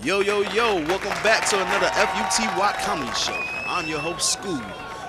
[0.00, 3.36] Yo, yo, yo, welcome back to another FUTY Comedy Show.
[3.66, 4.62] I'm your host, Scoob,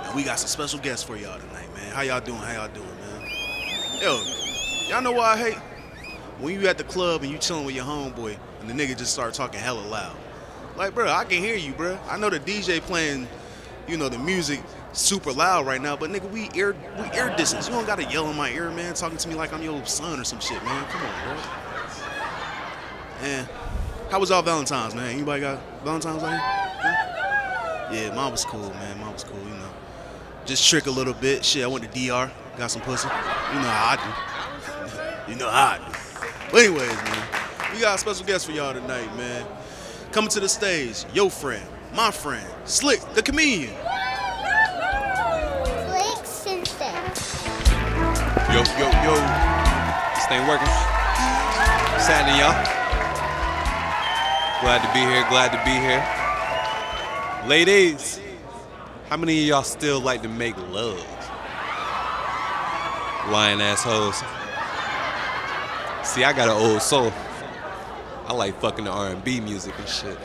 [0.08, 1.94] and we got some special guests for y'all tonight, man.
[1.94, 2.40] How y'all doing?
[2.40, 4.02] How y'all doing, man?
[4.02, 4.20] Yo,
[4.88, 5.58] y'all know why I hate?
[6.40, 9.14] When you at the club and you chilling with your homeboy and the nigga just
[9.14, 10.18] start talking hella loud.
[10.76, 12.00] Like, bro, I can hear you, bro.
[12.10, 13.28] I know the DJ playing,
[13.88, 14.60] you know, the music
[14.94, 17.68] super loud right now, but nigga, we ear we ear distance.
[17.68, 20.20] You don't gotta yell in my ear, man, talking to me like I'm your son
[20.20, 20.84] or some shit, man.
[20.86, 21.38] Come on, bro.
[23.22, 23.50] Man,
[24.10, 25.12] how was y'all Valentine's, man?
[25.12, 26.32] Anybody got Valentine's on?
[26.32, 27.90] Huh?
[27.94, 29.00] Yeah, mine was cool, man.
[29.00, 29.70] Mine was cool, you know.
[30.46, 31.46] Just trick a little bit.
[31.46, 33.08] Shit, I went to DR, got some pussy.
[33.08, 34.12] You know how I do.
[35.30, 35.94] You know how I do.
[36.52, 37.28] But anyways, man,
[37.72, 39.46] we got a special guest for y'all tonight, man.
[40.12, 41.64] Coming to the stage, your friend,
[41.94, 43.76] my friend, Slick, the comedian.
[45.86, 46.96] Blake Simpson.
[48.50, 49.14] Yo, yo, yo.
[50.16, 50.68] This thing working.
[51.94, 52.79] What's happening, y'all?
[54.62, 55.26] Glad to be here.
[55.30, 56.04] Glad to be here.
[57.48, 58.20] Ladies,
[59.08, 61.00] how many of y'all still like to make love?
[63.30, 64.18] Lying assholes.
[66.06, 67.14] See, I got an old soul.
[68.28, 70.18] I like fucking the R&B music and shit.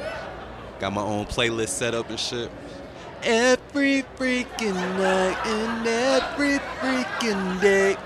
[0.81, 2.51] Got my own playlist set up and shit.
[3.23, 7.97] Every freaking night and every freaking day.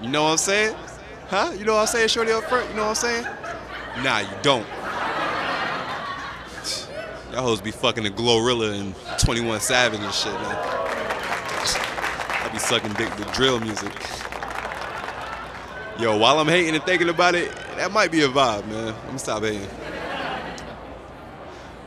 [0.00, 0.76] You know what I'm saying?
[1.26, 1.52] Huh?
[1.58, 2.68] You know what I'm saying, shorty up front?
[2.70, 3.26] You know what I'm saying?
[4.04, 4.66] Nah, you don't.
[7.32, 10.56] Y'all hoes be fucking the Glorilla and 21 Savage and shit, man.
[12.42, 13.92] I be sucking dick to drill music.
[16.00, 18.86] Yo, while I'm hating and thinking about it, that might be a vibe, man.
[18.86, 19.68] Let me stop hating.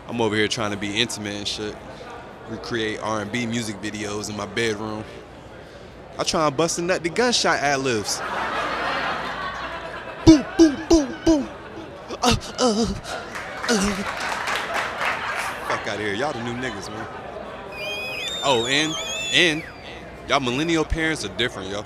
[0.07, 1.75] I'm over here trying to be intimate and shit.
[2.49, 5.03] Recreate R&B music videos in my bedroom.
[6.17, 8.21] I try and bust a nut the gunshot ad libs.
[10.25, 11.49] Boom, boom, boom, boom.
[12.21, 12.93] Uh, uh,
[13.69, 14.22] uh.
[15.83, 16.15] Fuck out of here.
[16.15, 17.05] Y'all the new niggas, man.
[18.45, 18.95] Oh, and,
[19.33, 19.61] and,
[20.29, 21.83] y'all millennial parents are different, yo.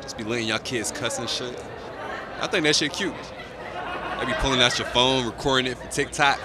[0.00, 1.62] Just be letting y'all kids cuss and shit.
[2.40, 3.12] I think that shit cute.
[4.18, 6.40] They be pulling out your phone, recording it for TikTok.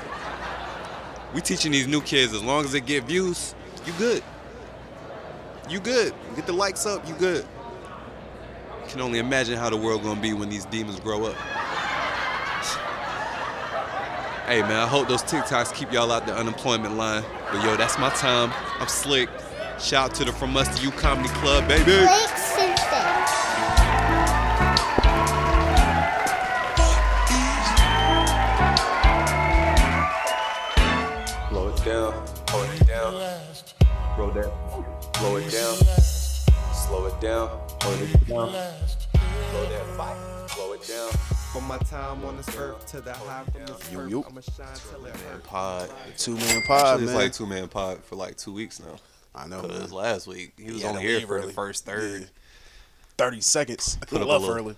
[1.34, 4.22] We teaching these new kids as long as they get views, you good.
[5.70, 6.14] You good.
[6.36, 7.46] Get the likes up, you good.
[8.90, 11.38] Can only imagine how the world gonna be when these demons grow up.
[14.46, 17.24] Hey man, I hope those TikToks keep y'all out the unemployment line.
[17.50, 18.52] But yo, that's my time.
[18.78, 19.30] I'm slick.
[19.80, 21.86] Shout out to the From Us to You Comedy Club, baby.
[21.86, 22.10] Blake
[31.50, 32.14] Slow it down,
[32.50, 33.14] hold it down.
[34.18, 34.52] Roll that,
[35.16, 35.76] slow it down.
[36.74, 37.48] Slow it down,
[37.82, 38.50] hold it down.
[39.52, 41.43] Slow that fight, slow it down.
[41.54, 44.26] From my time on this earth to the high from this Yo, earth, yo.
[44.28, 45.44] I'ma shine till it hurt.
[45.44, 45.90] Pod.
[46.18, 47.22] Two man pod, Actually, it's man.
[47.22, 48.96] like two man pod for like two weeks now.
[49.36, 49.90] I know, Cause man.
[49.92, 51.48] last week he was Yeah, only to here for early.
[51.48, 52.22] the first third.
[52.22, 52.28] Yeah.
[53.20, 53.98] 30 seconds.
[53.98, 54.76] Put Put up it a little- early.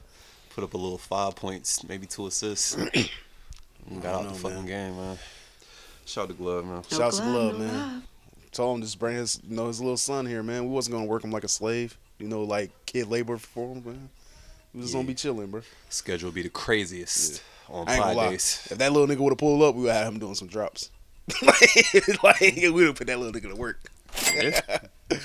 [0.54, 2.76] Put up a little five points, maybe two assists.
[4.02, 4.66] Got out know, the fucking man.
[4.66, 5.18] game, man.
[6.06, 6.84] Shout out to Glove, man.
[6.90, 8.04] Shouts to Glove, man.
[8.52, 10.64] Told him just bring his, you know, his little son here, man.
[10.64, 13.84] We wasn't gonna work him like a slave, you know, like kid labor for him,
[13.86, 14.10] man.
[14.76, 15.62] We was gonna be chilling, bro.
[15.90, 18.30] Schedule be the craziest on I ain't gonna pod lie.
[18.32, 18.68] days.
[18.70, 20.92] If that little nigga would have pulled up, we would have him doing some drops.
[21.42, 23.80] like, like we would have put that little nigga to work.
[24.36, 24.60] Yeah.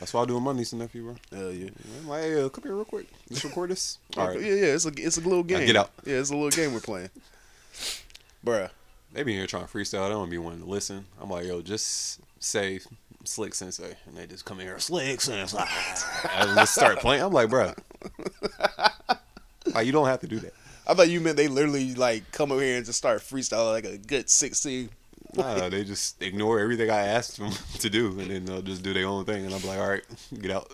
[0.00, 1.16] That's why I do with my niece and nephew, bro.
[1.32, 1.70] Hell yeah.
[2.00, 3.06] I'm like, hey, uh, come here real quick.
[3.30, 3.98] Let's record this.
[4.18, 4.40] All right.
[4.40, 4.74] Yeah, yeah.
[4.74, 5.66] It's a it's a little game.
[5.66, 5.90] get out.
[6.04, 7.10] Yeah, it's a little game we're playing.
[8.44, 8.70] Bruh.
[9.12, 10.08] They be here trying to freestyle.
[10.08, 11.06] They don't be wanting to listen.
[11.20, 12.80] I'm like, yo, just say
[13.24, 13.96] Slick Sensei.
[14.06, 15.64] And they just come in here, Slick Sensei.
[16.36, 17.22] and let's start playing.
[17.22, 17.74] I'm like, bro.
[19.74, 20.54] Like, you don't have to do that.
[20.86, 23.84] I thought you meant they literally like come over here and just start freestyling like
[23.84, 24.90] a good sixteen.
[25.34, 28.92] Nah, they just ignore everything I asked them to do, and then they'll just do
[28.92, 29.44] their own thing.
[29.44, 30.04] And I'm like, all right,
[30.40, 30.72] get out.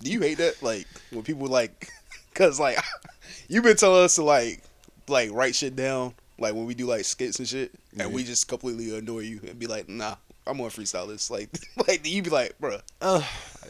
[0.00, 0.62] Do you hate that?
[0.62, 1.88] Like when people like,
[2.34, 2.78] cause like
[3.48, 4.62] you've been telling us to like
[5.08, 8.46] like write shit down, like when we do like skits and shit, and we just
[8.46, 10.16] completely ignore you and be like, nah,
[10.46, 11.30] I'm gonna freestyle this.
[11.30, 11.50] Like,
[11.88, 12.78] like you be like, bro.
[13.00, 13.22] Uh,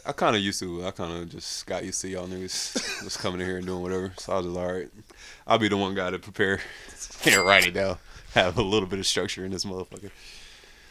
[0.05, 0.85] I kind of used to.
[0.85, 2.73] I kind of just got used to y'all niggas
[3.03, 4.13] just coming in here and doing whatever.
[4.17, 4.89] So I was just all right.
[5.45, 6.59] I'll be the one guy to prepare
[7.25, 7.97] and write it down.
[8.33, 10.09] Have a little bit of structure in this motherfucker.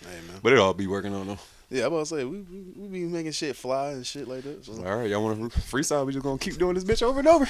[0.02, 0.40] hey man.
[0.42, 1.38] But it all be working on though.
[1.68, 4.42] Yeah, I'm about to say we, we we be making shit fly and shit like
[4.42, 4.64] that.
[4.64, 6.04] So, All right, y'all want to freestyle?
[6.06, 7.46] We just gonna keep doing this bitch over and over.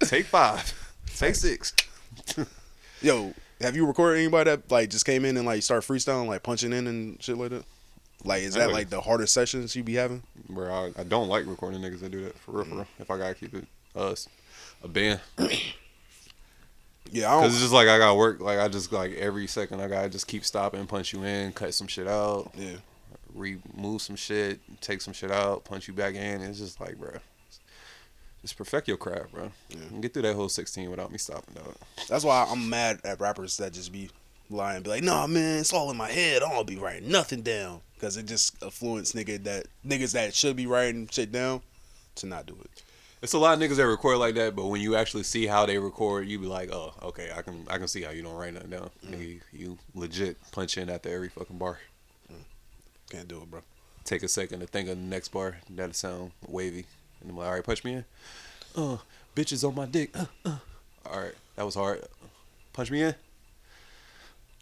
[0.00, 0.72] Take five.
[1.16, 1.74] Take six.
[3.02, 6.42] Yo, have you recorded anybody that like just came in and like start freestyling, like
[6.42, 7.64] punching in and shit like that?
[8.24, 10.22] Like, is that like the hardest sessions you be having?
[10.48, 12.76] Bro, I, I don't like recording niggas that do that for real, for mm.
[12.78, 12.86] real.
[12.98, 14.28] If I gotta keep it us
[14.82, 15.20] a band,
[17.12, 18.40] Yeah, Cause it's just like I got work.
[18.40, 21.74] Like I just like every second I gotta just keep stopping, punch you in, cut
[21.74, 22.76] some shit out, Yeah.
[23.34, 26.40] remove some shit, take some shit out, punch you back in.
[26.42, 27.12] It's just like, bro,
[28.46, 29.50] just perfect your craft, bro.
[29.72, 31.74] And Get through that whole 16 without me stopping, dog.
[32.08, 34.08] That's why I'm mad at rappers that just be
[34.48, 36.42] lying, be like, "Nah, man, it's all in my head.
[36.42, 40.54] I don't be writing nothing down," because it just influence nigga that niggas that should
[40.54, 41.62] be writing shit down
[42.16, 42.82] to not do it.
[43.20, 45.66] It's a lot of niggas that record like that, but when you actually see how
[45.66, 48.36] they record, you be like, oh, okay, I can I can see how you don't
[48.36, 48.90] write nothing down.
[49.04, 49.10] Mm.
[49.10, 51.80] Nigga, you, you legit punch in after every fucking bar.
[52.32, 52.44] Mm.
[53.10, 53.62] Can't do it, bro.
[54.04, 55.56] Take a second to think of the next bar.
[55.68, 56.86] That'll sound wavy.
[57.26, 58.04] And I'm like, all right, punch me in.
[58.76, 58.98] Uh,
[59.34, 60.16] bitches on my dick.
[60.16, 60.56] Uh, uh.
[61.10, 62.04] All right, that was hard.
[62.72, 63.14] Punch me in.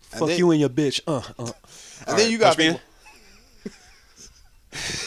[0.01, 1.01] Fuck then- you and your bitch.
[1.07, 1.53] Uh, uh.
[2.07, 2.81] And then you gotta think,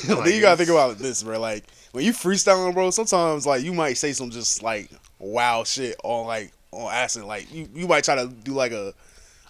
[0.07, 1.39] and then you gotta think about this, bro.
[1.39, 1.63] Like
[1.93, 6.27] when you freestyling, bro, sometimes like you might say some just like wow shit on
[6.27, 7.27] like on accident.
[7.27, 8.93] Like you, you might try to do like a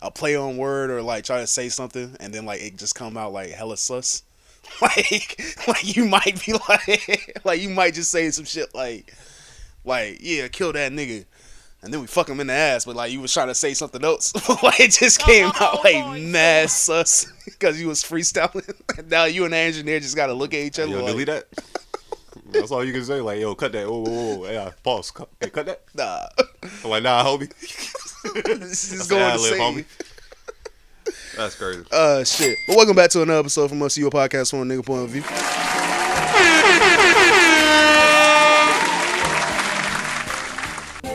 [0.02, 2.94] a play on word or like try to say something and then like it just
[2.96, 4.24] come out like hella sus.
[4.82, 9.12] Like like you might be like like you might just say some shit like
[9.84, 11.26] like yeah kill that nigga.
[11.82, 13.74] And then we fuck him in the ass, but like you was trying to say
[13.74, 14.34] something else.
[14.64, 18.74] like it just came out like mad sus because you was freestyling.
[19.10, 20.92] now you and the engineer just gotta look at each other.
[20.92, 21.48] Yo, like, delete that.
[22.52, 23.20] That's all you can say.
[23.22, 23.88] Like, yo, cut that.
[23.88, 24.52] Whoa, whoa, whoa.
[24.52, 25.12] Yeah, pause.
[25.12, 25.82] Cut, hey, cut that.
[25.94, 26.28] Nah,
[26.84, 27.50] I'm like, nah, homie.
[28.60, 29.60] this is That's going an to ad-lib, say.
[29.60, 29.86] homie.
[31.38, 31.84] That's crazy.
[31.92, 32.58] Uh, shit.
[32.68, 35.10] But welcome back to another episode from Us Your Podcast from a nigga point of
[35.10, 35.24] view.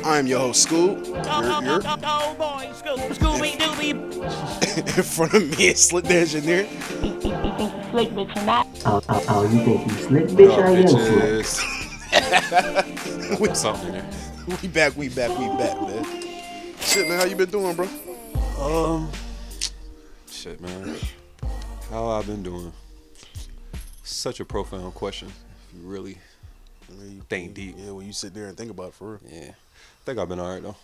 [0.05, 1.07] I'm your host, Scoob.
[1.07, 4.97] You're, you're Oh boy, Scooby Dooby.
[4.97, 6.67] in front of me is Slick the engineer.
[7.91, 8.67] Slick bitch and that.
[8.87, 10.59] Oh, oh, oh, you think you slick, bitch?
[10.59, 11.47] I am slick.
[13.33, 13.41] bitches.
[13.41, 14.05] We, Something in
[14.63, 16.05] we back, we back, we back, man.
[16.81, 17.89] Shit, man, how you been doing, bro?
[18.61, 19.11] Um,
[20.43, 20.97] shit, man.
[21.89, 22.73] How I've been doing?
[24.03, 25.29] Such a profound question.
[25.29, 26.19] If you really,
[27.29, 27.77] Think deep.
[27.79, 29.21] Yeah, when you sit there and think about it for real.
[29.31, 29.51] yeah.
[29.51, 30.77] I think I've been alright though.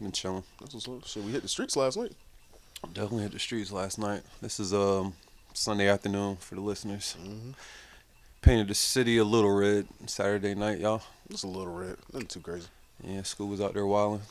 [0.00, 0.44] Been chilling.
[0.60, 1.04] That's what's up.
[1.06, 2.12] Shit, we hit the streets last night.
[2.94, 4.22] Definitely hit the streets last night.
[4.40, 5.12] This is um
[5.54, 7.16] Sunday afternoon for the listeners.
[8.42, 11.02] Painted the city a little red Saturday night, y'all.
[11.28, 11.96] It's a little red.
[12.12, 12.68] Nothing too crazy.
[13.02, 14.22] Yeah, Scoob was out there wilding.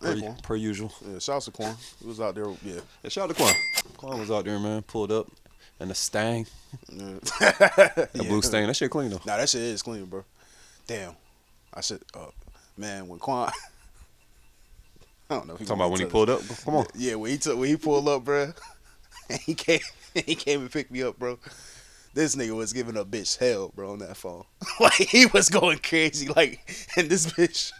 [0.00, 0.92] Per, per usual.
[1.08, 1.76] Yeah, shouts to Quan.
[2.00, 2.80] He was out there, yeah.
[3.02, 3.54] Yeah, shout out to Quan.
[3.96, 4.82] Quan was out there, man.
[4.82, 5.28] Pulled up.
[5.80, 6.46] And the Stang.
[6.92, 7.18] yeah.
[7.40, 8.22] The Yeah.
[8.28, 8.66] blue Stang.
[8.66, 9.20] That shit clean though.
[9.26, 10.24] Nah, that shit is clean, bro.
[10.86, 11.14] Damn.
[11.72, 12.26] I should, uh,
[12.76, 13.50] man, when Quan,
[15.30, 15.54] I don't know.
[15.54, 16.40] If Talking about when he pulled up.
[16.64, 16.86] Come on.
[16.94, 18.52] Yeah, when he took when he pulled up, bro,
[19.30, 19.80] and he came
[20.14, 21.38] he came and picked me up, bro.
[22.12, 24.44] This nigga was giving a bitch hell, bro, on that phone.
[24.78, 26.60] like he was going crazy, like,
[26.96, 27.72] and this bitch.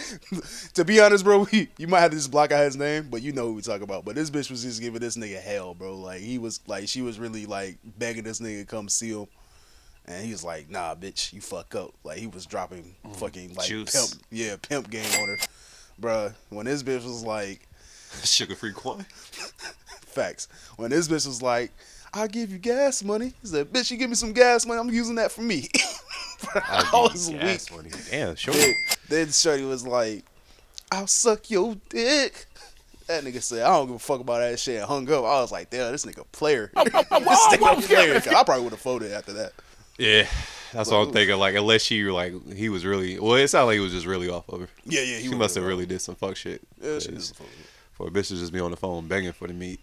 [0.74, 3.22] to be honest, bro, we, you might have to just block out his name, but
[3.22, 4.04] you know who we talk about.
[4.04, 5.96] But this bitch was just giving this nigga hell, bro.
[5.96, 9.26] Like he was like she was really like begging this nigga to come see him.
[10.04, 11.92] And he was like, nah, bitch, you fuck up.
[12.02, 13.92] Like he was dropping mm, fucking like Juice.
[13.92, 15.38] pimp yeah, pimp game on her.
[16.00, 17.68] Bruh, when this bitch was like,
[18.24, 19.06] Sugar free Quan.
[20.06, 20.48] facts.
[20.76, 21.72] When this bitch was like,
[22.12, 23.32] I'll give you gas money.
[23.40, 25.68] He said, bitch, you give me some gas money, I'm using that for me.
[26.42, 27.92] Bruh, I was weak.
[28.10, 28.54] Damn, sure.
[28.54, 28.74] Then,
[29.08, 30.24] then Shorty was like,
[30.90, 32.46] I'll suck your dick.
[33.06, 35.24] That nigga said, I don't give a fuck about that shit and hung up.
[35.24, 36.70] I was like, damn, this nigga player.
[36.76, 38.16] this nigga player.
[38.36, 39.52] I probably would have folded after that.
[39.98, 40.26] Yeah.
[40.72, 41.36] That's what I'm thinking.
[41.36, 44.30] Like, unless she like he was really well, it sounded like he was just really
[44.30, 44.68] off of her.
[44.86, 45.18] Yeah, yeah.
[45.18, 46.62] He She must have really did some fuck shit.
[46.80, 47.50] Yeah, she 'Cause did fold.
[47.92, 49.80] For a bitch to just be on the phone begging for the meat.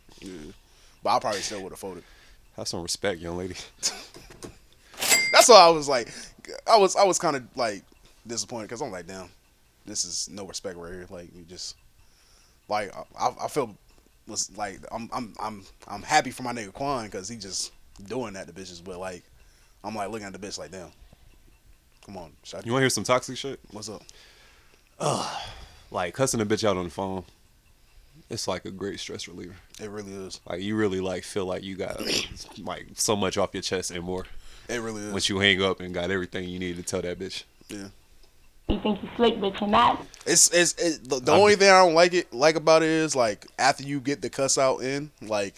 [1.03, 2.03] But I probably still would have folded.
[2.55, 3.53] Have some respect, young lady.
[5.31, 6.09] That's why I was like,
[6.67, 7.83] I was I was kind of like
[8.25, 9.29] disappointed because I'm like, damn,
[9.85, 11.07] this is no respect right here.
[11.09, 11.75] Like you just
[12.67, 13.75] like I, I feel
[14.27, 17.71] was like I'm I'm I'm I'm happy for my nigga Quan because he just
[18.07, 19.23] doing that to bitches, but like
[19.83, 20.89] I'm like looking at the bitch like, damn,
[22.05, 23.59] come on, shot You want to hear some toxic shit?
[23.71, 24.03] what's up?
[25.91, 27.23] Like cussing a bitch out on the phone.
[28.29, 29.55] It's like a great stress reliever.
[29.81, 30.39] It really is.
[30.47, 31.99] Like you really like feel like you got
[32.59, 34.27] like so much off your chest and more
[34.69, 35.11] It really is.
[35.11, 37.43] once you hang up and got everything you need to tell that bitch.
[37.69, 37.87] yeah.
[38.67, 39.99] You think you slick bitch and that.
[40.27, 43.15] It's it's it, the, the only thing I don't like it like about it is
[43.15, 45.55] like after you get the cuss out in, like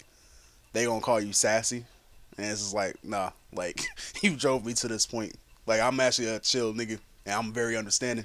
[0.72, 1.84] they gonna call you sassy,
[2.38, 3.82] and it's just like nah, like
[4.22, 5.34] you drove me to this point.
[5.66, 8.24] Like I'm actually a chill nigga, and I'm very understanding,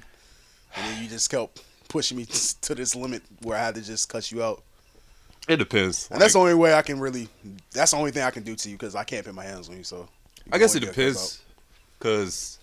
[0.74, 2.24] and then you just kept pushing me
[2.62, 4.62] to this limit where I had to just cuss you out,
[5.48, 6.08] It depends.
[6.10, 7.28] and that's the only way I can really.
[7.72, 9.68] That's the only thing I can do to you because I can't put my hands
[9.68, 9.84] on you.
[9.84, 10.08] So
[10.52, 11.42] I guess it you only get cussed depends,
[12.00, 12.58] cause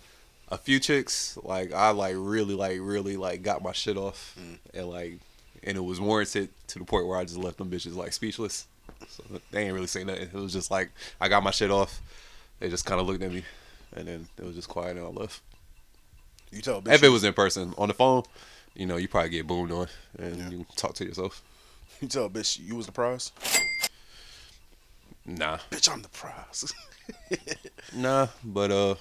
[0.50, 4.58] a few chicks, like I like really, like really, like got my shit off, Mm.
[4.74, 5.20] and like,
[5.64, 8.68] and it was warranted to the point where I just left them bitches like speechless.
[9.10, 10.24] So they ain't really say nothing.
[10.24, 12.00] It was just like I got my shit off.
[12.60, 13.44] They just kind of looked at me,
[13.96, 15.42] and then it was just quiet and I left.
[16.52, 16.94] You tell a bitch.
[16.94, 18.24] If it was in person, on the phone,
[18.76, 19.88] you know, you probably get boomed on,
[20.20, 21.42] and you talk to yourself.
[22.02, 23.32] you tell a bitch you was the prize.
[25.26, 26.74] Nah, Bitch, I'm the prize.
[27.94, 28.96] nah, but uh.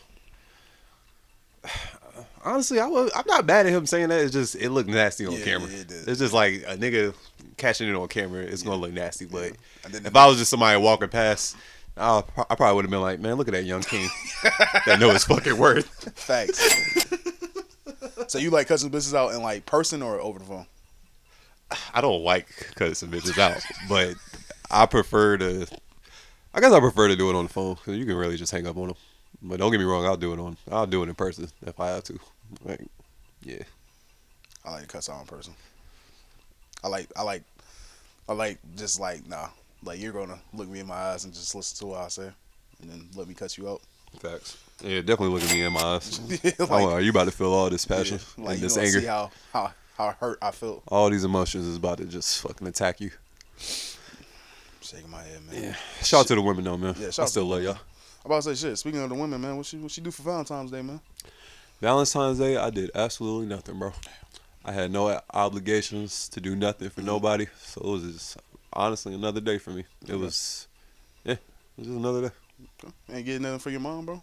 [2.45, 4.21] Honestly, I was, I'm not mad at him saying that.
[4.21, 5.69] It's just it looked nasty on Yeah, camera.
[5.71, 7.15] yeah, it it's just like a nigga
[7.57, 8.43] catching it on camera.
[8.43, 9.25] It's gonna look nasty.
[9.25, 9.53] But
[9.85, 11.57] if I was just somebody walking past,
[11.97, 14.09] I'll, i probably would have been like, "Man, look at that young king
[14.43, 15.87] that know his fucking worth."
[16.19, 16.61] Facts.
[18.29, 20.67] so you like cussing bitches out in like person or over the phone?
[21.95, 24.15] I don't like cutting some bitches out, but
[24.71, 25.67] I prefer to.
[26.55, 28.53] I guess I prefer to do it on the phone because you can really just
[28.53, 28.97] hang up on them.
[29.43, 30.57] But don't get me wrong, I'll do it on.
[30.71, 32.19] I'll do it in person if I have to.
[32.65, 32.81] Like,
[33.43, 33.63] yeah.
[34.65, 35.55] I like to cuss out in person.
[36.83, 37.43] I like I like
[38.29, 39.49] I like just like nah.
[39.83, 42.31] Like you're gonna look me in my eyes and just listen to what I say,
[42.81, 43.83] and then let me cuss you out.
[44.21, 44.57] Facts.
[44.83, 46.21] Yeah, definitely look at me in my eyes.
[46.45, 49.07] Like- oh, are you about to feel all this passion Yeah, like and this anger?
[49.07, 50.83] how how how hurt I feel.
[50.89, 53.11] all these emotions is about to just fucking attack you.
[54.85, 55.63] Shaking my head, man.
[55.63, 55.77] Yeah.
[56.03, 56.95] Shout out to the women though, man.
[56.99, 57.79] Yeah, shout I still love y'all.
[58.25, 58.79] I'm about to say shit.
[58.79, 61.01] Speaking of the women, man, what she what she do for Valentine's Day, man?
[61.81, 63.93] Valentine's Day, I did absolutely nothing, bro.
[64.65, 67.01] I had no obligations to do nothing Mm-hmm.
[67.01, 68.37] for nobody, so it was just
[68.73, 69.85] honestly another day for me.
[70.07, 70.69] It was,
[71.25, 71.39] yeah, it
[71.79, 72.35] was just another day.
[73.13, 74.23] Ain't getting nothing for your mom, bro.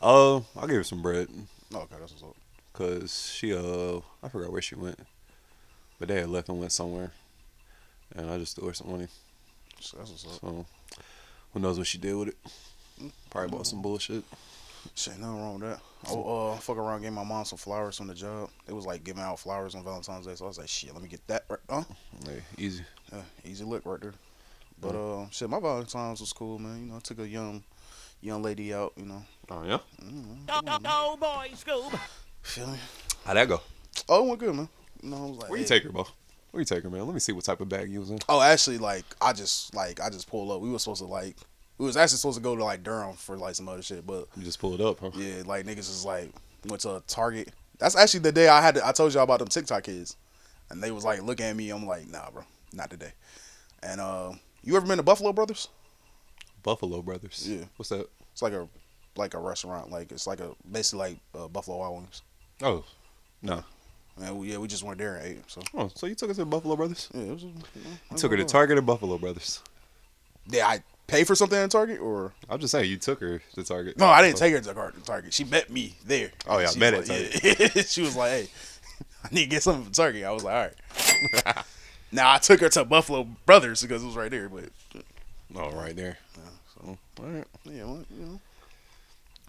[0.00, 1.28] Uh, I gave her some bread
[1.74, 2.36] Oh, okay, that's what's up.
[2.72, 4.98] because she uh, I forgot where she went,
[5.98, 7.12] but they had left and went somewhere,
[8.16, 9.08] and I just threw her some money.
[9.80, 10.40] So That's what's up.
[10.40, 10.66] So
[11.52, 12.36] who knows what she did with it?
[13.30, 14.24] Probably bought some bullshit.
[14.94, 15.80] Shit, nothing wrong with that.
[16.08, 18.50] Oh, uh, fuck around, gave my mom some flowers from the job.
[18.68, 21.02] It was like giving out flowers on Valentine's Day, so I was like, shit, let
[21.02, 21.58] me get that right.
[21.68, 21.82] Huh?
[22.24, 22.84] Hey, easy.
[23.12, 24.14] Yeah, easy look right there.
[24.80, 26.80] But uh, shit, my Valentine's was cool, man.
[26.80, 27.64] You know, I took a young,
[28.20, 28.92] young lady out.
[28.96, 29.78] You know, Oh yeah.
[30.46, 31.98] Go, go, go, boy, Scoob.
[32.42, 32.78] feel me?
[33.24, 33.60] How'd that go?
[34.08, 34.68] Oh, it went good, man.
[35.02, 35.68] You know, I was like, Where you hey.
[35.68, 36.06] take her, bro?
[36.56, 37.04] Where you take her, man?
[37.04, 38.18] Let me see what type of bag you was in.
[38.30, 40.62] Oh, actually, like I just like I just pulled up.
[40.62, 41.36] We were supposed to like
[41.76, 44.26] we was actually supposed to go to like Durham for like some other shit, but
[44.34, 45.10] You just pulled up, huh?
[45.14, 46.30] yeah, like niggas is like
[46.64, 47.50] went to a Target.
[47.76, 48.76] That's actually the day I had.
[48.76, 50.16] To, I told y'all about them TikTok kids,
[50.70, 51.68] and they was like looking at me.
[51.68, 53.12] I'm like, nah, bro, not today.
[53.82, 54.32] And uh,
[54.64, 55.68] you ever been to Buffalo Brothers?
[56.62, 57.46] Buffalo Brothers.
[57.46, 57.64] Yeah.
[57.76, 58.08] What's that?
[58.32, 58.66] It's like a
[59.14, 59.90] like a restaurant.
[59.90, 62.22] Like it's like a basically like uh, Buffalo Wild Wings.
[62.62, 62.82] Oh,
[63.42, 63.62] no.
[64.18, 65.50] Man, we, yeah, we just went there and ate.
[65.50, 67.08] So Oh, so you took her to Buffalo Brothers?
[67.12, 67.42] yeah, it was.
[67.42, 69.60] You know, You took her to Target or Buffalo Brothers?
[70.48, 72.32] Did I pay for something at Target or?
[72.48, 73.98] I'm just saying you took her to Target.
[73.98, 75.34] No, I didn't take her to Tar- Target.
[75.34, 76.30] She met me there.
[76.48, 77.44] Oh, yeah, She met at like,
[77.76, 77.82] yeah.
[77.86, 78.48] she was like, "Hey,
[79.24, 81.64] I need to get something from Target." I was like, "All right."
[82.12, 84.48] now I took her to Buffalo Brothers because it was right there.
[84.48, 84.70] But
[85.54, 86.18] Oh, right there.
[86.74, 87.44] So, all right.
[87.64, 88.40] yeah, well, you know,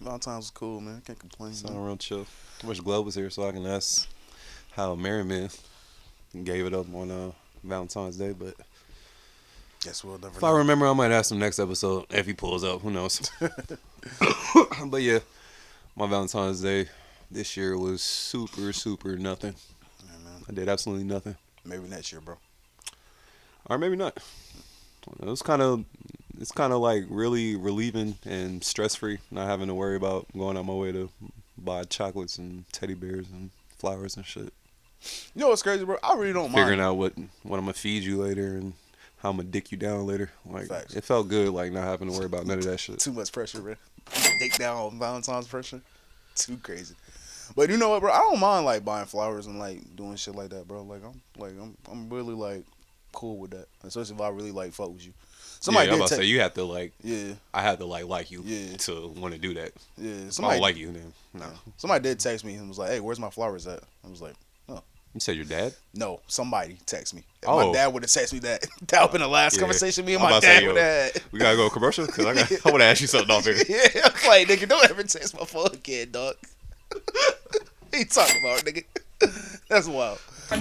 [0.02, 1.02] Valentine's was cool, man.
[1.06, 1.54] Can't complain.
[1.54, 2.26] Sound real chill.
[2.64, 4.08] I wish Glove was here so I can ask
[4.78, 5.50] how Merriman
[6.44, 7.32] gave it up on uh,
[7.64, 8.54] Valentine's Day, but
[9.84, 10.38] Guess we'll never.
[10.38, 12.82] if I remember, I might ask him next episode if he pulls up.
[12.82, 13.30] Who knows?
[14.86, 15.20] but yeah,
[15.96, 16.88] my Valentine's Day
[17.30, 19.56] this year was super, super nothing.
[20.06, 20.14] Yeah.
[20.48, 21.36] I did absolutely nothing.
[21.66, 22.38] Maybe next year, bro.
[23.66, 24.18] or maybe not.
[25.20, 25.86] It was kind of,
[26.40, 30.58] it's kind of like really relieving and stress free, not having to worry about going
[30.58, 31.10] out my way to
[31.58, 34.54] buy chocolates and teddy bears and flowers and shit.
[35.36, 35.98] You know what's crazy, bro?
[36.04, 36.88] I really don't mind Figuring mind.
[36.90, 37.14] out what
[37.44, 38.74] what I'm gonna feed you later and
[39.18, 40.32] how I'm gonna dick you down later.
[40.46, 40.96] Like Facts.
[40.96, 43.00] it felt good, like not having to worry about none of that shit.
[43.00, 43.76] Too much pressure, bro.
[44.40, 45.82] Dick down on Valentine's pressure.
[46.36, 46.96] Too crazy.
[47.56, 48.12] But you know what, bro?
[48.12, 50.82] I don't mind like buying flowers and like doing shit like that, bro.
[50.84, 52.66] Like I'm like I'm I'm really like
[53.14, 53.68] cool with that.
[53.84, 55.14] Especially if I really like fuck with you.
[55.60, 58.06] Somebody yeah, I'm about to say you have to like, yeah, I have to like
[58.06, 58.78] like you Yeah.
[58.78, 59.72] to want to do that.
[59.98, 60.12] yeah.
[60.12, 61.46] If I Somebody don't like you, then no.
[61.78, 64.36] somebody did text me and was like, "Hey, where's my flowers at?" I was like,
[65.14, 65.74] You said your dad?
[65.94, 67.68] "No, somebody text me." If Oh.
[67.68, 68.62] My dad would have texted me that.
[68.88, 69.62] That would have been the last Yeah.
[69.62, 71.24] conversation me and I'm my about say, dad would have had.
[71.32, 73.56] We gotta go commercial because I got, I want to ask you something off here.
[73.68, 76.36] Yeah, I was like, nigga, don't ever text my phone again, dog.
[77.94, 78.84] he talking about, nigga.
[79.68, 80.20] That's wild.
[80.50, 80.60] But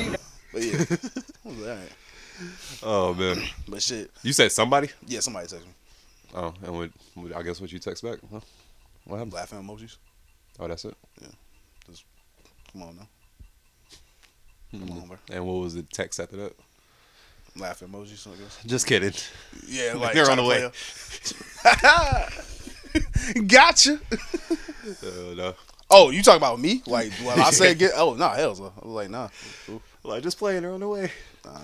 [0.63, 0.85] yeah,
[1.45, 1.93] I all right.
[2.83, 4.89] Oh man, But shit, you said somebody?
[5.07, 5.73] yeah, somebody text me.
[6.35, 7.37] Oh, and what, what?
[7.37, 8.19] I guess what you text back?
[8.33, 8.41] Huh?
[9.05, 9.33] What happened?
[9.35, 9.97] Laughing emojis.
[10.59, 10.95] Oh, that's it.
[11.21, 11.29] Yeah.
[11.89, 12.05] Just
[12.73, 13.09] come on now.
[14.81, 15.17] Come on, bro.
[15.31, 16.53] And what was the text after that?
[17.57, 18.59] Laughing emojis, I guess.
[18.67, 19.13] Just kidding.
[19.67, 20.71] Yeah, like They're on the way.
[23.47, 23.99] gotcha.
[24.13, 25.55] Uh, no.
[25.91, 26.83] Oh, you talking about me?
[26.87, 27.93] Like, well, I said get.
[27.97, 28.73] Oh, nah, hell, no.
[28.83, 29.29] I was like, nah,
[29.67, 29.81] cool.
[30.03, 31.11] Like just playing her on the way.
[31.45, 31.61] nah,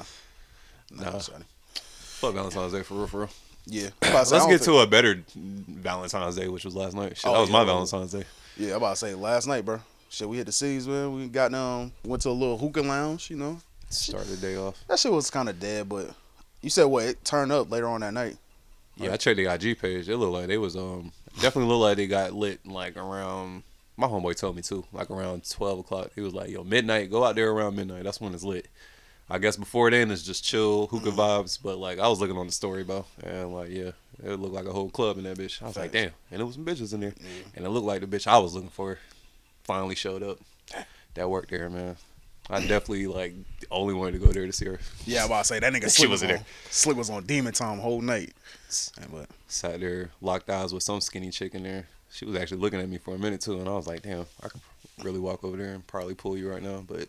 [1.11, 1.19] Nah.
[1.19, 1.43] sorry.
[1.75, 3.31] Fuck Valentine's Day for real, for real.
[3.67, 6.65] Yeah, I'm about to say, I Let's get think- to a better Valentine's Day, which
[6.65, 7.17] was last night.
[7.17, 8.25] Shit, Oh, that was yeah, my well, Valentine's Day.
[8.57, 9.81] Yeah, I'm about to say last night, bro.
[10.13, 11.15] Shit, we hit the cities, man.
[11.17, 13.31] We got down, went to a little hookah lounge.
[13.31, 14.79] You know, Started the day off.
[14.87, 16.11] that shit was kind of dead, but
[16.61, 17.05] you said what?
[17.05, 18.37] It turned up later on that night.
[18.99, 20.11] Yeah, I checked the IG page.
[20.11, 23.63] It looked like they was um definitely looked like they got lit like around.
[23.97, 26.11] My homeboy told me too, like around twelve o'clock.
[26.15, 27.11] He was like, "Yo, midnight.
[27.11, 28.05] Go out there around midnight.
[28.05, 28.69] That's when it's lit."
[29.31, 31.59] I guess before then it's just chill hookah vibes.
[31.63, 33.93] But like I was looking on the story, bro, and like yeah,
[34.23, 35.63] it looked like a whole club in that bitch.
[35.63, 37.15] I was like, damn, and there was some bitches in there,
[37.57, 38.99] and it looked like the bitch I was looking for
[39.65, 40.39] finally showed up.
[41.15, 41.97] That worked there, man.
[42.51, 43.35] I definitely like
[43.71, 44.81] only wanted to go there to see her.
[45.05, 46.29] Yeah, I'm about to say that nigga She Slick was on.
[46.29, 46.45] there.
[46.71, 48.33] Slick was on demon time whole night.
[49.01, 51.87] And, but sat there locked eyes with some skinny chick in there.
[52.11, 54.27] She was actually looking at me for a minute too, and I was like, "Damn,
[54.43, 54.61] I could
[55.03, 57.09] really walk over there and probably pull you right now." But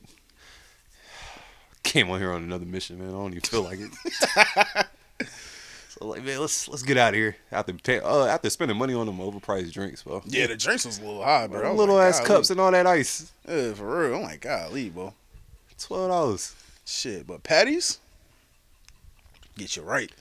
[1.84, 3.10] came on here on another mission, man.
[3.10, 4.88] I don't even feel like it.
[6.06, 9.18] like, man, let's let's get out of here after uh, after spending money on them
[9.18, 10.22] overpriced drinks, bro.
[10.26, 11.70] yeah, the drinks was a little high, bro.
[11.70, 12.28] I little like, ass golly.
[12.28, 13.32] cups and all that ice.
[13.48, 14.18] Yeah, for real.
[14.18, 15.14] I'm like, golly, bro.
[15.78, 16.56] Twelve dollars.
[16.86, 18.00] Shit, but patties
[19.58, 20.12] get you right.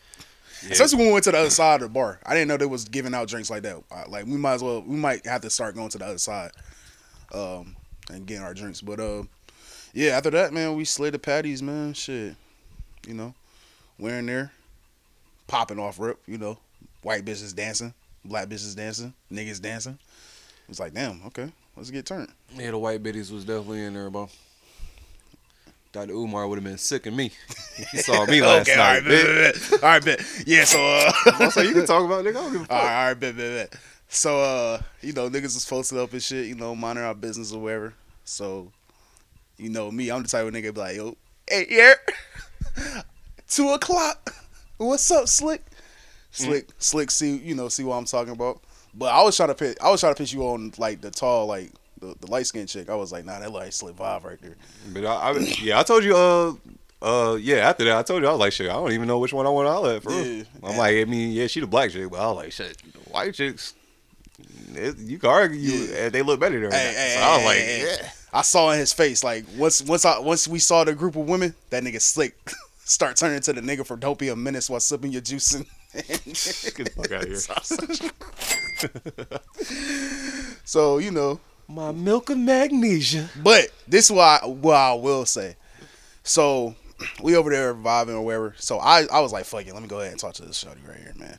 [0.70, 2.20] Especially when we went to the other side of the bar.
[2.24, 3.82] I didn't know they was giving out drinks like that.
[3.90, 6.18] Uh, Like we might as well, we might have to start going to the other
[6.18, 6.52] side,
[7.34, 7.74] um,
[8.10, 8.80] and getting our drinks.
[8.80, 9.24] But uh,
[9.92, 11.94] yeah, after that, man, we slid the patties, man.
[11.94, 12.36] Shit,
[13.08, 13.34] you know,
[13.98, 14.52] we're in there,
[15.52, 16.18] popping off rip.
[16.26, 16.58] You know,
[17.02, 17.94] white business dancing,
[18.24, 19.98] black business dancing, niggas dancing.
[20.68, 22.30] It's like, damn, okay, let's get turned.
[22.56, 24.28] Yeah, the white biddies was definitely in there, bro.
[25.92, 26.14] Dr.
[26.14, 27.30] Umar would have been sick of me.
[27.90, 28.94] He saw me last okay, night.
[28.94, 29.82] right, bet, bet, bet.
[29.82, 30.24] all right, bet.
[30.46, 31.12] Yeah, so uh.
[31.54, 32.38] Like, you can talk about it, nigga.
[32.38, 32.70] I don't give a fuck.
[32.72, 33.80] All right, all right, bet, bet, bet.
[34.08, 37.52] So, uh, you know, niggas was posted up and shit, you know, minding our business
[37.52, 37.92] or whatever.
[38.24, 38.72] So,
[39.58, 41.14] you know, me, I'm the type of nigga be like, yo,
[41.46, 43.02] hey, yeah,
[43.48, 44.34] two o'clock.
[44.86, 45.62] What's up, Slick?
[46.30, 48.60] Slick, Slick, see, you know, see what I'm talking about.
[48.94, 51.10] But I was trying to pitch, I was trying to pitch you on like the
[51.10, 52.88] tall, like the, the light skinned chick.
[52.88, 54.56] I was like, nah, that like Slick vibe right there.
[54.92, 56.16] But I, I, yeah, I told you.
[56.16, 56.54] Uh,
[57.02, 57.68] uh, yeah.
[57.68, 58.70] After that, I told you I was like, shit.
[58.70, 60.02] I don't even know which one I want to holler at.
[60.02, 60.24] For real.
[60.24, 60.44] Yeah.
[60.62, 62.76] I'm like, I mean, yeah, she the black chick, but I was like, shit,
[63.10, 63.74] white chicks.
[64.74, 66.08] it- you can argue, Yeah.
[66.10, 66.76] they look better than her.
[66.76, 67.96] Hey, hey, so I was like, hey.
[68.02, 68.10] yeah.
[68.34, 71.28] I saw in his face like once once I once we saw the group of
[71.28, 72.34] women, that nigga slick
[72.92, 75.66] start turning to the nigga for don't be a menace while sipping your juice and
[75.92, 77.36] Get the fuck out of here.
[80.64, 81.38] so you know.
[81.68, 83.28] My milk of magnesia.
[83.42, 85.56] But this is what what I will say.
[86.22, 86.74] So
[87.22, 88.54] we over there vibing or whatever.
[88.56, 90.56] So I, I was like, fuck it, let me go ahead and talk to this
[90.56, 91.38] shorty right here, man.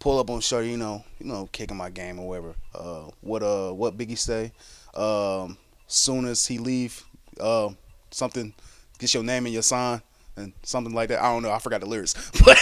[0.00, 2.54] Pull up on shorty, you know, you know, kicking my game or whatever.
[2.74, 4.50] Uh, what uh, what Biggie say?
[4.94, 7.04] Um, soon as he leave,
[7.40, 7.68] uh,
[8.10, 8.52] something,
[8.98, 10.02] get your name and your sign
[10.36, 11.22] and something like that.
[11.22, 11.50] I don't know.
[11.50, 12.14] I forgot the lyrics,
[12.44, 12.56] but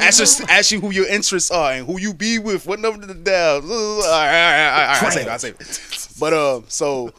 [0.00, 2.66] ask, us, ask you who your interests are and who you be with.
[2.66, 3.56] What number to dial?
[3.56, 5.02] All right, all right, all right, all right.
[5.02, 5.28] I say it.
[5.28, 6.08] I say it.
[6.20, 7.12] But uh, so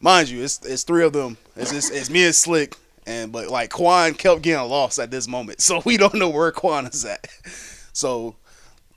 [0.00, 1.36] mind you, it's it's three of them.
[1.56, 5.26] It's it's, it's me and Slick, and but like Quan kept getting lost at this
[5.26, 7.26] moment, so we don't know where Quan is at.
[7.94, 8.36] So,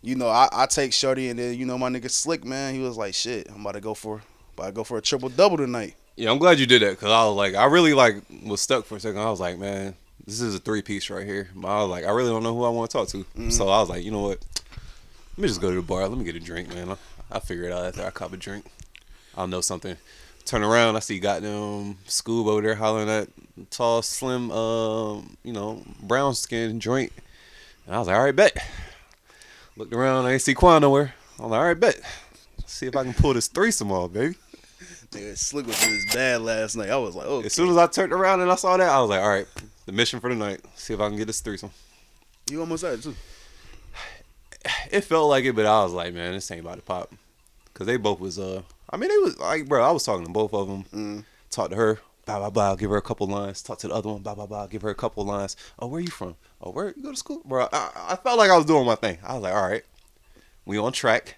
[0.01, 2.81] you know, I, I take Shorty, and then you know my nigga Slick, man, he
[2.81, 4.21] was like, shit, I'm about to go for
[4.53, 5.95] about to go for a triple double tonight.
[6.15, 8.85] Yeah, I'm glad you did that because I was like, I really like was stuck
[8.85, 9.19] for a second.
[9.19, 11.49] I was like, man, this is a three piece right here.
[11.53, 13.17] But I was like, I really don't know who I want to talk to.
[13.17, 13.49] Mm-hmm.
[13.49, 14.39] So I was like, you know what?
[15.37, 16.07] Let me just go to the bar.
[16.07, 16.91] Let me get a drink, man.
[16.91, 16.95] I,
[17.31, 18.65] I figure it out after I cop a drink.
[19.35, 19.97] I'll know something.
[20.45, 23.29] Turn around, I see goddamn Scoob over there hollering at
[23.71, 27.11] tall, slim, um, you know, brown skin joint.
[27.85, 28.55] And I was like, all right, bet.
[29.75, 31.15] Looked around, I ain't see Quan nowhere.
[31.39, 31.99] I was like, all right, bet.
[32.67, 34.35] See if I can pull this threesome off, baby.
[35.15, 36.89] Nigga, Slick was this bad last night.
[36.89, 38.99] I was like, oh, As soon as I turned around and I saw that, I
[38.99, 39.47] was like, all right,
[39.85, 40.59] the mission for the night.
[40.75, 41.71] See if I can get this threesome.
[42.49, 43.15] you almost had it too.
[44.91, 47.13] It felt like it, but I was like, man, this ain't about to pop.
[47.73, 50.31] Cause they both was, uh, I mean, they was like, bro, I was talking to
[50.31, 51.25] both of them.
[51.51, 53.61] Talk to her, blah blah blah, give her a couple lines.
[53.61, 55.55] Talk to the other one, blah blah blah, give her a couple lines.
[55.77, 56.35] Oh, where you from?
[56.61, 57.67] Oh, where you go to school, bro?
[57.71, 59.17] I, I felt like I was doing my thing.
[59.23, 59.83] I was like, all right,
[60.65, 61.35] we on track.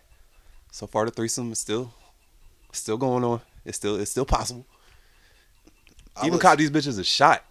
[0.72, 1.92] So far, the threesome is still,
[2.72, 3.42] still going on.
[3.68, 4.66] It's still, it's still possible.
[6.22, 7.44] Even look- caught these bitches a shot.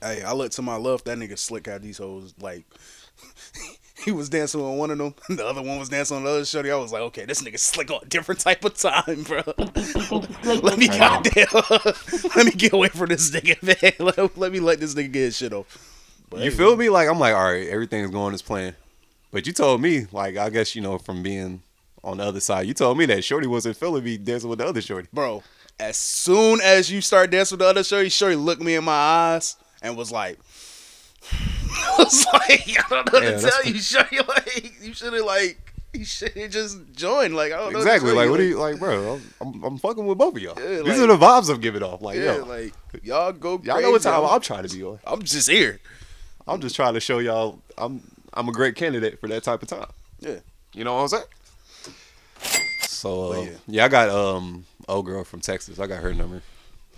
[0.00, 1.04] Hey, I looked to my left.
[1.06, 2.64] That nigga Slick had these hoes like.
[4.04, 6.44] He was dancing on one of them, the other one was dancing on the other
[6.44, 6.70] shorty.
[6.70, 9.42] I was like, okay, this nigga slick on a different type of time, bro.
[10.62, 11.46] let me goddamn,
[12.36, 13.92] let me get away from this nigga, man.
[13.98, 16.22] Let, let me let this nigga get his shit off.
[16.28, 16.90] But You hey, feel me?
[16.90, 18.76] Like I'm like, all right, everything's going as planned.
[19.32, 21.62] But you told me, like, I guess you know from being
[22.04, 22.66] on the other side.
[22.66, 25.08] You told me that Shorty wasn't feeling me dancing with the other Shorty.
[25.12, 25.42] bro.
[25.78, 28.92] As soon as you start dancing with the other shorty, shorty looked me in my
[28.92, 30.38] eyes and was like,
[31.98, 34.18] was like, I don't know Yeah, to tell you, shorty.
[34.18, 35.60] Like, you should have like,
[35.92, 37.34] you should have just joined.
[37.36, 37.78] Like, I don't know.
[37.78, 38.12] Exactly.
[38.12, 39.14] What Like, what are you like, bro?
[39.14, 39.22] I'm,
[39.54, 40.58] I'm, I'm fucking with both of y'all.
[40.58, 42.00] Yeah, These like- are the vibes I'm giving off.
[42.00, 43.60] Like, Yeah, yo, like y'all go.
[43.62, 44.98] y'all know what time I'm, I'm trying to be on.
[45.06, 45.78] I'm just here.
[46.46, 48.00] I'm just trying to show y'all I'm
[48.32, 49.88] I'm a great candidate for that type of time.
[50.20, 50.36] Yeah.
[50.72, 51.24] You know what I'm saying?
[52.82, 53.50] So uh, yeah.
[53.66, 53.84] yeah.
[53.84, 55.78] I got um old girl from Texas.
[55.78, 56.42] I got her number.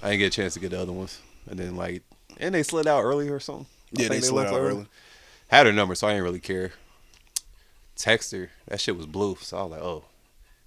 [0.02, 2.02] I didn't get a chance to get the other ones, and then like
[2.38, 3.66] and they slid out early or something.
[3.96, 4.86] I Yeah, think they slid out early.
[5.48, 6.72] Had her number, so I didn't really care.
[7.96, 8.50] Text her.
[8.68, 10.04] That shit was blue, so I was like, oh.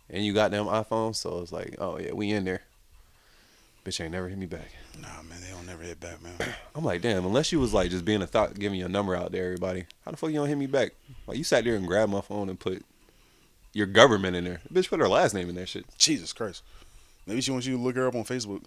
[0.10, 2.62] And you got them iPhones, so I was like, oh yeah, we in there.
[3.86, 4.70] Bitch ain't never hit me back.
[5.02, 6.34] Nah, man, they don't never hit back, man.
[6.76, 9.32] I'm like, damn, unless you was like just being a thought, giving your number out
[9.32, 9.86] there, everybody.
[10.06, 10.92] How the fuck you don't hit me back?
[11.26, 12.84] Like you sat there and grabbed my phone and put
[13.74, 14.62] your government in there.
[14.72, 15.86] Bitch put her last name in that shit.
[15.98, 16.62] Jesus Christ.
[17.28, 18.64] Maybe she wants you to look her up on Facebook.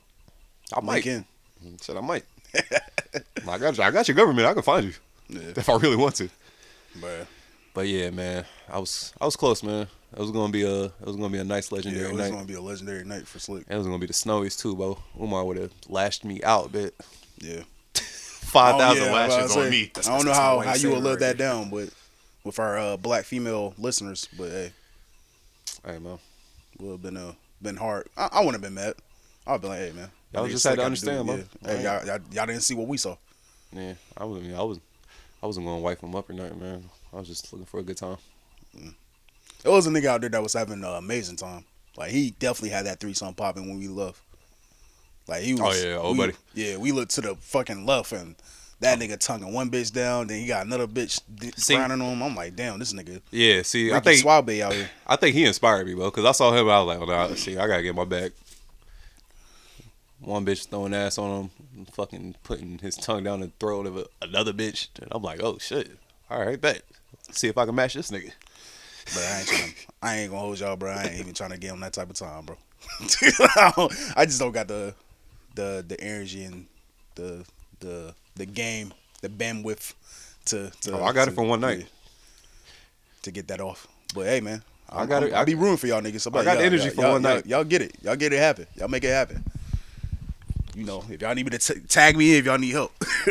[0.73, 1.07] I might.
[1.07, 1.25] in.
[1.81, 2.25] Said I might.
[3.49, 3.83] I got you.
[3.83, 4.47] I got your government.
[4.47, 4.93] I can find you
[5.29, 6.29] Yeah, if I really want to.
[7.01, 7.27] but
[7.75, 9.87] But yeah, man, I was I was close, man.
[10.13, 12.21] It was gonna be a it was gonna be a nice yeah, legendary it was
[12.21, 12.31] night.
[12.33, 13.65] gonna be a legendary night for Slick.
[13.69, 14.99] It was gonna be the snowiest too, bro.
[15.21, 16.95] Umar would have lashed me out, bit.
[17.39, 17.63] Yeah.
[17.95, 19.91] Five thousand Oh, yeah, lashes on me.
[19.97, 21.89] I don't know how, how you would live that down, but
[22.45, 24.73] with our uh, black female listeners, but hey,
[25.85, 26.19] Hey man,
[26.79, 27.33] would have been uh,
[27.65, 28.09] been hard.
[28.17, 28.95] I, I wouldn't have been mad.
[29.47, 31.37] I'd be like, hey man, Y'all just had to got do it, understand, bro.
[31.37, 31.77] yeah.
[31.77, 33.17] Hey, y'all, y'all, y'all didn't see what we saw.
[33.73, 34.43] yeah, I was.
[34.53, 34.81] I was.
[35.43, 36.85] I wasn't gonna wipe him up or nothing, man.
[37.13, 38.17] I was just looking for a good time.
[38.77, 38.95] Mm.
[39.63, 41.65] There was a nigga out there that was having an amazing time.
[41.97, 44.21] Like he definitely had that three threesome popping when we left.
[45.29, 45.85] Like he oh, was.
[45.85, 46.37] Oh, yeah, old we- buddy.
[46.55, 48.37] Yeah, we looked to the fucking left and
[48.81, 50.27] that nigga tonguing one bitch down.
[50.27, 51.21] Then he got another bitch
[51.57, 52.23] See- grinding on him.
[52.23, 53.21] I'm like, damn, this nigga.
[53.31, 54.91] Yeah, see, I think Suave out here.
[55.07, 56.69] I think he inspired me, bro, because I saw him.
[56.69, 58.33] I was like, oh, nah, see, I gotta get my back.
[60.21, 64.07] One bitch throwing ass on him, fucking putting his tongue down the throat of a,
[64.23, 64.89] another bitch.
[65.01, 65.91] And I'm like, oh shit.
[66.31, 66.83] All right, bet.
[67.31, 68.33] See if I can match this nigga.
[69.07, 69.75] But I ain't trying.
[70.03, 70.93] I ain't gonna hold y'all, bro.
[70.93, 72.57] I ain't even trying to get on that type of time, bro.
[73.01, 74.95] I, I just don't got the
[75.55, 76.67] the the energy and
[77.15, 77.45] the
[77.81, 78.93] the the game,
[79.23, 79.95] the bandwidth
[80.47, 80.71] to.
[80.83, 81.79] to Oh, I got to- it for one night.
[81.81, 81.85] yeah,
[83.23, 83.87] to get that off.
[84.15, 85.33] But hey, man, I got it.
[85.33, 86.21] I be rooting for y'all niggas.
[86.21, 87.47] So, I got the energy y'all- for y'all- one y'all- night.
[87.47, 87.95] Y'all get it.
[88.03, 88.67] Y'all get it happen.
[88.77, 89.43] Y'all make it happen.
[90.77, 92.93] You know, if y'all need me to t- tag me in, if y'all need help.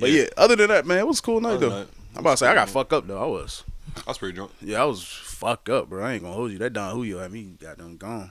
[0.00, 0.26] but yeah.
[0.36, 1.68] other than that, man, it was a cool night Other though.
[1.70, 3.20] than that, I'm about to say I got fucked up though.
[3.22, 3.64] I was.
[3.96, 4.52] I was pretty drunk.
[4.60, 6.04] Yeah, I was fucked up, bro.
[6.04, 6.58] I ain't gonna hold you.
[6.58, 8.30] That Don Julio had me goddamn gone.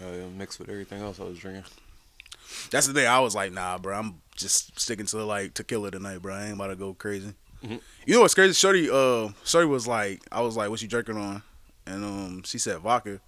[0.00, 1.64] Hell yeah, mixed with everything else I was drinking.
[2.70, 3.06] That's the thing.
[3.06, 3.98] I was like, nah, bro.
[3.98, 6.34] I'm just sticking to like tequila tonight, bro.
[6.34, 7.34] I ain't about to go crazy.
[7.62, 7.76] Mm-hmm.
[8.06, 8.52] You know what's crazy?
[8.52, 11.42] Shorty, uh, Shorty was like, I was like, what you drinking on?
[11.86, 13.20] And um, she said vodka,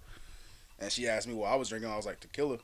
[0.79, 1.89] and she asked me what I was drinking.
[1.89, 2.57] I was like tequila,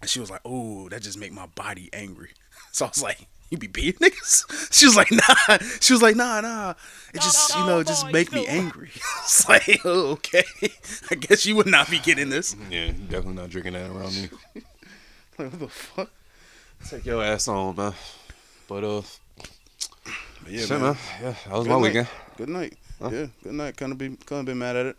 [0.00, 2.30] and she was like, oh, that just make my body angry.
[2.72, 3.26] So I was like.
[3.50, 4.44] You be beating niggas?
[4.72, 5.56] She was like, nah.
[5.80, 6.74] She was like, nah, nah.
[7.14, 8.90] It just, you know, just make me angry.
[8.94, 10.44] It's like, oh, okay.
[11.10, 12.54] I guess you would not be getting this.
[12.70, 14.62] Yeah, definitely not drinking that around me.
[15.38, 16.10] Like, what the fuck?
[16.88, 17.92] Take your ass on, man.
[18.68, 19.02] But uh,
[20.42, 20.80] But yeah, shit, man.
[20.80, 20.96] man.
[21.22, 21.82] Yeah, that was Good my night.
[21.82, 22.08] weekend.
[22.36, 22.74] Good night.
[23.00, 23.76] Yeah, good night.
[23.76, 24.96] Couldn't be couldn't be mad at it.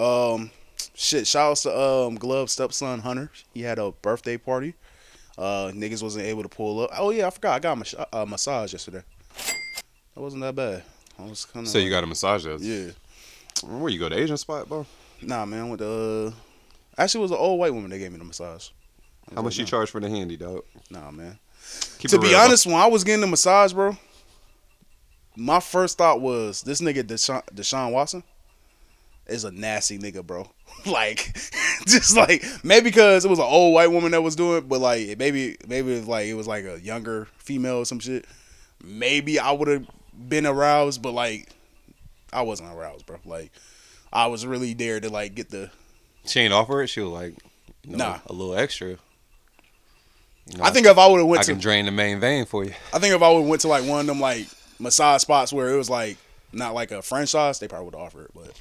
[0.00, 0.50] Um,
[0.94, 1.26] shit.
[1.26, 3.30] Shout outs to um Glove stepson Hunter.
[3.54, 4.74] He had a birthday party.
[5.38, 6.90] Uh, niggas wasn't able to pull up.
[6.96, 7.54] Oh yeah, I forgot.
[7.54, 9.02] I got a mas- uh, massage yesterday.
[10.14, 10.82] That wasn't that bad.
[11.18, 11.70] I was kind of.
[11.72, 12.44] So you got a massage?
[12.44, 12.90] That's, Yeah.
[13.64, 14.08] Where you go?
[14.08, 14.86] The Asian spot, bro?
[15.22, 15.68] Nah, man.
[15.68, 15.88] Went to.
[16.26, 16.30] Uh,
[16.98, 18.68] actually, it was an old white woman that gave me the massage.
[19.34, 20.64] How much you charge for the handy, dog?
[20.90, 21.38] Nah, man.
[21.98, 23.96] Keep to be real, honest, when I was getting the massage, bro,
[25.36, 28.22] my first thought was this nigga Deshaun, Deshaun Watson
[29.26, 30.50] is a nasty nigga, bro.
[30.86, 31.32] like,
[31.86, 34.80] just like maybe because it was an old white woman that was doing, it, but
[34.80, 38.24] like maybe maybe if like it was like a younger female or some shit.
[38.82, 39.86] Maybe I would have
[40.28, 41.48] been aroused, but like
[42.32, 43.18] I wasn't aroused, bro.
[43.24, 43.52] Like
[44.12, 45.70] I was really there to like get the.
[46.24, 46.88] She ain't offer it.
[46.88, 47.34] She was like,
[47.84, 48.18] you know, Nah.
[48.26, 48.96] a little extra.
[50.50, 51.92] You know, I think if I would have I went to I can drain the
[51.92, 52.72] main vein for you.
[52.92, 54.46] I think if I would have went to like one of them like
[54.80, 56.16] massage spots where it was like
[56.52, 58.30] not like a franchise, they probably would have offered it.
[58.34, 58.60] But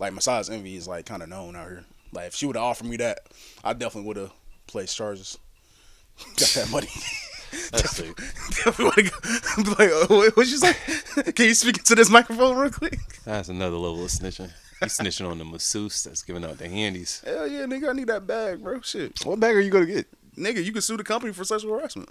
[0.00, 1.84] like massage envy is like kind of known out here.
[2.12, 3.20] Like if she would have offered me that,
[3.62, 4.32] I definitely would have
[4.66, 5.38] placed charges.
[6.36, 6.88] Got that money.
[7.70, 8.00] That's
[8.64, 9.68] definitely would have.
[9.78, 10.74] like, oh, what, you say?
[11.32, 12.98] Can you speak into this microphone real quick?
[13.24, 14.50] That's another level of snitching.
[14.80, 17.22] He's snitching on the masseuse that's giving out the handies.
[17.24, 18.80] Hell yeah, nigga, I need that bag, bro.
[18.80, 20.08] Shit, What bag are you gonna get?
[20.36, 22.08] Nigga, you can sue the company for sexual harassment.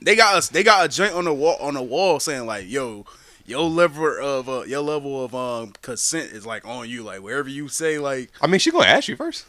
[0.00, 0.48] They got us.
[0.48, 3.06] They got a joint on the wall on the wall saying like, "Yo,
[3.46, 7.02] your level of uh, your level of um consent is like on you.
[7.02, 9.46] Like wherever you say like I mean, she gonna ask you first.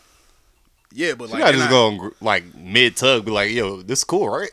[0.94, 3.82] yeah, but She like not they're just not- going like mid tug, be like, "Yo,
[3.82, 4.52] this cool, right?"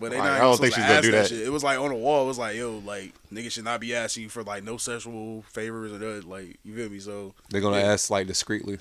[0.00, 1.28] But they Like, not I don't think she's gonna do that.
[1.28, 1.42] Shit.
[1.42, 2.24] It was like on the wall.
[2.24, 5.42] It was like, yo, like niggas should not be asking you for like no sexual
[5.52, 6.24] favors or that.
[6.26, 6.98] Like you feel me?
[6.98, 7.92] So They're gonna Yeah.
[7.92, 8.78] ask like discreetly.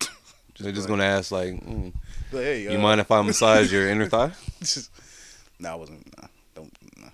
[0.60, 1.92] They're just gonna ask like, mm,
[2.32, 4.32] but hey, "You uh, mind if I massage your inner thigh?"
[5.60, 6.20] nah, I wasn't.
[6.20, 6.72] Nah, don't.
[6.98, 7.08] Nah.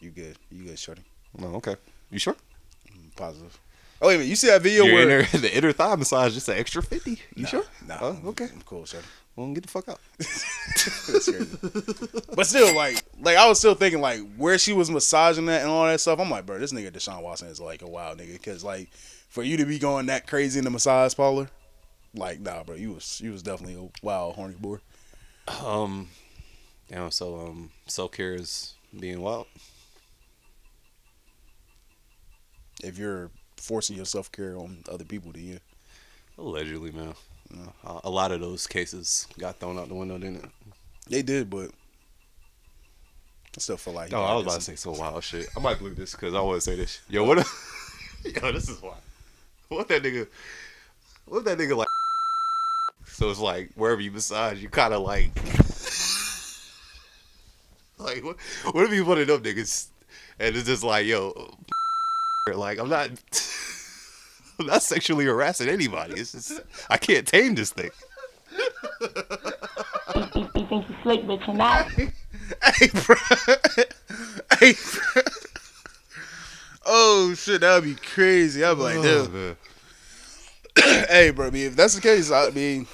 [0.00, 0.36] You good?
[0.50, 1.02] You good, shorty?
[1.36, 1.76] No, okay.
[2.10, 2.36] You sure?
[3.16, 3.58] Positive.
[4.00, 4.30] Oh wait a minute.
[4.30, 5.20] You see that video Your where?
[5.20, 7.18] inner, the inner thigh massage just an extra fifty.
[7.34, 7.64] You Nah, sure?
[7.86, 7.98] Nah.
[8.00, 8.48] Oh, okay.
[8.52, 9.06] I'm cool, shorty.
[9.34, 10.00] Well, get the fuck out.
[12.34, 15.70] But still, like, like I was still thinking, like, where she was massaging that and
[15.70, 16.18] all that stuff.
[16.18, 18.32] I'm like, bro, this nigga Deshaun Watson is like a wild nigga.
[18.32, 18.90] Because like,
[19.28, 21.48] for you to be going that crazy in the massage parlor,
[22.18, 24.78] like, nah, bro, you was you was definitely a wild horny boy.
[25.64, 26.08] Um,
[26.90, 29.46] you know, so um, self care is being wild.
[32.82, 35.58] If you're forcing your self care on other people, to you.
[36.38, 37.14] Allegedly, man.
[37.84, 40.50] Uh, a lot of those cases got thrown out the window, didn't it?
[41.08, 41.70] They did, but
[43.56, 44.12] I still feel like.
[44.12, 45.48] Oh, I was about to say some wild shit.
[45.56, 47.00] I might believe this because I want to say this.
[47.08, 47.38] Yo, what?
[47.38, 48.96] If, yo, this is wild.
[49.68, 50.28] What that nigga?
[51.24, 51.87] What that nigga like?
[53.18, 55.34] So it's like wherever you massage, you kind of like,
[57.98, 58.36] like what?
[58.70, 59.88] What if you one of them niggas,
[60.38, 61.52] and it's just like, yo,
[62.54, 63.10] like I'm not,
[64.60, 66.14] I'm not sexually harassing anybody.
[66.20, 67.90] It's just I can't tame this thing.
[69.00, 69.08] You,
[70.54, 71.90] you think you slick, but you're not.
[71.90, 73.16] hey, bro.
[74.60, 75.22] hey, bro.
[76.86, 78.62] Oh shit, that would be crazy.
[78.62, 79.34] I'd be like, Oh, dude.
[79.34, 79.56] man.
[81.08, 81.48] hey, bro.
[81.48, 82.86] I mean, if that's the case, I mean,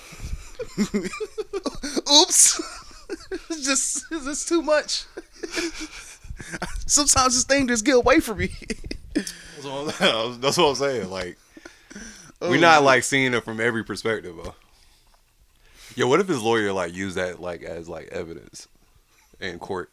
[2.12, 2.60] oops.
[3.50, 5.04] it's just it's just too much.
[6.86, 8.50] Sometimes this thing just get away from me.
[9.14, 9.32] That's
[9.64, 11.10] what I'm, that's what I'm saying.
[11.10, 11.38] Like,
[12.42, 14.54] Oh, we're not like seeing it from every perspective, bro.
[15.94, 18.68] Yo, what if his lawyer like used that like as like evidence
[19.40, 19.90] in court?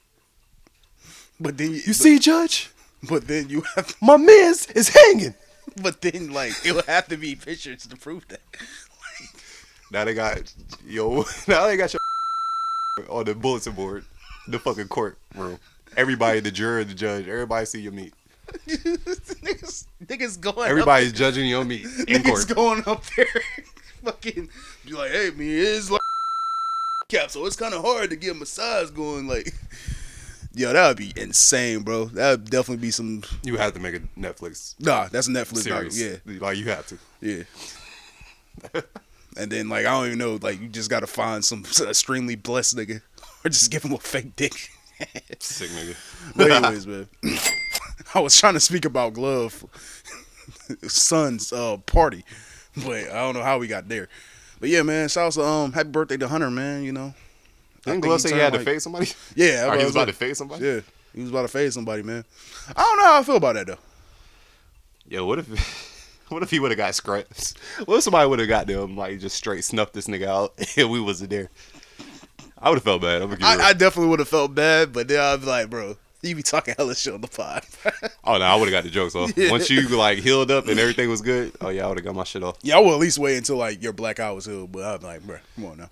[1.39, 5.35] But then you, You see, Judge, but, but then you have, my man's is hanging.
[5.81, 8.41] but then like it would have to be pictures to prove that.
[9.91, 10.53] Now they got
[10.87, 11.23] yo.
[11.47, 12.01] Now they got your
[13.09, 14.05] on the bulletin board,
[14.47, 15.59] the fucking courtroom.
[15.97, 18.13] Everybody, the juror, the judge, everybody see your meat.
[18.67, 20.57] niggas, niggas going.
[20.59, 22.41] up Everybody's judging your meat in court.
[22.41, 23.25] Niggas going up there,
[24.03, 24.49] fucking
[24.85, 26.01] be like, hey, me is like
[27.09, 29.27] cap, so it's kind of hard to get a massage going.
[29.27, 29.53] Like,
[30.53, 32.05] yo, that would be insane, bro.
[32.05, 33.23] That would definitely be some.
[33.43, 35.97] You have to make a Netflix Nah, that's a Netflix series.
[35.97, 36.21] series.
[36.25, 36.97] Yeah, like you have to.
[37.21, 37.43] yeah.
[39.41, 42.77] And then like I don't even know, like you just gotta find some extremely blessed
[42.77, 43.01] nigga,
[43.45, 44.53] or just give him a fake dick.
[45.39, 45.95] Sick nigga.
[46.35, 47.07] But anyways, man,
[48.13, 49.65] I was trying to speak about Glove
[50.87, 52.23] son's uh, party,
[52.77, 54.07] but I don't know how we got there.
[54.59, 56.83] But yeah, man, shout out to um, happy birthday to Hunter, man.
[56.83, 57.15] You know, I Didn't
[57.83, 59.09] think Glove say he had to fade somebody?
[59.35, 60.63] Yeah, he was about to like- fade somebody?
[60.63, 60.79] Yeah,
[61.15, 62.23] he was about to fade somebody, man.
[62.75, 63.79] I don't know how I feel about that though.
[65.09, 65.90] Yo, what if
[66.31, 67.53] what if he would have got scraps?
[67.85, 70.89] What if somebody would have got them like just straight snuffed this nigga out and
[70.89, 71.49] we wasn't there?
[72.57, 73.23] I would have felt bad.
[73.41, 76.43] I, I definitely would have felt bad, but then I'd be like, bro, you be
[76.43, 77.63] talking hella shit on the pod.
[78.23, 79.35] Oh no, I would have got the jokes off.
[79.35, 79.49] Yeah.
[79.49, 82.13] Once you like healed up and everything was good, oh yeah, I would have got
[82.13, 82.57] my shit off.
[82.61, 85.01] yeah, I will at least wait until like your black eye was healed, but I'm
[85.01, 85.89] like, bro, come on now.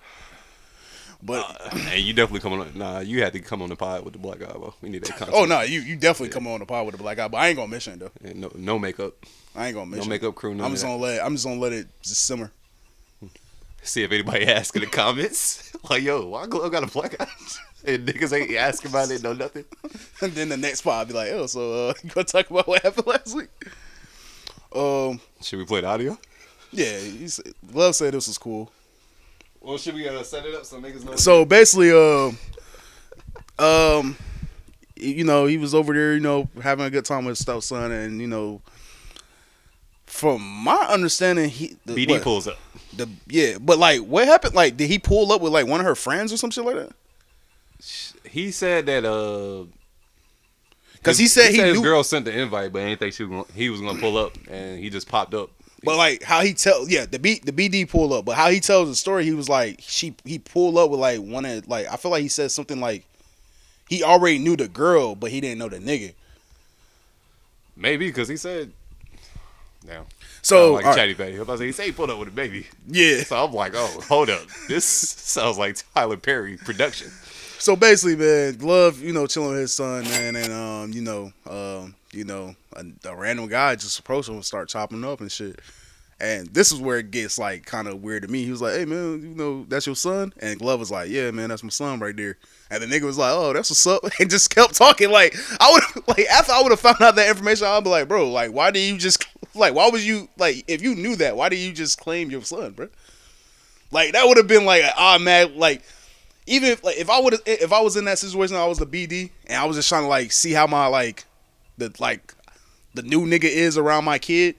[1.21, 2.77] But uh, And you definitely come on.
[2.77, 4.73] Nah, you had to come on the pod with the black eye, bro.
[4.81, 5.37] We need that content.
[5.41, 7.47] oh no, you you definitely come on the pod with the black eye, but I
[7.47, 8.11] ain't gonna mention it though.
[8.23, 9.13] And no, no makeup.
[9.55, 10.15] I ain't gonna mention it.
[10.15, 12.51] makeup crew, I'm just gonna let I'm just gonna let it just simmer.
[13.81, 15.75] See if anybody asks in the comments.
[15.89, 17.27] like, yo, why Glove got a black eye?
[17.85, 19.65] and niggas ain't asking about it, no nothing.
[20.21, 22.67] And then the next part, I'll be like, oh, so uh, you gonna talk about
[22.67, 23.49] what happened last week?
[24.75, 26.17] Um, Should we play the audio?
[26.71, 28.71] yeah, said, Love said this was cool.
[29.61, 31.15] Well, should we uh, set it up so niggas know?
[31.15, 32.37] So basically, um,
[33.57, 34.17] um,
[34.95, 37.91] you know, he was over there, you know, having a good time with his stepson,
[37.91, 38.61] and you know,
[40.19, 42.57] from my understanding, he the, BD what, pulls up.
[42.95, 44.53] the yeah, but like, what happened?
[44.53, 46.75] Like, did he pull up with like one of her friends or some shit like
[46.75, 46.91] that?
[48.29, 49.65] He said that uh,
[50.93, 53.29] Because he said he, his knew, girl sent the invite, but ain't think she was
[53.31, 55.49] gonna, he was gonna pull up, and he just popped up.
[55.83, 58.59] But like how he tell yeah the B the BD pull up, but how he
[58.59, 61.87] tells the story, he was like she he pulled up with like one of like
[61.87, 63.05] I feel like he said something like
[63.87, 66.13] he already knew the girl, but he didn't know the nigga.
[67.77, 68.73] Maybe because he said,
[69.87, 70.05] "Now,
[70.41, 71.39] So like right, Chatty Patty.
[71.39, 72.67] I was say, he say he pulled up with a baby.
[72.87, 73.23] yeah.
[73.23, 74.41] So I'm like, oh, hold up.
[74.67, 77.11] This sounds like Tyler Perry production.
[77.59, 81.31] So basically, man, Glove, you know, chilling with his son, man, and um, you know,
[81.49, 85.31] um, you know, a, a random guy just approached him and start chopping up and
[85.31, 85.59] shit.
[86.21, 88.43] And this is where it gets like kind of weird to me.
[88.43, 91.31] He was like, "Hey man, you know that's your son," and Glove was like, "Yeah,
[91.31, 92.37] man, that's my son right there."
[92.69, 95.11] And the nigga was like, "Oh, that's what's up," and just kept talking.
[95.11, 98.09] Like I would, like after I would have found out that information, I'd be like,
[98.09, 101.37] "Bro, like why did you just like why was you like if you knew that,
[101.37, 102.89] why did you just claim your son, bro?"
[103.91, 105.83] Like that would have been like an ah, man like
[106.49, 108.85] even if like if I would if I was in that situation, I was the
[108.85, 111.25] BD and I was just trying to like see how my like
[111.77, 112.33] the like
[112.95, 114.55] the new nigga is around my kid.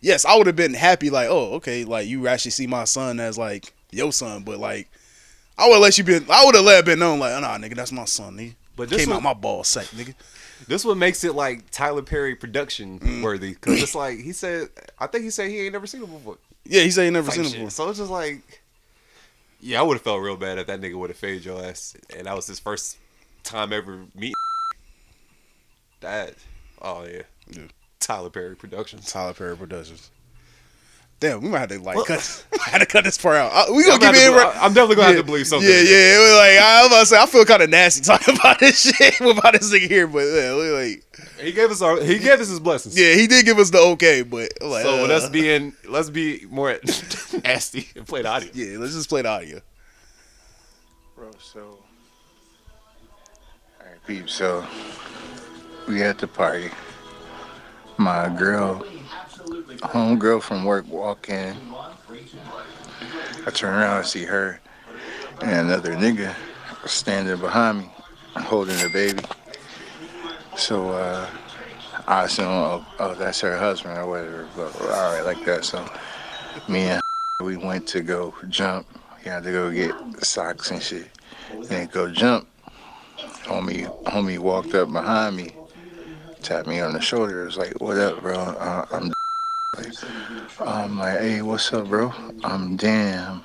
[0.00, 3.20] Yes, I would have been happy like, oh, okay, like you actually see my son
[3.20, 4.88] as like your son, but like
[5.58, 7.40] I would have let you been I would have let it been known like, oh,
[7.40, 8.54] nah, nigga, that's my son, nigga.
[8.76, 10.14] But this Came out my ball sack, nigga.
[10.66, 13.22] This what makes it like Tyler Perry production Mm.
[13.22, 13.54] worthy.
[13.54, 16.38] Cause it's like he said I think he said he ain't never seen him before.
[16.64, 17.58] Yeah, he said he never Type seen him shit.
[17.58, 17.70] before.
[17.70, 18.62] So it's just like
[19.60, 21.94] Yeah, I would have felt real bad if that nigga would have faded your ass
[22.16, 22.96] and that was his first
[23.42, 24.34] time ever meeting
[26.00, 26.34] that
[26.80, 27.22] oh yeah.
[27.50, 27.62] Yeah.
[28.00, 29.10] Tyler Perry Productions.
[29.12, 30.10] Tyler Perry Productions.
[31.20, 32.44] Damn, we might have to like Well- cut.
[32.66, 33.52] I had to cut this part out.
[33.52, 34.36] Uh, we gonna I'm give it.
[34.36, 35.68] right- I'm definitely gonna have to believe something.
[35.68, 36.16] Yeah, in yeah.
[36.16, 38.58] It was like I was about to say, I feel kind of nasty talking about
[38.58, 41.04] this shit about this nigga here, but yeah, we like,
[41.38, 42.98] He gave us our he gave us his blessings.
[42.98, 46.08] yeah, he did give us the okay, but like, So with uh, us being let's
[46.08, 46.78] be more
[47.44, 48.50] nasty and play the audio.
[48.54, 49.60] yeah, let's just play the audio.
[51.16, 51.78] Bro, so.
[53.78, 54.64] Alright, peep, so.
[55.86, 56.70] We at the party.
[58.00, 58.82] My girl,
[59.82, 61.54] homegirl from work walk in.
[63.46, 64.58] I turn around and see her
[65.42, 66.34] and another nigga
[66.86, 67.90] standing behind me,
[68.36, 69.22] holding the baby.
[70.56, 71.28] So, uh,
[72.08, 74.48] I assume, oh, oh, that's her husband or whatever.
[74.56, 75.66] But, all right, like that.
[75.66, 75.86] So,
[76.68, 77.02] me and
[77.42, 78.86] we went to go jump.
[79.18, 79.92] We had to go get
[80.24, 81.10] socks and shit.
[81.70, 82.48] And go jump.
[83.44, 85.50] Homie, homie walked up behind me,
[86.42, 87.42] tapped me on the shoulder.
[87.42, 88.38] It Was like, "What up, bro?
[88.38, 89.12] Uh, I'm."
[89.76, 89.92] Like,
[90.60, 92.12] I'm like, "Hey, what's up, bro?
[92.42, 93.42] I'm damn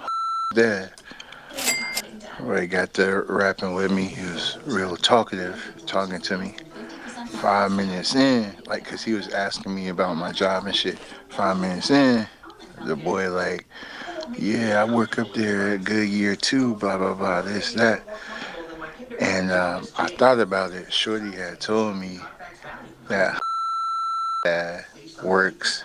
[0.54, 0.92] dad."
[2.42, 4.06] Well, he got there rapping with me.
[4.06, 6.56] He was real talkative, talking to me.
[7.42, 10.98] Five minutes in, like, cause he was asking me about my job and shit.
[11.30, 12.28] Five minutes in,
[12.84, 13.66] the boy like,
[14.38, 18.04] yeah, I work up there at Goodyear too, blah, blah, blah, this, that.
[19.20, 20.92] And um, I thought about it.
[20.92, 22.20] Shorty had told me
[23.08, 23.42] that
[24.44, 24.86] dad
[25.24, 25.84] works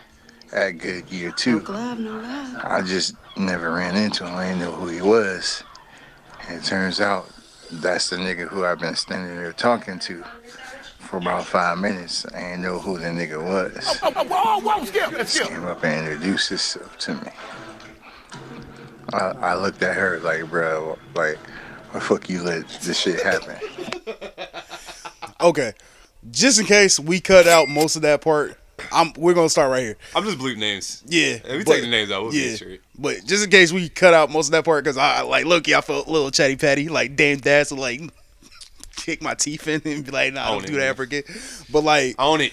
[0.53, 1.63] at Goodyear too.
[1.69, 4.35] I just never ran into him.
[4.35, 5.63] I didn't know who he was.
[6.49, 7.31] And it turns out
[7.71, 10.25] that's the nigga who I've been standing there talking to
[10.99, 12.27] for about five minutes.
[12.35, 13.99] I didn't know who the nigga was.
[14.01, 15.49] Whoa, whoa, skip, Just skip.
[15.49, 17.31] came up and introduced himself to me.
[19.13, 23.21] I, I looked at her like, bro, like, why the fuck you let this shit
[23.23, 23.57] happen?
[25.43, 25.73] Okay,
[26.31, 28.57] just in case we cut out most of that part,
[28.93, 29.97] I'm we're gonna start right here.
[30.15, 31.03] I'm just bleeping names.
[31.07, 32.77] Yeah, If we but- take the names out, we'll yeah.
[32.99, 35.69] But just in case we cut out most of that part, because I like look,
[35.69, 38.01] I felt a little chatty patty, like damn dad, so like
[38.97, 40.89] kick my teeth in and be like, nah, Own don't it, do that man.
[40.89, 41.23] ever again.
[41.71, 42.53] But like, Own it.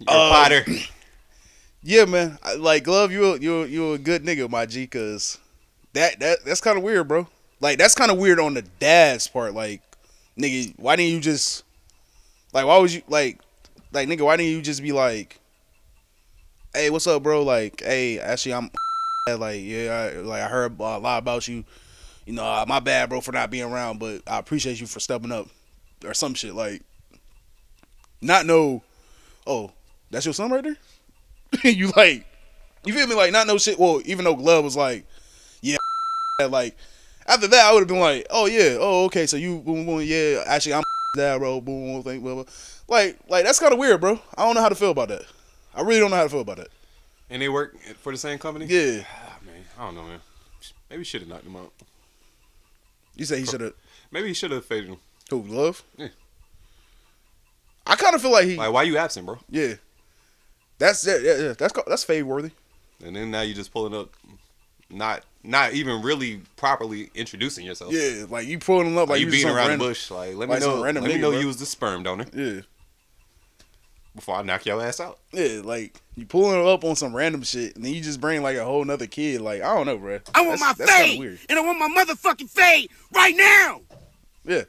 [0.00, 0.64] You're Uh, Potter.
[1.82, 5.38] yeah, man, I, like Glove, you a, you you a good nigga, my G, cause
[5.92, 7.26] that that that's kind of weird, bro.
[7.60, 9.54] Like that's kind of weird on the dad's part.
[9.54, 9.82] Like,
[10.38, 11.64] nigga, why didn't you just
[12.52, 13.40] like why was you like
[13.92, 15.40] like nigga, why didn't you just be like,
[16.74, 17.42] hey, what's up, bro?
[17.42, 18.70] Like, hey, actually, I'm
[19.38, 21.64] like, yeah, I, like I heard a lot about you.
[22.26, 25.00] You know, uh, my bad, bro, for not being around, but I appreciate you for
[25.00, 25.48] stepping up
[26.04, 26.54] or some shit.
[26.54, 26.82] Like,
[28.20, 28.82] not know,
[29.46, 29.72] oh,
[30.10, 30.76] that's your son right there.
[31.72, 32.26] you like,
[32.84, 33.14] you feel me?
[33.14, 33.78] Like, not no shit.
[33.78, 35.06] Well, even though Glove was like,
[35.62, 35.78] yeah,
[36.50, 36.76] like
[37.26, 40.02] after that, I would have been like, oh yeah, oh okay, so you, boom, boom,
[40.02, 40.82] yeah, actually, I'm
[41.16, 42.44] dad, bro, boom, thing, blah, blah.
[42.88, 44.20] Like, like that's kind of weird, bro.
[44.36, 45.22] I don't know how to feel about that.
[45.74, 46.68] I really don't know how to feel about that.
[47.30, 48.66] And they work for the same company?
[48.66, 50.20] Yeah, Ah, man, I don't know, man.
[50.90, 51.72] Maybe should have knocked him out.
[53.16, 53.74] you say he should have.
[54.10, 54.96] Maybe he should have faded him.
[55.30, 55.82] Who love?
[55.98, 56.08] Yeah.
[57.86, 58.56] I kind of feel like he.
[58.56, 59.38] Like, why you absent, bro?
[59.50, 59.74] Yeah.
[60.78, 61.52] That's yeah, yeah, yeah.
[61.58, 62.50] That's that's fade worthy.
[63.04, 64.10] And then now you just pulling up,
[64.90, 67.92] not not even really properly introducing yourself.
[67.92, 69.90] Yeah, like you pulling him up like, Like you just beating some around random, the
[69.90, 70.10] bush.
[70.10, 70.82] Like, let like me know.
[70.82, 71.40] random Let me nigga, know bro.
[71.40, 72.60] you was the sperm donor Yeah,
[74.14, 75.18] before I knock your ass out.
[75.32, 78.42] yeah, like you pulling him up on some random shit, and then you just bring
[78.42, 79.40] like a whole nother kid.
[79.40, 80.18] Like I don't know, bro.
[80.34, 81.38] I want That's- my that's fade, weird.
[81.48, 83.80] and I want my motherfucking fade right now.
[84.44, 84.62] Yeah,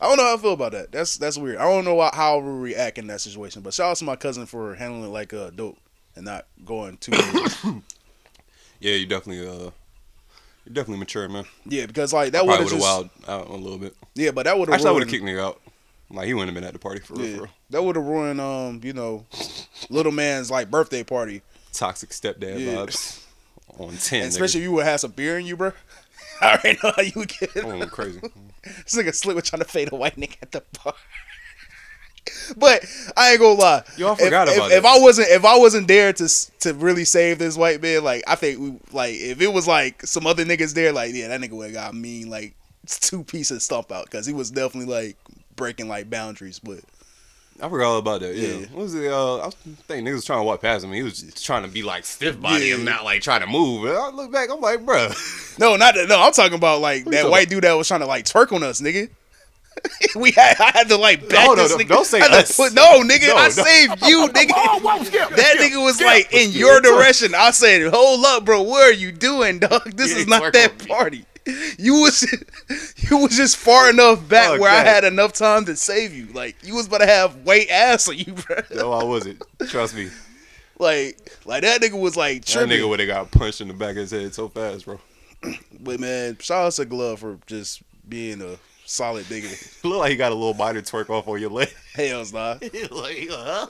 [0.00, 0.90] I don't know how I feel about that.
[0.90, 1.58] That's that's weird.
[1.58, 3.62] I don't know why, how I would react in that situation.
[3.62, 5.78] But shout out to my cousin for handling it like a dope.
[6.16, 7.12] and not going too.
[8.80, 9.70] Yeah, you definitely uh,
[10.64, 11.44] you definitely mature, man.
[11.66, 13.94] yeah, because like that would have just wild out a little bit.
[14.14, 15.60] yeah, but that would have Actually, would have kicked nigga out.
[16.10, 17.26] Like he wouldn't have been at the party for real.
[17.26, 17.52] yeah, For real.
[17.70, 19.26] that would have ruined um you know
[19.90, 22.74] little man's like birthday party, Toxic stepdad Yeah.
[22.76, 23.24] vibes
[23.78, 24.22] on ten.
[24.22, 25.72] and especially if you would have some beer in you, bro.
[26.40, 27.56] I already know how you would get.
[27.64, 28.20] Oh, crazy.
[28.84, 30.94] This nigga slick was trying to fade a white nigga at the bar.
[32.56, 32.84] But
[33.16, 33.82] I ain't gonna lie.
[33.98, 34.96] If- forgot if, about if, that.
[34.96, 36.28] I wasn't if I wasn't there to
[36.60, 40.02] to really save this white man, like I think we like if it was like
[40.06, 42.54] some other niggas there, like yeah, that nigga would have got mean like
[42.86, 45.16] two pieces stomp out because he was definitely like
[45.56, 46.58] breaking like boundaries.
[46.60, 46.80] But
[47.60, 48.36] I forgot all about that.
[48.36, 48.48] Yeah.
[48.48, 48.66] Yeah.
[48.66, 49.10] What was it?
[49.10, 50.92] Uh, I was thinking niggas was trying to walk past him.
[50.92, 52.74] He was just trying to be like stiff body Yeah.
[52.76, 53.86] and not like trying to move.
[53.86, 55.58] And I look back, I'm like, bruh.
[55.58, 56.08] no, not that.
[56.08, 58.52] No, I'm talking about like you that white dude that was trying to like twerk
[58.52, 59.10] on us, nigga.
[60.16, 61.88] we had I had to like back No, no, this no, nigga.
[61.88, 62.56] don't say us.
[62.56, 63.48] put- no, nigga, No, I no.
[63.50, 64.52] saved you, nigga.
[64.54, 65.28] Whoa, whoa, skip.
[65.30, 66.06] That skip, nigga was skip.
[66.06, 67.34] like in your direction.
[67.34, 68.62] I said, "Hold up, bro.
[68.62, 69.92] What are you doing, dog?
[69.92, 71.24] This is not that party.
[71.78, 72.22] You was
[73.10, 76.26] you was just far enough back where I had enough time to save you.
[76.32, 78.56] Like you was about to have weight ass on you, bro.
[78.74, 79.42] no, I wasn't.
[79.68, 80.08] Trust me.
[80.78, 81.16] Like
[81.46, 83.96] like that nigga was like That nigga would have got punched in the back of
[83.96, 85.00] his head so fast, bro.
[85.80, 89.84] But man, shout out to Glove for just being a solid nigga.
[89.84, 91.74] Look like he got a little minor twerk off on your leg.
[91.94, 92.58] Hell's nah.
[92.90, 93.66] like, huh?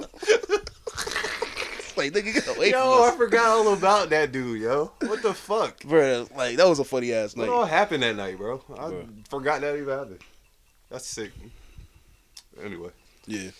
[1.96, 4.92] Like nigga, get away Yo, I forgot all about that dude, yo.
[5.00, 5.80] What the fuck?
[5.82, 7.48] Bro, like that was a funny ass night.
[7.48, 8.62] What all happened that night, bro?
[8.74, 9.28] I Bruh.
[9.28, 10.20] forgot that even happened.
[10.90, 11.32] That's sick.
[12.62, 12.90] Anyway.
[13.26, 13.50] Yeah.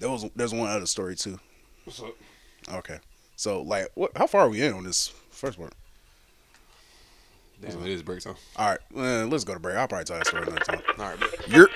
[0.00, 1.38] There was there's one other story too.
[1.84, 2.14] What's up?
[2.70, 2.98] Okay.
[3.36, 5.70] So like what how far are we in on this first one?
[7.60, 8.34] Damn, it is break time.
[8.56, 9.76] All right, uh, let's go to break.
[9.76, 10.82] I'll probably tell that story another time.
[10.98, 11.28] All right, bro.
[11.48, 11.68] You're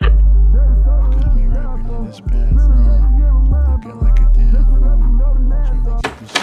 [0.00, 4.80] Got me rapping in this bathroom, looking like a damn fool.
[5.66, 6.40] Trying to get this shit.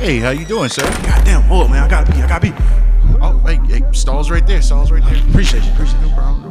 [0.00, 0.82] Hey, how you doing, sir?
[0.82, 1.42] goddamn.
[1.42, 1.82] Hold up, man.
[1.84, 2.18] I gotta be.
[2.22, 2.52] I gotta be.
[3.22, 4.62] Oh, hey, hey, stalls right there.
[4.62, 5.16] Stalls right there.
[5.28, 5.72] Appreciate you.
[5.72, 6.42] Appreciate No problem.
[6.42, 6.49] No problem.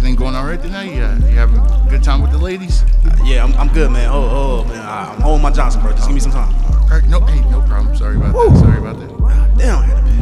[0.00, 0.94] Everything going all right tonight?
[0.94, 2.84] You, uh, you having a good time with the ladies?
[3.22, 4.08] Yeah, I'm, I'm good, man.
[4.08, 4.78] Hold, hold, man.
[4.78, 5.92] I, I'm holding my Johnson, bro.
[5.92, 6.54] Just give me some time.
[6.64, 7.94] All right, no, hey, no problem.
[7.94, 8.58] Sorry about that.
[8.60, 9.58] Sorry about that.
[9.58, 9.78] Damn.
[9.80, 10.12] I had be.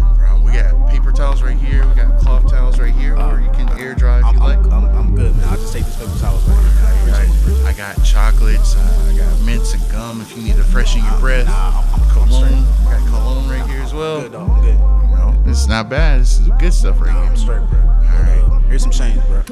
[0.00, 0.44] No problem.
[0.44, 1.86] We got paper towels right here.
[1.86, 4.58] We got cloth towels right here, or you can air dry if I'm, you like.
[4.60, 5.46] I'm, I'm, I'm good, man.
[5.50, 7.12] I'll just take this paper towels right here.
[7.12, 7.66] man.
[7.66, 8.76] I got chocolates.
[8.76, 11.48] Uh, I got mints and gum if you need to freshen your breath.
[11.48, 12.08] Nah, I'm, I'm.
[12.08, 12.64] Cologne.
[12.86, 14.22] I got cologne right here as well.
[14.22, 14.48] Good, dog.
[14.48, 14.78] I'm good.
[15.10, 16.22] You know, this is not bad.
[16.22, 17.30] This is good stuff right Nah, here.
[17.30, 17.78] I'm straight, bro.
[17.78, 18.47] right.
[18.68, 19.42] Here's some change, bro.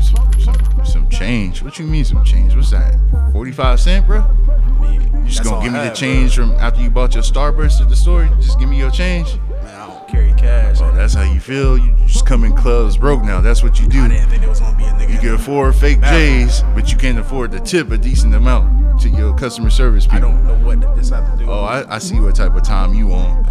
[0.00, 1.62] Some, some, some change.
[1.62, 2.54] What you mean some change?
[2.56, 2.94] What's that?
[3.32, 4.20] 45 cent, bro?
[4.20, 7.22] I mean, You just gonna give me the have, change from after you bought your
[7.22, 8.26] Starburst at the store?
[8.40, 9.36] Just give me your change?
[9.36, 10.78] Man, I don't carry cash.
[10.80, 11.78] Oh, that's how you feel?
[11.78, 13.40] You just come in clubs broke now.
[13.40, 14.02] That's what you do.
[14.02, 15.12] I didn't think there was gonna be a nigga.
[15.12, 16.00] You can afford fake.
[16.02, 20.16] J's, but you can't afford to tip a decent amount to your customer service people.
[20.28, 21.48] I don't know what this have to do.
[21.50, 23.44] Oh, I, I see what type of time you on.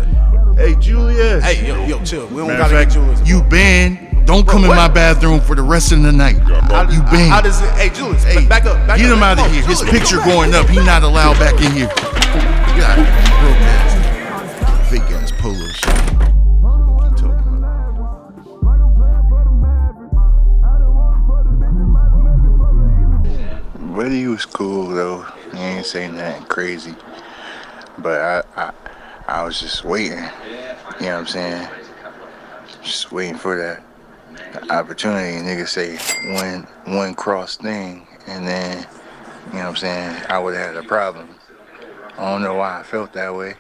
[0.58, 1.44] Hey, Julius.
[1.44, 2.28] Hey, yo, yo, chill.
[2.28, 3.28] We don't Matter gotta of get Julius.
[3.28, 4.10] you banned.
[4.26, 4.76] Don't come in what?
[4.76, 6.38] my bathroom for the rest of the night.
[6.38, 7.32] How, you banned.
[7.32, 7.70] How does it?
[7.72, 8.88] Hey, Julius, Hey, back up.
[8.88, 9.18] Back get up.
[9.18, 9.64] him out of on, here.
[9.64, 10.28] His picture back.
[10.28, 10.68] going up.
[10.70, 11.88] He not allowed back in here.
[11.88, 15.94] Get out of here, broke ass, fake ass polo shirt.
[17.04, 17.84] Keep talking about.
[23.96, 25.26] Buddy was cool though.
[25.52, 26.96] He ain't saying nothing crazy.
[27.98, 28.74] But I, I,
[29.28, 30.18] I was just waiting.
[30.18, 30.30] You know
[31.00, 31.68] what I'm saying?
[32.82, 33.84] Just waiting for that
[34.70, 35.38] opportunity.
[35.38, 35.98] Nigga say
[36.42, 38.86] one one cross thing, and then
[39.48, 40.24] you know what I'm saying.
[40.30, 41.30] I would have had a problem.
[42.18, 43.56] I don't know why I felt that way.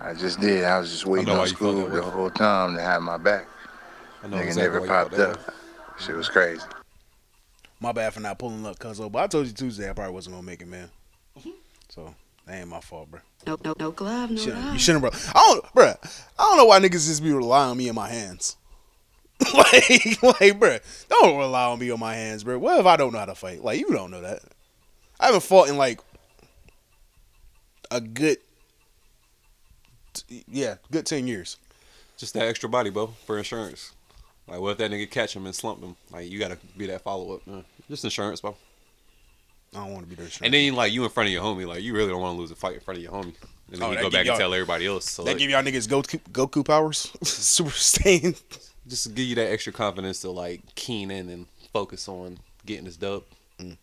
[0.00, 0.64] I just did.
[0.64, 2.10] I was just waiting on Scoob the way.
[2.10, 3.46] whole time to have my back.
[4.22, 5.48] I know Nigga exactly never why you felt popped up.
[5.48, 5.54] way.
[5.98, 6.62] Shit was crazy.
[7.80, 8.98] My bad for not pulling up, cuz.
[9.00, 10.90] But I told you Tuesday I probably wasn't gonna make it, man.
[11.38, 11.50] Mm-hmm.
[11.88, 12.14] So
[12.46, 13.20] that ain't my fault, bro.
[13.46, 15.10] No, no, no glove, no Shouldn't- you shouldn't, bro.
[15.12, 15.86] I don't, bro.
[16.38, 18.56] I don't know why niggas just be relying on me in my hands.
[19.54, 20.78] like, like, bro,
[21.08, 22.58] don't rely on me on my hands, bro.
[22.58, 23.62] What if I don't know how to fight?
[23.64, 24.40] Like, you don't know that.
[25.18, 26.00] I haven't fought in like
[27.90, 28.38] a good,
[30.12, 31.56] t- yeah, good ten years.
[32.16, 33.92] Just that extra body, bro, for insurance.
[34.46, 35.96] Like, what if that nigga catch him and slump him?
[36.10, 37.64] Like, you gotta be that follow up, man.
[37.88, 38.56] Just insurance, bro.
[39.74, 40.30] I don't want to be there.
[40.42, 42.40] And then, like, you in front of your homie, like, you really don't want to
[42.40, 43.34] lose a fight in front of your homie.
[43.72, 45.10] And then Oh, you go back and tell everybody else.
[45.10, 48.40] So, they like, give y'all niggas Goku, Goku powers, super Saiyan.
[48.86, 52.84] Just to give you that extra confidence to, like, keen in and focus on getting
[52.84, 53.24] this dub.
[53.58, 53.76] Mm.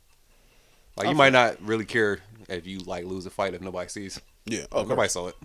[0.98, 4.20] Like, you might not really care if you, like, lose a fight if nobody sees.
[4.46, 5.36] Yeah, oh, nobody saw it.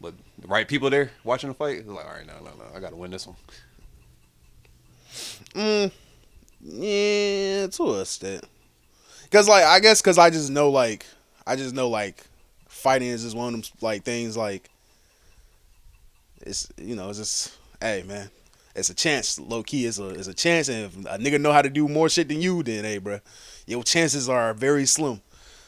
[0.00, 2.80] But the right people there watching the fight, like, all right, no, no, no, I
[2.80, 3.36] gotta win this one.
[5.54, 5.90] Mm,
[6.62, 8.44] yeah, to a extent.
[9.30, 11.06] Cause like I guess cause I just know like
[11.46, 12.24] I just know like
[12.66, 14.68] fighting is just one of them like things like
[16.40, 18.28] it's you know it's just hey man
[18.74, 21.52] it's a chance low key it's a it's a chance and if a nigga know
[21.52, 23.18] how to do more shit than you then hey bro
[23.66, 25.20] your chances are very slim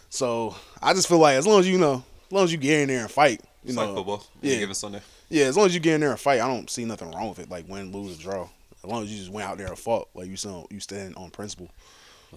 [0.08, 2.80] so I just feel like as long as you know as long as you get
[2.82, 4.26] in there and fight you It's know like football.
[4.40, 4.52] yeah.
[4.54, 4.58] Yeah.
[4.60, 5.00] Given Sunday.
[5.28, 7.28] yeah, as long as you get in there and fight, I don't see nothing wrong
[7.28, 7.48] with it.
[7.48, 8.48] Like win, lose, or draw.
[8.82, 11.14] As long as you just went out there and fought, like you stand, you stand
[11.14, 11.70] on principle.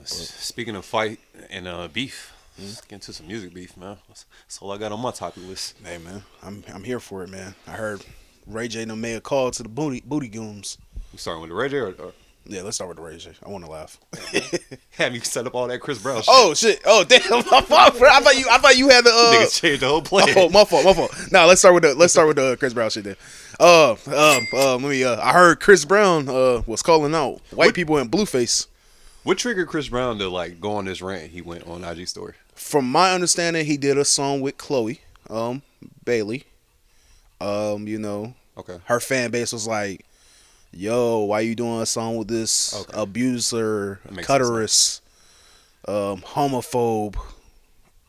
[0.03, 3.97] Speaking of fight and uh, beef, let's get into some music beef, man.
[4.07, 5.75] That's, that's all I got on my topic list.
[5.83, 7.55] Hey man, I'm I'm here for it, man.
[7.65, 8.05] I heard
[8.47, 10.77] Ray J done made a call to the booty booty gooms.
[11.11, 12.13] We starting with the Ray J or, or
[12.45, 13.31] Yeah, let's start with the Ray J.
[13.45, 13.99] I want to laugh.
[14.91, 16.25] have you set up all that Chris Brown shit?
[16.29, 16.81] oh shit!
[16.85, 17.21] Oh damn!
[17.51, 18.09] My fault, bro.
[18.09, 20.27] I thought you I thought you had the uh, Niggas changed the whole plan.
[20.27, 21.31] My fault, my fault, my fault.
[21.31, 23.15] Nah, let's start with the let's start with the Chris Brown shit then.
[23.59, 25.03] Uh, um, uh, let me.
[25.03, 28.67] Uh, I heard Chris Brown uh was calling out white people in blueface.
[29.23, 31.31] What triggered Chris Brown to like go on this rant?
[31.31, 32.33] He went on IG story.
[32.53, 35.61] From my understanding, he did a song with Chloe, um,
[36.05, 36.45] Bailey.
[37.41, 38.77] Um, you know, Okay.
[38.85, 40.05] her fan base was like,
[40.71, 42.93] "Yo, why you doing a song with this Okay.
[43.01, 44.45] abuser, That makes sense now.
[44.55, 45.01] cutterist,
[45.87, 47.15] um, homophobe?"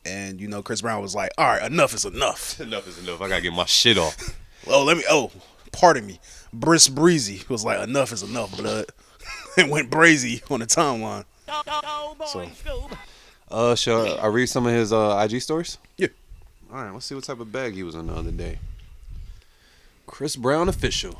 [0.05, 3.21] And you know, Chris Brown was like, "All right, enough is enough." Enough is enough.
[3.21, 4.17] I gotta get my shit off.
[4.69, 5.05] Oh, let me.
[5.09, 5.31] Oh,
[5.71, 6.19] pardon me.
[6.53, 8.87] Brisk Breezy was like, "Enough is enough, blood."
[9.57, 11.25] and went brazy on the timeline.
[12.27, 12.51] So
[13.49, 15.79] Uh, shall I read some of his uh, IG stories?
[15.97, 16.09] Yeah.
[16.73, 18.59] All right, let's see what type of bag he was in the other day.
[20.07, 21.19] Chris Brown official.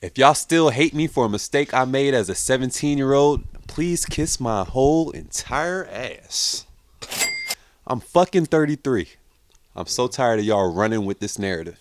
[0.00, 3.42] If y'all still hate me for a mistake I made as a 17 year old,
[3.66, 6.66] please kiss my whole entire ass.
[7.86, 9.08] I'm fucking 33.
[9.74, 11.78] I'm so tired of y'all running with this narrative.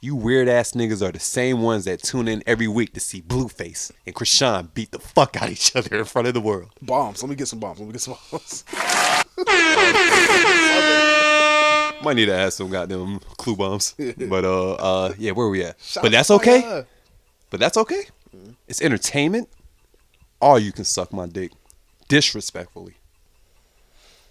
[0.00, 3.22] You weird ass niggas are the same ones that tune in every week to see
[3.22, 6.70] Blueface and Chrisean beat the fuck out of each other in front of the world.
[6.82, 7.22] bombs.
[7.22, 7.78] Let me get some bombs.
[7.78, 8.64] Let me get some bombs.
[12.04, 13.94] Might need to add some goddamn clue bombs.
[14.28, 15.76] but uh uh yeah, where we at?
[16.00, 16.60] But that's okay.
[16.60, 16.86] fired.
[17.50, 18.04] But that's okay.
[18.68, 19.48] It's entertainment.
[20.40, 21.52] Or you can suck my dick.
[22.08, 22.94] Disrespectfully.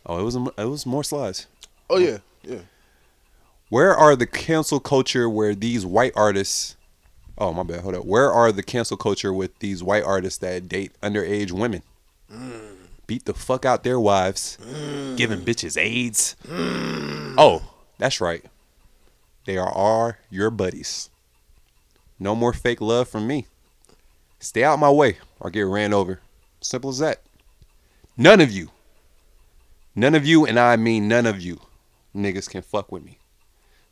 [0.06, 1.48] Oh, it was it was more slides.
[1.90, 2.60] Oh yeah, yeah.
[3.70, 6.76] Where are the cancel culture where these white artists
[7.38, 8.06] Oh my bad, hold up.
[8.06, 11.82] Where are the cancel culture with these white artists that date underage women?
[13.06, 15.18] Beat the fuck out their wives, mm.
[15.18, 16.36] giving bitches AIDS.
[16.48, 17.36] Mm.
[17.38, 18.46] Oh, that's right.
[19.46, 21.10] They are are your buddies.
[22.18, 23.48] No more fake love from me.
[24.40, 26.22] Stay out my way or get ran over.
[26.62, 27.22] Simple as that.
[28.16, 28.70] None of you,
[29.96, 31.60] none of you, and I mean none of you,
[32.16, 33.18] niggas can fuck with me.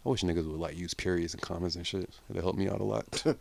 [0.05, 2.09] I wish niggas would like use periods and commas and shit.
[2.29, 3.23] It'd help me out a lot.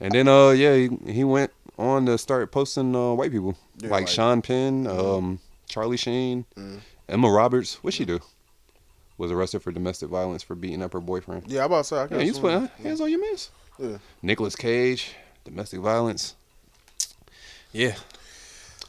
[0.00, 3.56] and then uh yeah, he, he went on to start posting uh white people.
[3.78, 5.38] Yeah, like, like- Sean Penn, um,
[5.68, 6.44] Charlie Sheen,
[7.08, 7.74] Emma Roberts.
[7.82, 8.20] What'd she do?
[9.18, 11.44] Was arrested for domestic violence for beating up her boyfriend.
[11.46, 11.96] Yeah, I'm about to say.
[11.98, 13.50] I Yeah, you some- put hands on your mans.
[13.78, 13.98] Yeah.
[14.22, 16.34] Nicolas Cage, domestic violence.
[17.72, 17.94] Yeah.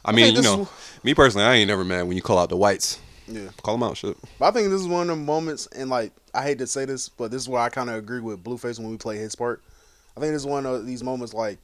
[0.04, 0.68] I mean, you know, is-
[1.04, 2.98] me personally, I ain't never mad when you call out the whites.
[3.28, 3.48] Yeah.
[3.62, 4.16] Call them out, shit.
[4.38, 6.84] But I think this is one of the moments, and like I hate to say
[6.84, 9.34] this, but this is where I kind of agree with Blueface when we play his
[9.36, 9.62] part.
[10.16, 11.58] I think is one of these moments like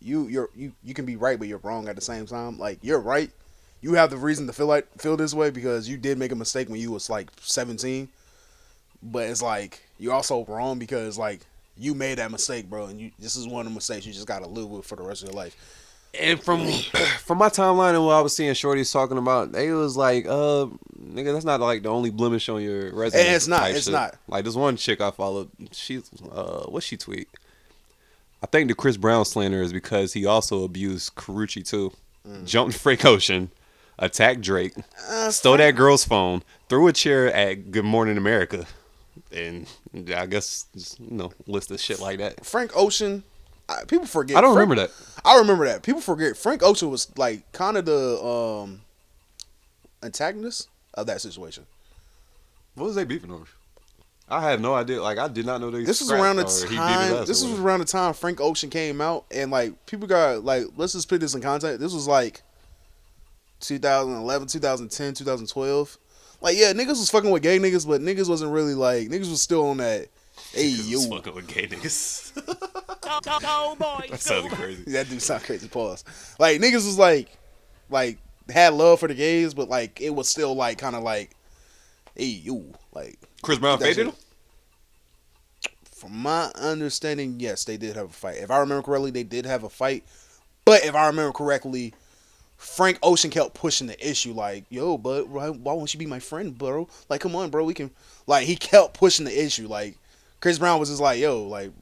[0.00, 2.58] you you're you you can be right, but you're wrong at the same time.
[2.58, 3.30] Like you're right,
[3.80, 6.36] you have the reason to feel like feel this way because you did make a
[6.36, 8.08] mistake when you was like 17.
[9.02, 11.40] But it's like you're also wrong because like
[11.76, 14.26] you made that mistake, bro, and you this is one of the mistakes you just
[14.26, 15.56] gotta live with for the rest of your life.
[16.18, 16.66] And from
[17.18, 20.66] from my timeline and what I was seeing Shorty's talking about, they was like, uh,
[21.00, 23.20] nigga, that's not like the only blemish on your resume.
[23.26, 23.92] And it's not, it's shit.
[23.92, 24.16] not.
[24.28, 27.28] Like this one chick I followed, she's uh, what she tweet?
[28.42, 31.92] I think the Chris Brown slander is because he also abused Karrueche too.
[32.26, 32.46] Mm.
[32.46, 33.50] Jumped Frank Ocean,
[33.98, 34.72] attacked Drake,
[35.08, 38.66] Uh, stole that girl's phone, threw a chair at Good Morning America,
[39.32, 39.66] and
[40.14, 42.44] I guess just, you know list of shit like that.
[42.44, 43.24] Frank Ocean,
[43.70, 44.36] I, people forget.
[44.36, 45.22] I don't Frank- remember that.
[45.24, 45.82] I remember that.
[45.82, 48.80] People forget Frank Ocean was like kind of the um
[50.02, 51.66] antagonist of that situation.
[52.74, 53.46] What was they beefing over?
[54.28, 55.02] I have no idea.
[55.02, 55.84] Like I did not know they.
[55.84, 57.26] This was around the or he beat his time.
[57.26, 60.92] This was around the time Frank Ocean came out, and like people got like let's
[60.92, 61.80] just put this in context.
[61.80, 62.42] This was like
[63.60, 65.98] 2011, 2010, 2012.
[66.40, 69.42] Like yeah, niggas was fucking with gay niggas, but niggas wasn't really like niggas was
[69.42, 70.08] still on that.
[70.52, 72.32] Hey Niggas yo, was fucking with gay niggas.
[74.10, 74.82] that sounded crazy.
[74.92, 75.68] that dude sound crazy.
[75.68, 76.04] Pause.
[76.38, 77.28] Like niggas was like,
[77.88, 81.36] like had love for the gays, but like it was still like kind of like,
[82.16, 84.10] hey you, like Chris Brown That's faded it.
[84.10, 84.16] him.
[85.84, 88.38] from my understanding, yes, they did have a fight.
[88.38, 90.04] If I remember correctly, they did have a fight.
[90.64, 91.94] But if I remember correctly,
[92.56, 96.18] Frank Ocean kept pushing the issue, like, "Yo, but why, why won't you be my
[96.20, 96.88] friend, bro?
[97.08, 97.90] Like, come on, bro, we can."
[98.26, 99.66] Like, he kept pushing the issue.
[99.66, 99.96] Like,
[100.40, 101.72] Chris Brown was just like, "Yo, like,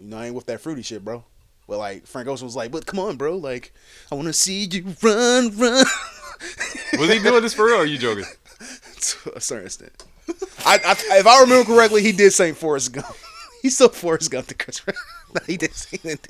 [0.00, 1.24] you know, I ain't with that fruity shit, bro."
[1.68, 3.72] But like, Frank Ocean was like, "But come on, bro, like,
[4.10, 5.84] I want to see you run, run."
[6.98, 7.76] Was he doing this for real?
[7.76, 8.24] or Are you joking?
[9.00, 10.04] to a certain extent.
[10.66, 13.14] I, I, if I remember correctly, he did sing Forrest Gump.
[13.62, 14.96] he still Forrest Gump to Chris Brown.
[15.34, 16.26] no, he didn't sing that.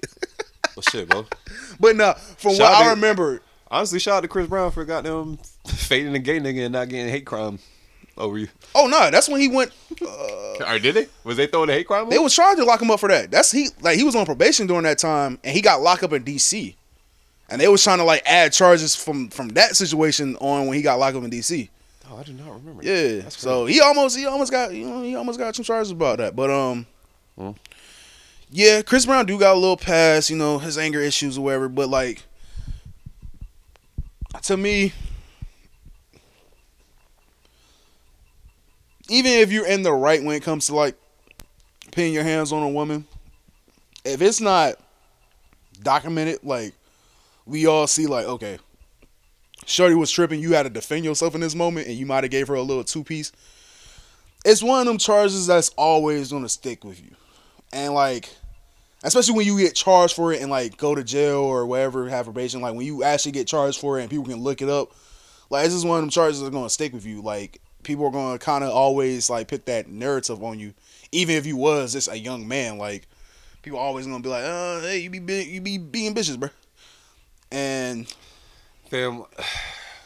[0.77, 1.27] Well, oh, shit, bro.
[1.81, 5.39] But no, from Shout what I remember, Honestly, shout out to Chris Brown for goddamn
[5.65, 7.59] fading a gay nigga and not getting hate crime
[8.19, 8.49] over you.
[8.75, 9.73] oh no, that's when he went.
[10.67, 11.07] or did they?
[11.25, 12.11] Was they throwing a hate crime?
[12.11, 13.31] They was trying to lock him up for that.
[13.31, 16.13] That's he like he was on probation during that time, and he got locked up
[16.13, 16.77] in D.C.
[17.49, 20.83] And they was trying to like add charges from from that situation on when he
[20.83, 21.69] got locked up in D.C.
[22.11, 22.83] Oh, I do not remember.
[22.83, 25.91] Yeah, That's so he almost he almost got you know he almost got some charges
[25.91, 26.35] about that.
[26.37, 26.87] But um,
[27.39, 27.51] Hmm.
[28.51, 31.69] yeah, Chris Brown do got a little pass, you know, his anger issues or whatever.
[31.71, 32.23] But like,
[34.43, 34.93] to me,
[39.09, 40.97] even if you're in the right when it comes to like
[41.91, 43.07] putting your hands on a woman,
[44.05, 44.75] if it's not
[45.83, 46.75] documented, like
[47.47, 48.59] we all see, like okay,
[49.67, 50.41] Shorty was tripping.
[50.41, 52.63] You had to defend yourself in this moment, and you might have gave her a
[52.63, 53.33] little two piece.
[54.45, 57.15] It's one of them charges that's always gonna stick with you,
[57.73, 58.29] and like,
[59.05, 62.25] especially when you get charged for it and like go to jail or whatever, have
[62.25, 62.61] probation.
[62.61, 64.93] Like when you actually get charged for it and people can look it up,
[65.51, 67.23] like this is one of them charges that's gonna stick with you.
[67.23, 70.75] Like people are gonna kind of always like put that narrative on you,
[71.11, 72.79] even if you was just a young man.
[72.79, 73.07] Like
[73.63, 76.51] people always gonna be like, "Uh, hey, you be you be being bitches, bro,"
[77.51, 78.13] and
[78.91, 79.25] Fam,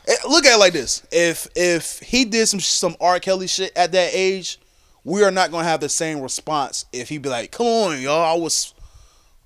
[0.08, 3.18] Eh, look at it like this: if if he did some some R.
[3.18, 4.60] Kelly shit at that age,
[5.02, 6.84] we are not gonna have the same response.
[6.92, 8.72] If he be like, "Come on, y'all, I was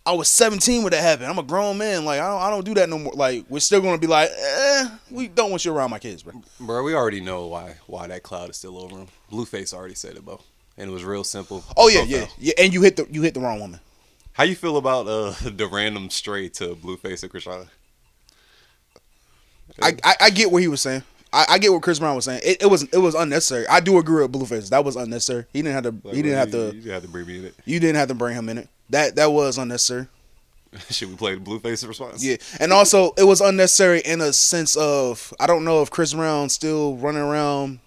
[0.06, 1.28] I was 17 when that happened.
[1.28, 2.04] I'm a grown man.
[2.04, 4.30] Like I don't I don't do that no more." Like we're still gonna be like,
[4.30, 8.06] "Eh, we don't want you around my kids, bro." bro, we already know why why
[8.06, 9.08] that cloud is still over him.
[9.30, 10.40] Blueface already said it, bro,
[10.78, 11.62] and it was real simple.
[11.76, 12.54] Oh yeah, yeah, yeah.
[12.58, 13.80] And you hit the you hit the wrong woman.
[14.32, 17.68] How you feel about uh the random stray to Blueface and Krishana?
[19.82, 21.02] I, I I get what he was saying.
[21.32, 22.40] I, I get what Chris Brown was saying.
[22.44, 23.66] It, it was it was unnecessary.
[23.68, 24.70] I do agree with Blueface.
[24.70, 25.44] That was unnecessary.
[25.52, 26.08] He didn't have to.
[26.08, 26.76] Like, he didn't you- have to.
[26.76, 27.54] You, you had to bring me in it.
[27.64, 28.68] You didn't have to bring him in it.
[28.90, 30.08] That that was unnecessary.
[30.90, 32.24] Should we play the Blueface response?
[32.24, 36.14] Yeah, and also it was unnecessary in a sense of I don't know if Chris
[36.14, 37.80] Brown still running around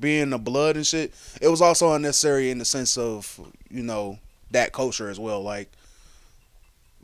[0.00, 1.14] being the blood and shit.
[1.40, 3.40] It was also unnecessary in the sense of
[3.70, 4.18] you know
[4.50, 5.42] that culture as well.
[5.42, 5.70] Like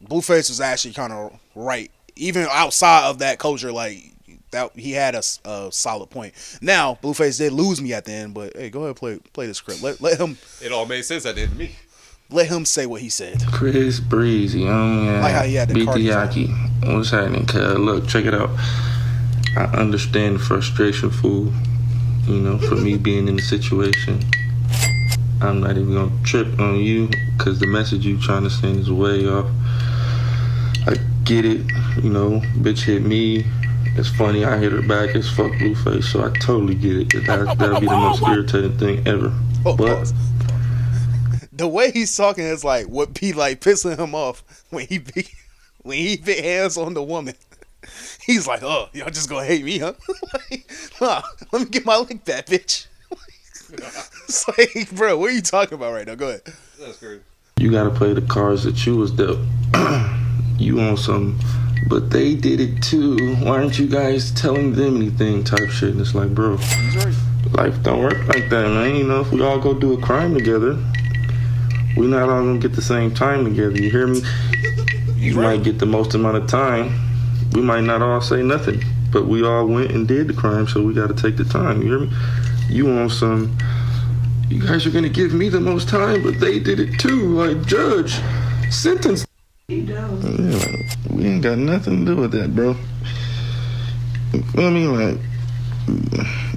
[0.05, 3.71] Blueface was actually kind of right, even outside of that culture.
[3.71, 4.13] Like
[4.51, 6.35] that, he had a solid point.
[6.61, 9.55] Now Blueface did lose me at the end, but hey, go ahead play play the
[9.55, 9.83] script.
[9.83, 11.77] Let let him It all made sense end to me.
[12.33, 13.43] Let him say what he said.
[13.51, 15.23] Chris Breezy, young man.
[15.23, 15.87] Like how he had the Beat.
[15.87, 17.47] What's happening?
[17.47, 18.51] Cuz look, check it out.
[19.57, 21.53] I understand the frustration, fool.
[22.27, 24.21] You know, for me being in the situation.
[25.41, 28.93] I'm not even gonna trip on you because the message you trying to send is
[28.93, 29.51] way off.
[30.87, 31.63] I get it,
[32.01, 33.45] you know, bitch hit me.
[33.97, 35.17] It's funny, I hit her back.
[35.17, 37.27] It's fuck Blueface, so I totally get it.
[37.27, 39.33] That, that'll be the most irritating thing ever.
[39.67, 40.13] Oh, But.
[41.63, 45.29] The way he's talking is like what be like pissing him off when he be
[45.83, 47.35] when he put hands on the woman.
[48.25, 49.95] He's like, oh, y'all just gonna hate me, huh?
[50.51, 52.87] like, nah, let me get my lick back, bitch.
[53.73, 56.15] it's like, bro, what are you talking about right now?
[56.15, 56.43] Go ahead.
[56.79, 57.23] That's crazy.
[57.59, 59.39] you gotta play the cards that you was dealt.
[60.59, 61.41] you on some,
[61.89, 63.35] but they did it too.
[63.37, 65.43] Why aren't you guys telling them anything?
[65.43, 65.91] Type shit.
[65.91, 66.59] And it's like, bro,
[67.55, 68.95] life don't work like that, man.
[68.95, 70.79] You know, if we all go do a crime together,
[71.97, 73.77] we not all gonna get the same time together.
[73.77, 74.23] You hear me?
[75.17, 76.93] You might get the most amount of time.
[77.53, 80.83] We might not all say nothing, but we all went and did the crime, so
[80.83, 81.83] we gotta take the time.
[81.83, 82.11] You hear me?
[82.69, 83.57] You on some?
[84.49, 87.35] You guys are gonna give me the most time, but they did it too.
[87.35, 88.21] Like judge,
[88.71, 89.27] sentence.
[89.69, 92.77] Yeah, like, we ain't got nothing to do with that, bro.
[94.33, 94.87] You feel me?
[94.87, 95.19] Like,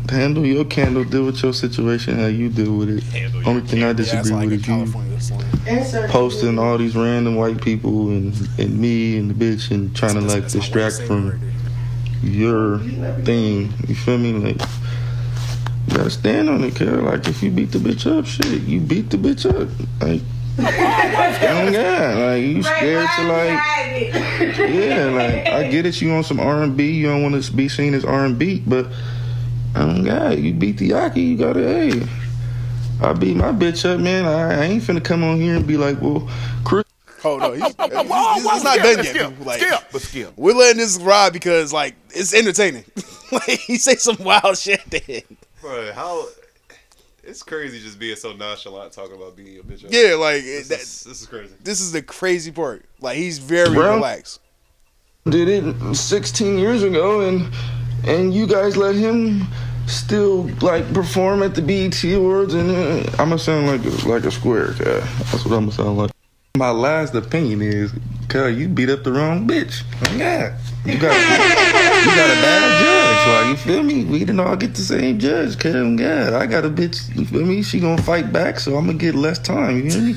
[0.10, 3.46] handle your candle, deal with your situation how you deal with it.
[3.46, 8.80] Only thing I disagree with is you posting all these random white people and, and
[8.80, 11.40] me and the bitch and trying to like distract from
[12.22, 12.80] your
[13.24, 13.74] thing.
[13.88, 14.34] You feel me?
[14.34, 14.62] Like,
[15.88, 16.90] you gotta stand on it, kid.
[16.90, 19.70] Like, if you beat the bitch up, shit, you beat the bitch up.
[20.02, 20.22] Like,
[20.58, 26.02] oh God, like you scared to like, yeah, like I get it.
[26.02, 28.38] You on some R and B, you don't want to be seen as R and
[28.38, 28.88] B, but
[29.76, 32.08] oh God, you beat the Yaki, you gotta, hey,
[33.02, 34.26] I beat my bitch up, man.
[34.26, 36.30] I, I ain't finna come on here and be like, well,
[36.64, 36.86] Chris.
[37.22, 39.16] Hold no, oh, oh, oh, he's, he's, whoa, he's- whoa, it's not skip, done yet.
[39.16, 39.46] skip.
[39.46, 40.34] Like, skip, but skip.
[40.38, 42.86] We're letting this ride because like it's entertaining.
[43.32, 45.22] like he say some wild shit then.
[45.60, 46.28] Bro, how?
[47.28, 49.82] It's crazy just being so nonchalant talking about being a bitch.
[49.90, 51.54] Yeah, like this, that, is, this is crazy.
[51.64, 52.86] this is the crazy part.
[53.02, 53.96] Like he's very Bro.
[53.96, 54.42] relaxed.
[55.26, 57.52] did it 16 years ago and
[58.06, 59.48] and you guys let him
[59.88, 64.26] still like perform at the BET Awards and uh, I'm gonna sound like a, like
[64.26, 65.04] a square cat.
[65.32, 66.12] That's what I'm gonna sound like.
[66.58, 67.92] My last opinion is,
[68.30, 69.84] cuz you beat up the wrong bitch.
[70.16, 71.16] Yeah, you got
[72.06, 72.95] you got a bad judge.
[73.28, 74.06] Like you feel me?
[74.06, 75.58] We didn't all get the same judge.
[75.60, 77.16] Cuz God, I got a bitch.
[77.16, 77.64] You feel me?
[77.64, 79.78] She gonna fight back, so I'm gonna get less time.
[79.78, 80.16] You hear me?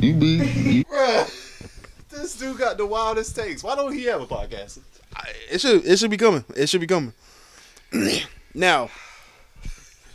[0.00, 0.84] You be you,
[2.10, 3.62] This dude got the wildest takes.
[3.62, 4.78] Why don't he have a podcast?
[5.50, 6.44] It should it should be coming.
[6.56, 7.12] It should be coming.
[8.54, 8.88] now,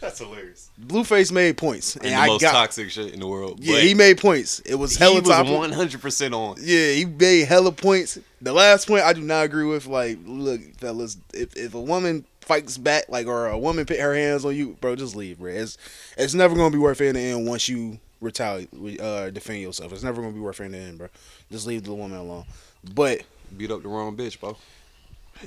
[0.02, 0.70] That's hilarious.
[0.82, 3.60] Blueface made points, and, And, the I most got toxic shit in the world.
[3.60, 3.80] yeah.
[3.80, 4.60] He made points.
[4.62, 6.58] It was he hella was one hundred percent on.
[6.60, 8.20] Yeah, he made hella points.
[8.46, 9.88] The last point I do not agree with.
[9.88, 14.14] Like, look, fellas, if, if a woman fights back, like, or a woman put her
[14.14, 15.52] hands on you, bro, just leave, bro.
[15.52, 15.80] It's
[16.16, 18.70] it's never gonna be worth it in the end once you retaliate,
[19.02, 19.92] uh, defend yourself.
[19.94, 21.08] It's never gonna be worth it in the end, bro.
[21.52, 22.46] Just leave the woman alone.
[22.94, 23.24] But
[23.58, 24.56] Beat up the wrong bitch, bro.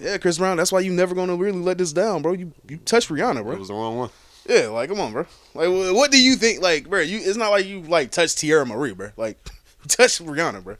[0.01, 2.33] yeah, Chris Brown, that's why you never gonna really let this down, bro.
[2.33, 3.53] You you touched Rihanna, bro.
[3.53, 4.11] It was the wrong one.
[4.45, 5.25] Yeah, like come on, bro.
[5.55, 6.63] Like, what do you think?
[6.63, 9.11] Like, bro, you it's not like you like touched Teairra Mari, bro.
[9.17, 9.39] Like,
[9.89, 10.75] touch Rihanna, bro.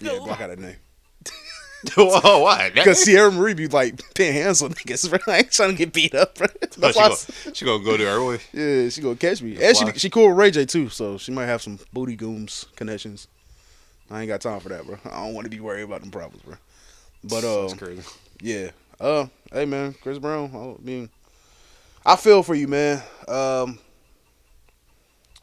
[0.00, 0.76] Yeah, block out that name.
[1.96, 2.70] oh, why?
[2.74, 5.18] Because Sierra Marie be like pin hands on niggas, bro.
[5.32, 6.46] I ain't trying to get beat up, bro.
[6.60, 8.38] That's she, gonna, she gonna go to her way.
[8.52, 9.62] yeah, she gonna catch me.
[9.62, 12.72] And she she cool with Ray J too, so she might have some booty gooms
[12.76, 13.28] connections.
[14.10, 14.98] I ain't got time for that, bro.
[15.06, 16.54] I don't want to be worried about them problems, bro.
[17.24, 18.02] But uh, That's crazy.
[18.40, 18.70] yeah.
[19.00, 20.50] Uh, hey man, Chris Brown.
[20.54, 21.08] I mean,
[22.04, 23.02] I feel for you, man.
[23.26, 23.78] Um,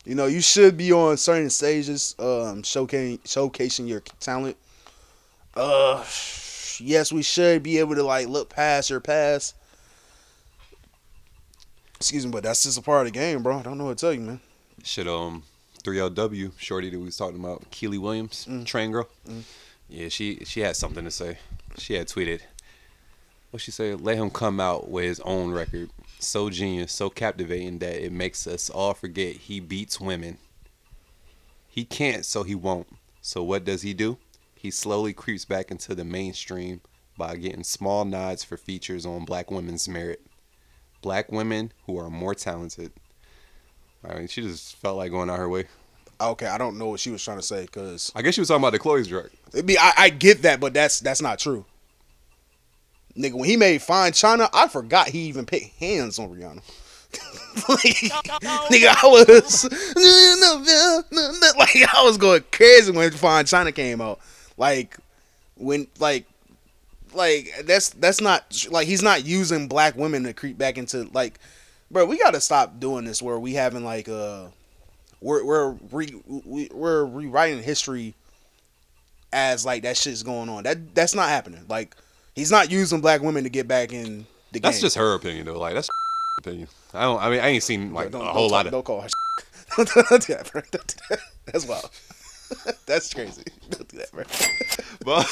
[0.05, 4.55] you know, you should be on certain stages, um, showcasing showcasing your talent.
[5.59, 6.05] Uh,
[6.79, 9.55] yes, we should be able to like look past your past.
[11.97, 13.59] Excuse me, but that's just a part of the game, bro.
[13.59, 14.39] I don't know what to tell you, man.
[14.83, 15.43] Shit, um,
[15.83, 19.09] 3LW, Shorty that we was talking about, Kiely Williams, train girl.
[19.89, 21.39] Yeah, she she had something to say.
[21.77, 22.39] She had tweeted,
[23.51, 25.89] what she said, let him come out with his own record.
[26.19, 30.37] So genius, so captivating that it makes us all forget he beats women.
[31.67, 32.87] He can't, so he won't.
[33.21, 34.17] So what does he do?
[34.59, 36.81] He slowly creeps back into the mainstream
[37.17, 40.19] by getting small nods for features on black women's merit.
[41.01, 42.91] Black women who are more talented.
[44.03, 45.67] I mean, she just felt like going out her way.
[46.19, 48.49] Okay, I don't know what she was trying to say because I guess she was
[48.49, 49.29] talking about the Chloe's drug.
[49.53, 51.63] It be I, I get that, but that's that's not true.
[53.17, 56.61] Nigga, when he made Fine China, I forgot he even put hands on Rihanna.
[57.69, 57.95] like,
[58.69, 59.63] nigga, I was
[61.57, 64.19] like I was going crazy when Fine China came out.
[64.59, 64.97] Like
[65.55, 66.25] when like
[67.13, 71.39] like that's that's not like he's not using black women to creep back into like
[71.89, 74.45] bro, we got to stop doing this where we having like uh
[75.21, 76.13] we're we're re,
[76.45, 78.13] we, we're rewriting history
[79.33, 80.63] as like that shit's going on.
[80.63, 81.65] That that's not happening.
[81.67, 81.95] Like
[82.35, 84.61] he's not using black women to get back in the game.
[84.63, 85.59] That's just her opinion though.
[85.59, 85.89] Like that's
[86.39, 86.67] opinion.
[86.93, 87.21] I don't.
[87.21, 88.71] I mean, I ain't seen like Don't- a whole talk- lot of.
[88.71, 89.09] Don't call her.
[89.77, 90.61] don't do that, bro.
[90.71, 91.19] Don't do that.
[91.45, 91.89] That's wild.
[92.85, 93.43] That's crazy.
[93.69, 94.23] Don't do that, bro.
[95.05, 95.25] But,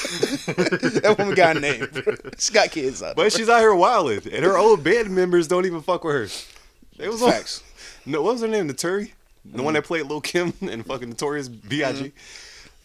[1.03, 1.87] that woman got a name.
[1.91, 2.15] Bro.
[2.37, 3.15] She got kids out.
[3.17, 7.03] but she's out here wilding, and her old band members don't even fuck with her.
[7.03, 7.63] It was on- Facts.
[8.05, 8.69] No, what was her name?
[8.69, 9.11] Naturi,
[9.43, 9.63] the Mm-hmm.
[9.63, 12.13] one that played Lil Kim and fucking Notorious B.I.G.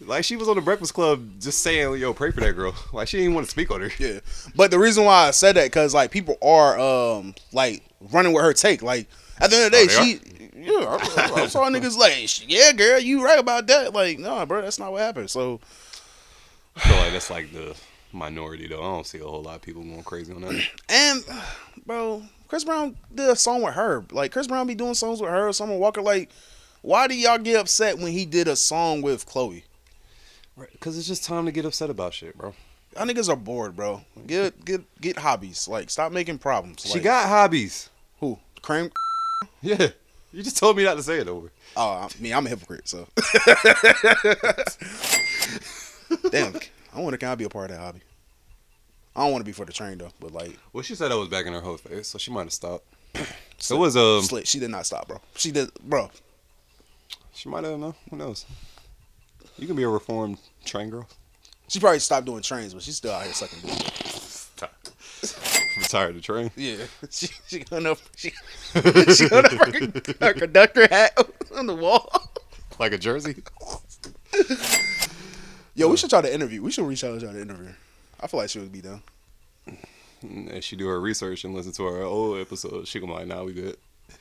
[0.01, 3.07] Like she was on the Breakfast Club, just saying, "Yo, pray for that girl." Like
[3.07, 3.91] she didn't want to speak on her.
[4.01, 4.18] Yeah,
[4.57, 8.43] but the reason why I said that because like people are um like running with
[8.43, 8.83] her take.
[8.83, 9.07] Like
[9.43, 10.20] at the end of the oh, day, Oh, she
[10.62, 13.93] yeah, I, I saw niggas like yeah, girl, you right about that.
[13.93, 15.30] Like no, bro, that's not what happened.
[15.30, 15.61] So
[16.76, 17.76] I feel like that's like the
[18.12, 18.80] minority though.
[18.80, 20.62] I don't see a whole lot of people going crazy on that.
[20.88, 21.24] and
[21.84, 24.05] bro, Chris Brown did a song with her.
[24.12, 25.53] Like Chris Brown be doing songs with her.
[25.53, 26.03] Summer Walker.
[26.03, 26.30] Like
[26.82, 29.64] why do y'all get upset when he did a song with Chloe?
[30.72, 32.55] Because it's just time to get upset about shit, bro.
[32.95, 34.03] Y'all niggas are bored, bro.
[34.26, 35.66] Get get get hobbies.
[35.66, 36.82] Like stop making problems.
[36.82, 37.88] She Like, got hobbies.
[38.20, 38.38] who?
[38.61, 38.90] Cream.
[39.62, 39.88] Yeah.
[40.32, 41.51] You just told me not to say it over.
[41.76, 43.07] Oh, I mean, I'm a hypocrite, so.
[46.30, 46.55] Damn,
[46.95, 48.01] I wonder can I be a part of that hobby?
[49.14, 51.16] I don't want to be for the train though, but like, Well, she said I
[51.16, 52.86] was back in her whole face, so she might have stopped.
[53.59, 54.49] So it was um, slit.
[54.49, 55.20] She did not stop, bro.
[55.36, 56.11] She did, bro.
[57.34, 57.95] she might have no.
[58.11, 58.47] Who knows?
[59.59, 61.07] You can be a reformed train girl.
[61.68, 64.72] She probably stopped doing trains, but she's still out here sucking dick.
[65.79, 66.51] Retired the train.
[66.57, 66.77] Yeah,
[67.11, 68.31] she she hung up she
[68.75, 71.16] she hung up her, her conductor hat
[71.55, 72.09] on the wall.
[72.79, 73.43] Like a jersey.
[75.75, 76.62] Yo, we should try to interview.
[76.62, 77.66] We should reach out and try to interview.
[77.66, 77.77] her.
[78.20, 79.03] I feel like she would be down.
[80.25, 82.87] Mm, if she do her research and listen to our old episode.
[82.87, 83.77] She gonna be like, nah, we good.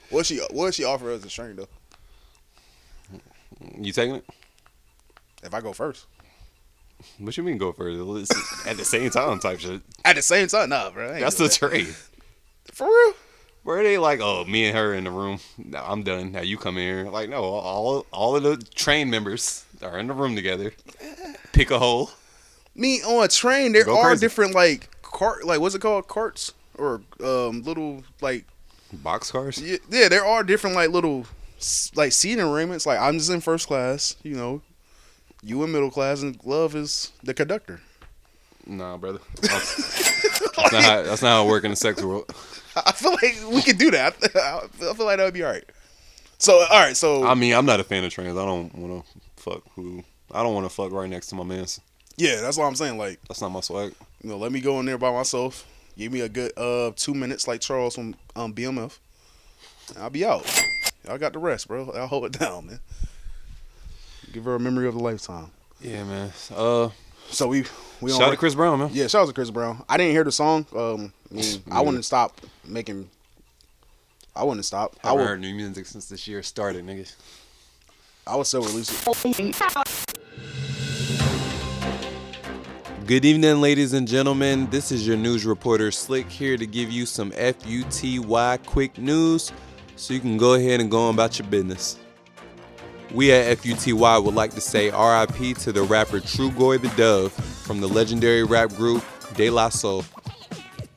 [0.10, 1.68] What she what she offer us a string though?
[3.80, 4.26] You taking it?
[5.44, 6.06] If I go first.
[7.20, 8.04] What you mean go further?
[8.20, 9.82] It's At the same time type shit.
[10.06, 11.20] At the same time, nah, bro.
[11.20, 11.54] That's the that.
[11.54, 11.96] trade.
[12.74, 13.14] For real?
[13.64, 15.40] Where they like, oh, me and her in the room.
[15.58, 16.32] No, I'm done.
[16.32, 17.10] Now you come in here.
[17.12, 20.74] Like, no, all all of the train members are in the room together.
[21.54, 22.10] Pick a hole.
[22.74, 24.22] Me on a train, there Go are crazy.
[24.22, 26.08] different like cart like what's it called?
[26.08, 28.46] Carts or um little like
[28.94, 29.62] Box cars.
[29.62, 31.26] yeah, yeah, there are different like little
[31.96, 32.86] like seating arrangements.
[32.88, 34.62] Like I'm just in first class, you know.
[35.44, 37.82] You in middle class and love is the conductor.
[38.68, 39.20] Nah, brother.
[39.42, 40.22] That's,
[40.56, 42.26] that's not how, that's not how it work in the sex world.
[42.76, 44.16] I feel like we could do that.
[44.36, 45.66] I feel like that would be all right.
[46.38, 48.38] So all right, so I mean, I'm not a fan of trans.
[48.38, 50.04] I don't want to fuck who.
[50.32, 51.80] I don't want to fuck right next to my man's.
[52.18, 52.98] yeah, that's what I'm saying.
[52.98, 53.94] Like That's not my swag.
[54.24, 55.68] you know, let me go in there by myself.
[55.98, 58.98] Give me a good uh two minutes, like Charles from um BMF.
[60.00, 60.46] I'll be out.
[61.06, 61.92] Y'all got the rest, bro.
[61.92, 62.80] I'll hold it down, man.
[64.32, 65.52] Give her a memory of a lifetime.
[65.82, 66.32] Yeah, man.
[66.56, 66.90] Uh,
[67.30, 67.66] So we
[68.02, 68.90] we on shout out to Chris Brown, man.
[68.94, 69.84] Yeah, shout out to Chris Brown.
[69.90, 70.66] I didn't hear the song.
[70.76, 73.10] Um, I, mean, I wouldn't stop making.
[74.36, 74.96] I wouldn't stop.
[75.04, 75.30] I I haven't would.
[75.30, 77.14] heard new music since this year started, nigga.
[78.28, 79.08] I would still release it.
[83.08, 84.70] Good evening, ladies and gentlemen.
[84.70, 89.52] This is your news reporter Slikk here to give you some FUTY quick news
[89.98, 91.98] so you can go ahead and go on about your business.
[93.14, 97.82] We at FUTY would like to say RIP to the rapper Trugoy the Dove from
[97.82, 99.04] the legendary rap group
[99.36, 100.06] De La Soul.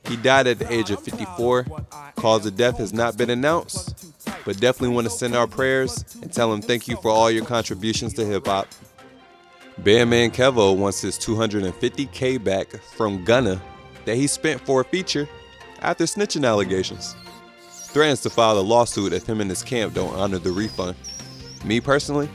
[0.07, 1.67] He died at the age of 54.
[2.17, 6.33] Cause of death has not been announced, but definitely want to send our prayers and
[6.33, 8.69] tell him thank you for all your contributions to hip hop.
[9.79, 13.61] Bandman Kevo wants his 250k back from Gunna
[14.05, 15.29] that he spent for a feature
[15.81, 17.17] after snitching allegations.
[17.69, 20.97] Threatens to file a lawsuit if him and his camp don't honor the refund.
[21.65, 22.29] Me personally,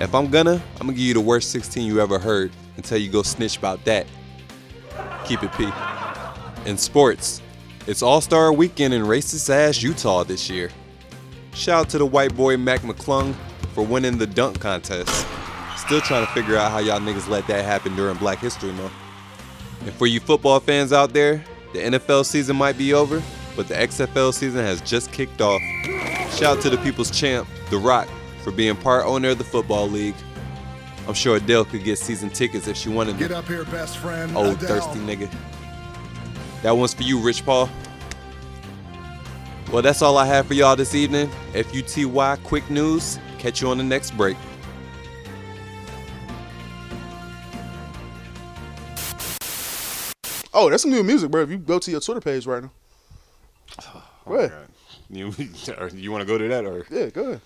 [0.00, 3.10] if I'm gonna, I'm gonna give you the worst 16 you ever heard until you
[3.10, 4.06] go snitch about that.
[5.26, 5.68] Keep it P.
[6.64, 7.42] In sports,
[7.86, 10.70] it's All Star Weekend in racist ass Utah this year.
[11.52, 13.34] Shout out to the white boy Mac McClung
[13.74, 15.26] for winning the dunk contest.
[15.76, 18.94] Still trying to figure out how y'all niggas let that happen during Black History Month.
[19.82, 23.22] And for you football fans out there, the NFL season might be over,
[23.56, 25.60] but the XFL season has just kicked off.
[26.32, 28.08] Shout out to the people's champ, The Rock,
[28.42, 30.14] for being part owner of the football league.
[31.08, 33.18] I'm sure Adele could get season tickets if she wanted to.
[33.18, 33.38] Get them.
[33.38, 34.36] up here, best friend.
[34.36, 34.80] Old Adele.
[34.80, 35.32] thirsty nigga.
[36.62, 37.68] That one's for you, Rich Paul.
[39.72, 41.30] Well, that's all I have for y'all this evening.
[41.54, 43.18] FUTY quick news.
[43.38, 44.36] Catch you on the next break.
[50.54, 51.42] Oh, that's some new music, bro.
[51.42, 52.70] If you go to your Twitter page right now.
[54.26, 54.52] Go ahead.
[55.10, 55.32] You,
[55.94, 56.86] you want to go to that or?
[56.90, 57.40] Yeah, go ahead.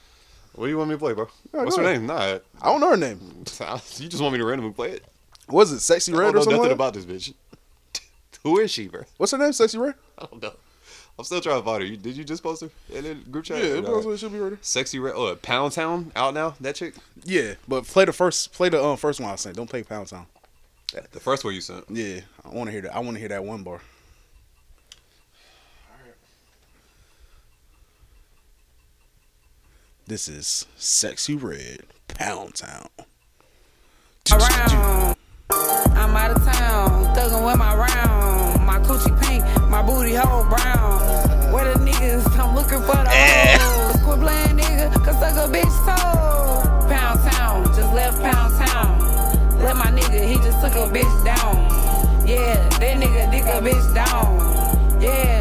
[0.57, 1.29] What do you want me to play, bro?
[1.55, 1.99] Yeah, What's her ahead.
[1.99, 2.07] name?
[2.07, 3.21] Nah, I don't know her name.
[3.99, 5.05] you just want me to randomly play it?
[5.49, 6.57] Was it Sexy I Red don't or know something?
[6.57, 7.35] nothing like about this bitch.
[8.43, 9.03] Who is she, bro?
[9.17, 9.51] What's her name?
[9.51, 9.95] Sexyy Red?
[10.19, 10.53] I don't know.
[11.19, 11.89] I'm still trying to find her.
[11.89, 13.59] You, did you just post her in the group chat?
[13.59, 14.57] Yeah, Or it should be ready.
[14.57, 15.15] Sexyy Red.
[15.17, 16.55] Oh, Pound Town out now.
[16.61, 16.95] That chick.
[17.25, 19.57] Yeah, but play the first, play the um, first one I sent.
[19.57, 20.27] Don't play Pound Town.
[21.13, 21.85] The first one you sent.
[21.91, 22.95] Yeah, I want to hear that.
[22.95, 23.81] I want to hear that one bar.
[30.09, 32.87] This is Sexyy Red, Pound Town.
[34.31, 35.17] around.
[35.51, 38.65] I'm out of town, thuggin' with my round.
[38.65, 41.53] My coochie pink, my booty hole brown.
[41.53, 42.25] Where the niggas?
[42.39, 43.59] I'm looking for the eh.
[43.59, 44.01] hoes.
[44.05, 46.89] Quit playing nigga, cause suck a bitch soul.
[46.89, 49.59] Pound town, just left pound town.
[49.59, 51.67] Let my nigga, he just took a bitch down.
[52.25, 55.03] Yeah, that nigga dick a bitch down.
[55.03, 55.36] Yeah,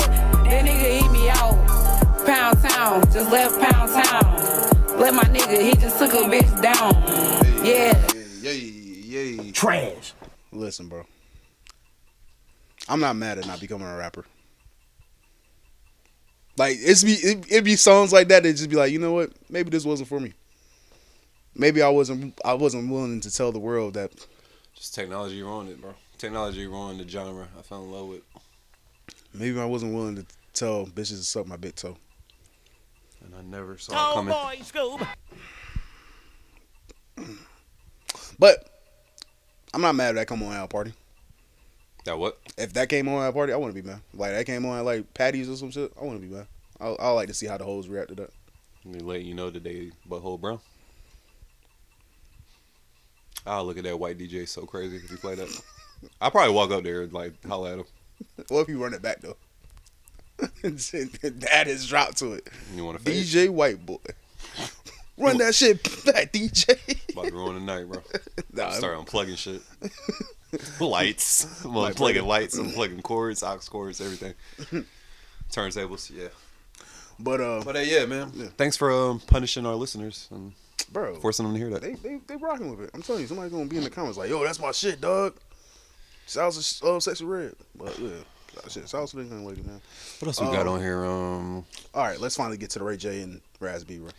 [2.46, 5.00] Pound town, just left pound town.
[5.00, 6.94] Let my nigga, he just took a bitch down.
[7.66, 8.00] Yeah.
[8.40, 9.52] Yeah, yeah, yeah.
[9.52, 10.14] Trash.
[10.52, 11.08] Listen, bro.
[12.88, 14.26] I'm not mad at not becoming a rapper.
[16.56, 19.14] Like it's be it, it be songs like that that just be like, you know
[19.14, 19.32] what?
[19.50, 20.34] Maybe this wasn't for me.
[21.56, 24.12] Maybe I wasn't I wasn't willing to tell the world that
[24.76, 25.96] Just technology ruined it, bro.
[26.20, 27.48] Technology ruined the genre.
[27.58, 28.22] I fell in love with.
[29.34, 31.98] maybe I wasn't willing to tell bitches to suck my big toe.
[33.38, 34.34] And I never saw it coming.
[34.34, 35.08] boy, Scoob.
[38.38, 38.70] But
[39.74, 40.94] I'm not mad at that come on out party.
[42.06, 42.38] That what?
[42.58, 44.02] If that came on at a party, I want to be man.
[44.14, 46.48] Like that came on at like patties or some shit, I want to be man.
[46.80, 48.30] I I like to see how the hoes react to that.
[48.86, 50.60] They let you know that they butthole brown.
[53.48, 55.62] I'll look at that white DJ so crazy if he play that.
[56.22, 57.86] I'll probably walk up there and like holler at him.
[58.48, 59.38] What if you run it back though?
[61.40, 62.48] that is dropped to it.
[62.76, 63.12] You want to?
[63.12, 63.98] DJ White Boy.
[65.18, 66.78] Run that shit back, DJ.
[67.14, 68.02] About to ruin the night, bro.
[68.52, 69.62] Nah, Start unplugging shit.
[70.82, 71.64] lights.
[71.64, 72.26] I'm unplugging bro.
[72.28, 74.34] lights, unplugging cords, aux cords, everything.
[75.52, 76.28] Turntables, yeah.
[77.20, 78.30] But uh, But uh, yeah, man.
[78.58, 80.52] Thanks for um, punishing our listeners and
[80.92, 81.82] bro, forcing them to hear that.
[81.82, 82.92] they they they rocking with it.
[82.94, 85.36] I'm telling you, somebody's gonna be in the comments like, "Yo, that's my shit, dog."
[86.26, 88.10] Sounds uh, sexy red, but yeah,
[88.70, 89.82] shit, young lady, man.
[90.20, 91.06] What else we got Um, on here?
[91.06, 94.10] Um, All right, let's finally get to the Ray J and Raz B, bro.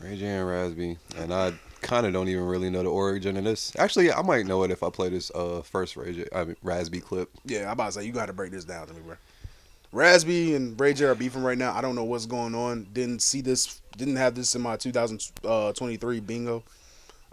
[0.00, 3.36] Ray J and Raz B, and I kind of don't even really know the origin
[3.36, 3.72] of this.
[3.78, 6.56] Actually, I might know it if I play this uh first Ray J, I mean
[6.62, 7.30] Raz B clip.
[7.44, 9.16] Yeah, I'm about to say you got to break this down to me, bro.
[9.92, 11.74] Raz B and Ray J are beefing right now.
[11.74, 12.88] I don't know what's going on.
[12.92, 13.80] Didn't see this.
[13.96, 16.62] Didn't have this in my 2023 bingo.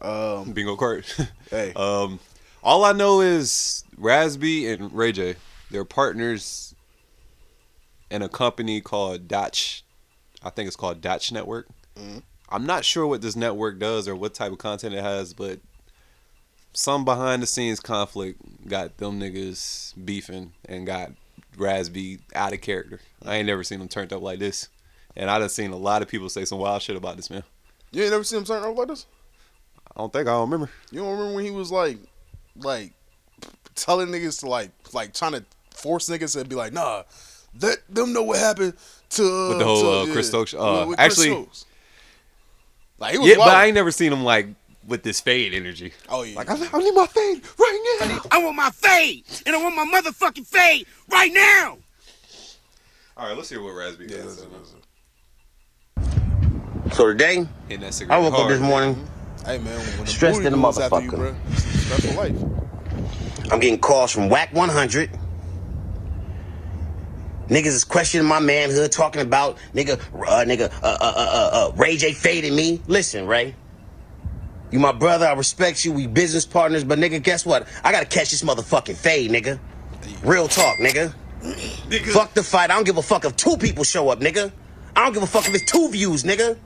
[0.01, 1.05] Um, Bingo card.
[1.49, 2.19] hey, um,
[2.63, 5.35] all I know is Raz B and Ray J.
[5.71, 6.75] They're partners
[8.09, 9.83] in a company called Dotch.
[10.43, 11.67] I think it's called Dotch Network.
[11.95, 12.23] Mhm.
[12.49, 15.59] I'm not sure what this network does or what type of content it has, but
[16.73, 21.11] some behind the scenes conflict got them niggas beefing and got
[21.57, 22.99] Raz B out of character.
[23.25, 24.69] I ain't never seen him turned up like this.
[25.15, 27.43] And I done seen a lot of people say some wild shit about this man.
[27.91, 29.05] you ain't never seen him turn up like this.
[29.95, 30.71] I don't think I don't remember.
[30.91, 31.97] You don't remember when he was like,
[32.55, 32.93] like,
[33.75, 35.43] telling niggas to like, like trying to
[35.79, 37.03] force niggas to be like, nah,
[37.59, 38.73] let them know what happened
[39.11, 41.65] to With the whole, to, uh, Chris Stokes- uh, with Chris actually- Stokes.
[42.99, 43.47] like he was Yeah, but.
[43.49, 44.47] I ain't never seen him like
[44.87, 45.93] with this fade energy.
[46.09, 48.21] Oh yeah, Like I, I need my fade right now.
[48.31, 51.77] I want my fade, and I want my motherfucking fade right now.
[53.17, 54.25] All right, let's hear what Raz B Yeah, got.
[54.27, 54.77] listen, listen.
[56.93, 58.69] So today, Hitting that I woke up hard, this man.
[58.69, 59.07] morning.
[59.45, 62.13] Hey man, when the Stressed booty in a moves after you, motherfucker.
[62.13, 63.51] bro, life.
[63.51, 65.09] I'm getting calls from Wack 100.
[67.49, 71.71] Niggas is questioning my manhood, talking about nigga, uh, nigga, uh, uh, uh, uh, uh,
[71.75, 72.79] Ray J fading me.
[72.85, 73.55] Listen, Ray,
[74.71, 75.25] you my brother.
[75.25, 75.91] I respect you.
[75.91, 77.67] We business partners, but nigga, guess what?
[77.83, 79.59] I gotta catch this motherfucking fade, nigga.
[80.23, 81.13] Real talk, nigga.
[82.13, 82.69] Fuck the fight.
[82.69, 84.51] I don't give a fuck if two people show up, nigga.
[84.95, 86.57] I don't give a fuck if it's two views, nigga.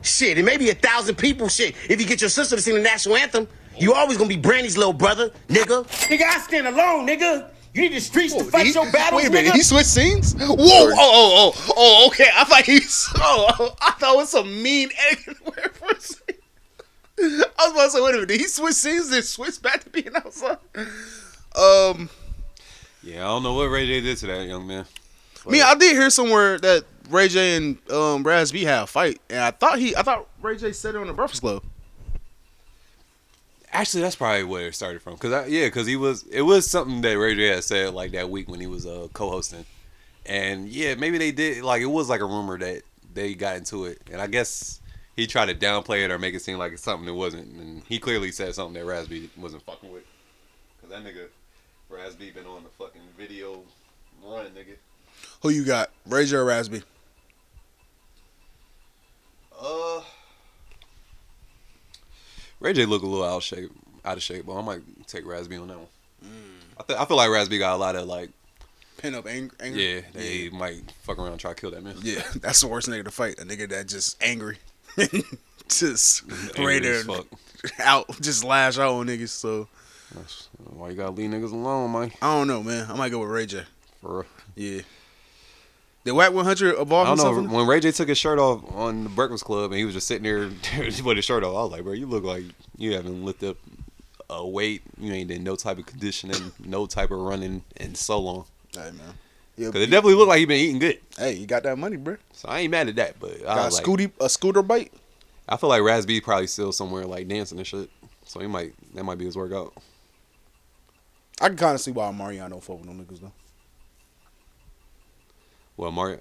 [0.00, 1.48] Shit, it may be a thousand people.
[1.48, 3.46] Shit, if you get your sister to sing the national anthem,
[3.78, 5.84] you always gonna be Brandy's little brother, nigga.
[6.08, 7.51] Nigga, I stand alone, nigga.
[7.74, 9.56] You need the streets to fight He- your battles, wait a minute, nigga.
[9.56, 10.34] he switched scenes?
[10.34, 10.46] Whoa!
[10.54, 12.28] Oh, oh, oh, oh, okay.
[12.34, 13.08] I thought he's.
[13.16, 14.90] Oh, oh, I thought it was some mean.
[15.10, 16.36] egg- for a second.
[17.18, 19.84] I was about to say, wait a minute, did he switch scenes and switch back
[19.84, 20.58] to being outside?
[21.56, 22.10] Um,
[23.02, 24.84] Yeah, I don't know what Ray J did to that young man.
[25.46, 28.86] me, mean, I did hear somewhere that Ray J and um Raz B had a
[28.86, 31.62] fight, and I thought he, I thought Ray J said it on the Breakfast Club.
[33.72, 35.16] Actually, that's probably where it started from.
[35.16, 36.24] Cause I, yeah, cause he was.
[36.24, 39.08] It was something that Ray J had said like that week when he was uh,
[39.14, 39.64] co-hosting,
[40.26, 41.64] and yeah, maybe they did.
[41.64, 42.82] Like it was like a rumor that
[43.14, 44.80] they got into it, and I guess
[45.16, 47.82] he tried to downplay it or make it seem like it's something it wasn't, and
[47.88, 50.04] he clearly said something that Raz B wasn't fucking with.
[50.80, 51.28] Cause that nigga
[51.88, 53.62] Raz B been on the fucking video
[54.22, 54.76] run, nigga.
[55.42, 56.68] Who you got, Ray J or Raz
[59.60, 59.91] Uh,
[62.62, 63.70] Ray J look a little out of shape,
[64.04, 65.86] out of shape, but I might take Raz B on that one.
[66.24, 66.28] Mm.
[66.78, 68.30] I, th- I feel like Raz B got a lot of like,
[68.98, 69.52] Pin up anger.
[69.60, 69.78] anger?
[69.80, 71.96] yeah, they might fuck around and try to kill that man.
[72.02, 73.38] Yeah, that's the worst nigga to fight.
[73.40, 74.58] A nigga that just angry,
[75.68, 76.22] just
[76.56, 77.26] Angry fuck.
[77.80, 79.30] out, just lash out on niggas.
[79.30, 79.66] So
[80.14, 82.12] That's why you gotta leave niggas alone, man.
[82.22, 82.88] I don't know, man.
[82.90, 83.64] I might go with Ray J.
[84.00, 84.26] For real.
[84.54, 84.82] Yeah.
[86.04, 87.04] Did Wack 100 I don't know.
[87.04, 87.36] himself?
[87.36, 90.06] When Ray J took his shirt off on the Breakfast Club and he was just
[90.08, 90.48] sitting there
[91.04, 92.44] with his shirt off, I was like, bro, you look like
[92.76, 93.56] you haven't lifted up
[94.28, 94.82] a weight.
[94.98, 98.46] You ain't in no type of conditioning, no type of running in so long.
[98.74, 99.14] Hey man.
[99.70, 100.98] Cause it definitely looked like he been eating good.
[101.16, 102.16] Hey, you got that money, bro.
[102.32, 104.62] So I ain't mad at that, but I Got a was like, scooty, a scooter
[104.62, 104.92] bite.
[105.48, 107.90] I feel like Raz B probably still somewhere like dancing and shit.
[108.24, 109.74] So he might that might be his workout.
[111.40, 113.32] I can kind of see why Omarion fuck with them niggas though.
[115.76, 116.18] Well, Mario,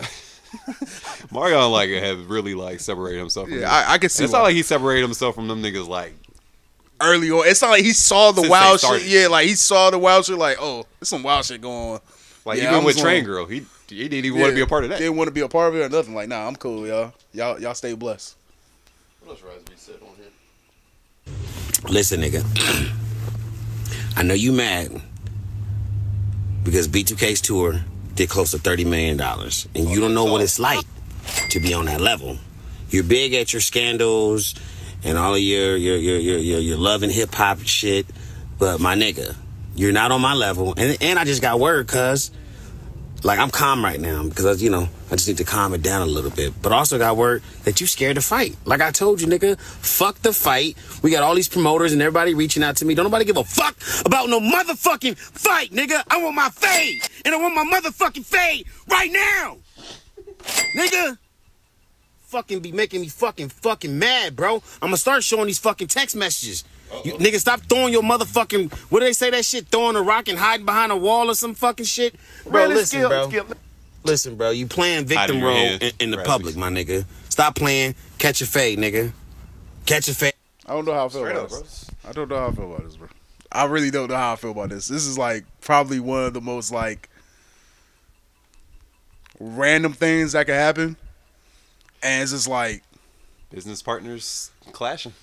[1.31, 3.47] Mario like have really like separated himself.
[3.47, 3.69] From Yeah, them.
[3.71, 4.39] I- I can see It's why.
[4.39, 5.87] not like he separated himself from them niggas.
[5.87, 6.13] Like
[7.01, 9.05] Early on, it's not like he saw the Since wild shit.
[9.07, 10.37] Yeah, like he saw the wild shit.
[10.37, 11.99] Like, oh, there's some wild shit going on.
[12.45, 14.61] like Yeah, even I'm with Train gonna- Girl, he he didn't even want to be
[14.61, 14.99] a part of that.
[14.99, 16.13] Didn't want to be a part of it or nothing.
[16.15, 17.11] Like, nah, I'm cool, y'all.
[17.33, 18.35] Y'all, y'all stay blessed.
[19.21, 21.89] What else Raz said on here?
[21.89, 22.41] Listen, nigga.
[24.15, 25.01] I know you mad.
[26.63, 27.81] because B2K's tour
[28.15, 29.19] did close to $30 million.
[29.19, 30.85] And you don't know what it's like
[31.49, 32.37] to be on that level.
[32.89, 34.55] You're big at your scandals
[35.03, 38.05] and all of your your your your your, your love and hip hop shit,
[38.59, 39.35] but my nigga,
[39.75, 40.73] you're not on my level.
[40.77, 42.31] And and I just got word, cuz
[43.23, 46.01] like I'm calm right now because you know I just need to calm it down
[46.01, 46.53] a little bit.
[46.61, 48.55] But also got word that you scared to fight.
[48.65, 50.77] Like I told you, nigga, fuck the fight.
[51.01, 52.95] We got all these promoters and everybody reaching out to me.
[52.95, 56.01] Don't nobody give a fuck about no motherfucking fight, nigga.
[56.09, 59.57] I want my fade, and I want my motherfucking fade right now,
[60.75, 61.17] nigga.
[62.27, 64.55] Fucking be making me fucking fucking mad, bro.
[64.55, 66.63] I'm gonna start showing these fucking text messages.
[67.05, 69.67] You nigga, stop throwing your motherfucking what do they say that shit?
[69.67, 72.15] Throwing a rock and hiding behind a wall or some fucking shit,
[72.45, 72.63] bro.
[72.63, 73.29] Really listen, skill- bro.
[73.29, 73.45] skill-
[74.03, 74.49] Listen, bro.
[74.49, 76.25] You playing victim role in, in the Right.
[76.25, 77.05] public, my nigga.
[77.29, 77.93] Stop playing.
[78.17, 79.13] Catch a fade, nigga.
[79.85, 80.33] Catch a fade.
[80.65, 81.59] I don't know how I feel Straight about up, bro.
[81.61, 81.85] this.
[82.07, 83.07] I don't know how I feel about this, bro.
[83.51, 84.87] I really don't know how I feel about this.
[84.87, 87.09] This is like probably one of the most like
[89.39, 90.97] random things that could happen,
[92.03, 92.83] and it's just like
[93.51, 95.13] Business partners clashing.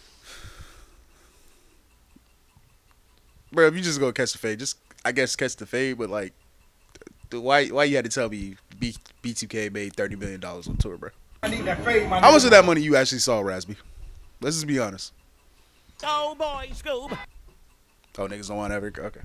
[3.53, 6.11] Bro, if you just go catch the fade, just I guess catch the fade, but
[6.11, 6.32] like,
[7.30, 10.76] th- why why you had to tell me B B2K made thirty million dollars on
[10.76, 11.11] tour, bro?
[11.42, 13.76] I need that fade, my How much of that money you actually saw, Raz B?
[14.40, 15.12] Let's just be honest.
[16.05, 17.16] Oh boy, Scoob.
[18.18, 18.86] Oh, niggas don't want to ever.
[18.88, 19.20] Okay,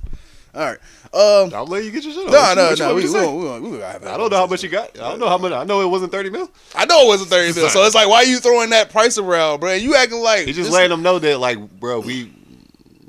[0.53, 0.77] all right.
[1.13, 2.29] Um, I'll let you get your shit.
[2.31, 2.55] No, on.
[2.55, 2.85] no, What no.
[2.85, 3.25] want We, me we, to say?
[3.25, 4.91] won't- we, we, won't have that I don't know how much you got.
[4.99, 5.51] I don't know how much.
[5.51, 6.49] I know it wasn't thirty mil.
[6.75, 9.17] I know it wasn't thirty mil, so it's like, why are you throwing that price
[9.17, 9.73] around, bro?
[9.73, 12.31] You acting like He just this- letting them know that, like, bro, we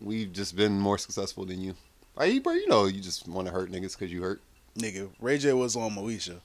[0.04, 1.74] we've just been more successful than you.
[2.16, 4.40] Like, you- bro, you know, you just want to hurt niggas because you hurt.
[4.78, 5.08] nigga.
[5.20, 6.36] Ray J was on Moesha.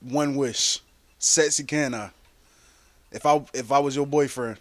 [0.00, 0.80] One wish,
[1.18, 2.10] sexy can I?
[3.12, 4.58] If I if I was your boyfriend.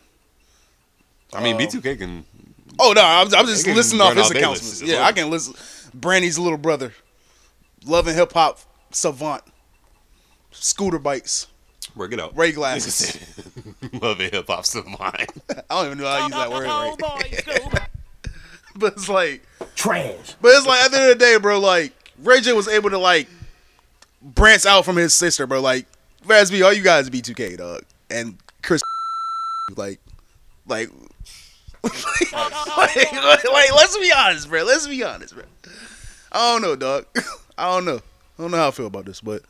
[1.34, 2.26] I mean, Um, B2K can.
[2.80, 4.82] Oh no, I'm, I'm just listening off his accounts.
[4.82, 5.55] Yeah, I can listen.
[5.93, 6.93] Brandy's little brother,
[7.86, 8.59] loving hip hop
[8.91, 9.41] savant,
[10.51, 11.47] scooter bikes,
[11.95, 12.38] Work it out.
[12.38, 13.18] Ray glasses.
[14.01, 14.99] Love it, hip hop savant.
[14.99, 16.67] I don't even know how to use that word.
[16.67, 17.89] Right?
[18.75, 19.43] but it's like
[19.75, 20.36] Trash.
[20.41, 22.89] But it's like at the end of the day, bro, like Ray J was able
[22.89, 23.28] to like
[24.21, 25.61] branch out from his sister, bro.
[25.61, 25.86] Like
[26.25, 27.84] Raz B, all you guys B2K, dog.
[28.09, 28.82] And Chris
[29.75, 29.99] like
[30.67, 30.89] like
[31.84, 34.63] like, like, like, let's be honest, bro.
[34.63, 35.43] Let's be honest, bro.
[36.32, 37.05] I don't know, dog.
[37.57, 37.97] I don't know.
[38.38, 39.43] I don't know how I feel about this, but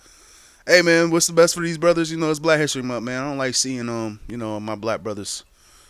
[0.67, 2.11] hey man, what's the best for these brothers?
[2.11, 3.21] You know, it's Black History Month, man.
[3.21, 5.43] I don't like seeing um, you know, my black brothers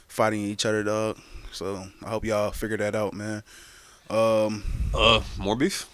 [0.07, 1.17] fighting each other, dog.
[1.51, 3.43] So I hope y'all figure that out, man.
[4.09, 4.63] Um
[4.93, 5.85] Uh, more beef.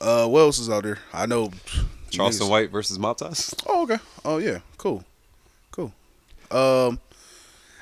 [0.00, 0.98] uh, what else is out there?
[1.12, 1.50] I know
[2.10, 3.54] Charleston niggas- White versus Mob Ties.
[3.66, 3.98] Oh, okay.
[4.24, 4.60] Oh, yeah.
[4.78, 5.04] Cool.
[5.72, 5.92] Cool.
[6.50, 6.98] Um,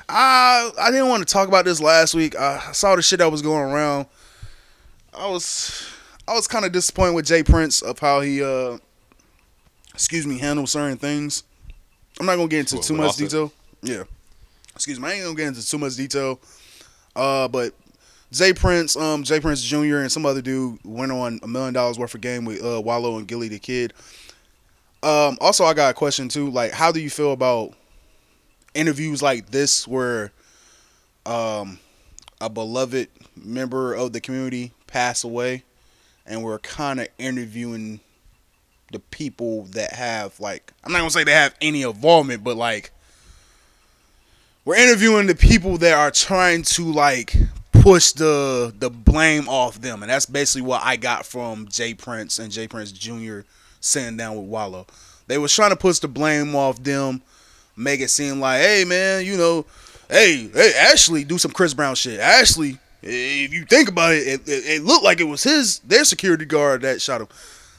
[0.09, 2.35] I I didn't want to talk about this last week.
[2.37, 4.07] I saw the shit that was going around.
[5.15, 5.87] I was
[6.27, 8.79] I was kind of disappointed with Jay Prince of how he uh,
[9.97, 11.43] excuse me, handle certain things.
[12.21, 13.51] I'm not gonna get into What, too much detail.
[13.83, 14.05] Yeah.
[14.75, 15.09] Excuse me.
[15.09, 16.39] I ain't gonna get into too much detail.
[17.15, 17.73] Uh, but
[18.31, 19.99] Jay Prince, um, Jay Prince Jr.
[19.99, 23.17] and some other dude went on a million dollars worth of game with uh, Wallo
[23.17, 23.95] and Gillie Da Kid.
[25.03, 26.51] Um, also, I got a question too.
[26.51, 27.73] Like, how do you feel about
[28.75, 30.31] interviews like this, where
[31.25, 31.79] um,
[32.41, 35.63] a beloved member of the community passed away,
[36.27, 38.01] and we're kind of interviewing
[38.93, 42.93] the people that have like I'm not gonna say they have any involvement, but like
[44.65, 47.37] we're interviewing the people that are trying to like
[47.73, 52.39] push the the blame off them, and that's basically what I got from Jay Prince
[52.39, 53.41] and Jay Prince Jr.
[53.81, 54.87] sitting down with Wallo.
[55.29, 57.23] They was trying to push the blame off them,
[57.77, 59.67] make it seem like, hey man, you know,
[60.09, 62.21] hey, hey, Ashley, do some Chris Brown shit.
[62.21, 66.05] Ashley, if you think about it, it, it, it looked like it was his their
[66.05, 67.29] security guard that shot him.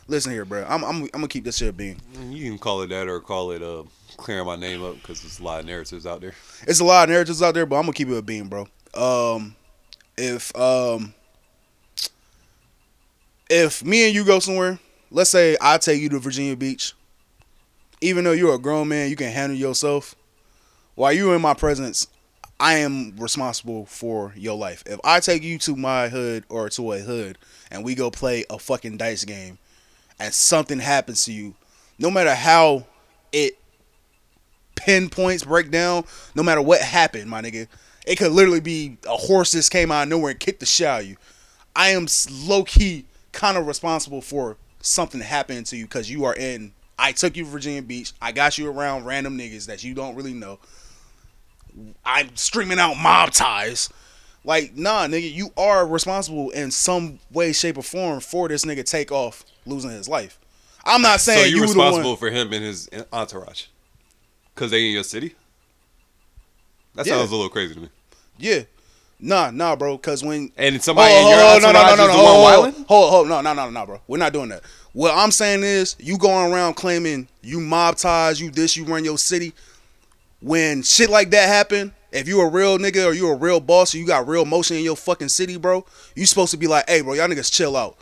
[0.08, 0.66] Listen here, bro.
[0.68, 2.00] I'm I'm, I'm gonna keep this shit being.
[2.30, 3.84] You can call it that or call it uh,
[4.16, 6.34] clearing my name up because there's a lot of narratives out there.
[6.66, 8.68] It's a lot of narratives out there, but I'm gonna keep it a beam, bro.
[8.94, 9.56] Um,
[10.18, 11.14] if um,
[13.50, 14.80] if me and you go somewhere,
[15.12, 16.94] let's say I take you to Virginia Beach,
[18.00, 20.16] even though you're a grown man, you can handle yourself.
[20.96, 22.08] While you're in my presence,
[22.60, 24.84] I am responsible for your life.
[24.88, 27.38] If I take you to my hood or to a hood
[27.70, 29.60] and we go play a fucking dice game
[30.20, 31.56] and something happens to you,
[32.00, 32.86] no matter how
[33.32, 33.58] it
[34.76, 37.68] pinpoints break down, no matter what happened, my nigga,
[38.06, 40.88] it could literally be a horse that came out of nowhere and kicked the shit
[40.88, 41.18] out of you.
[41.76, 42.08] I am
[42.46, 46.74] low key kind of responsible for something happening to you because you are in.
[46.98, 48.14] I took you to Virginia Beach.
[48.22, 50.60] I got you around random niggas that you don't really know.
[52.04, 53.90] I'm streaming out mob ties.
[54.44, 58.84] Like, nah, nigga, you are responsible in some way, shape, or form for this nigga
[58.84, 60.40] Takeoff losing his life.
[60.86, 63.66] I'm not saying so you you responsible for him and his entourage
[64.56, 65.36] because they in your city.
[66.96, 67.18] That Yeah.
[67.18, 67.90] sounds a little crazy to me.
[68.38, 68.62] Yeah.
[69.20, 69.98] Nah, nah, bro.
[69.98, 72.24] Cause when And somebody Oh, in your oh, entourage no, no, no, is no, no,
[72.24, 74.02] one oh, oh, hold, hold, hold, no, no, no, no, bro.
[74.08, 74.62] We're not doing that.
[74.94, 79.04] What I'm saying is, you going around claiming you mob ties, you this, you run
[79.04, 79.54] your city.
[80.42, 83.94] When shit like that happen, if you a real nigga or you a real boss
[83.94, 85.86] or you got real motion in your fucking city, bro,
[86.16, 87.98] you supposed to be like, hey, bro, y'all niggas chill out.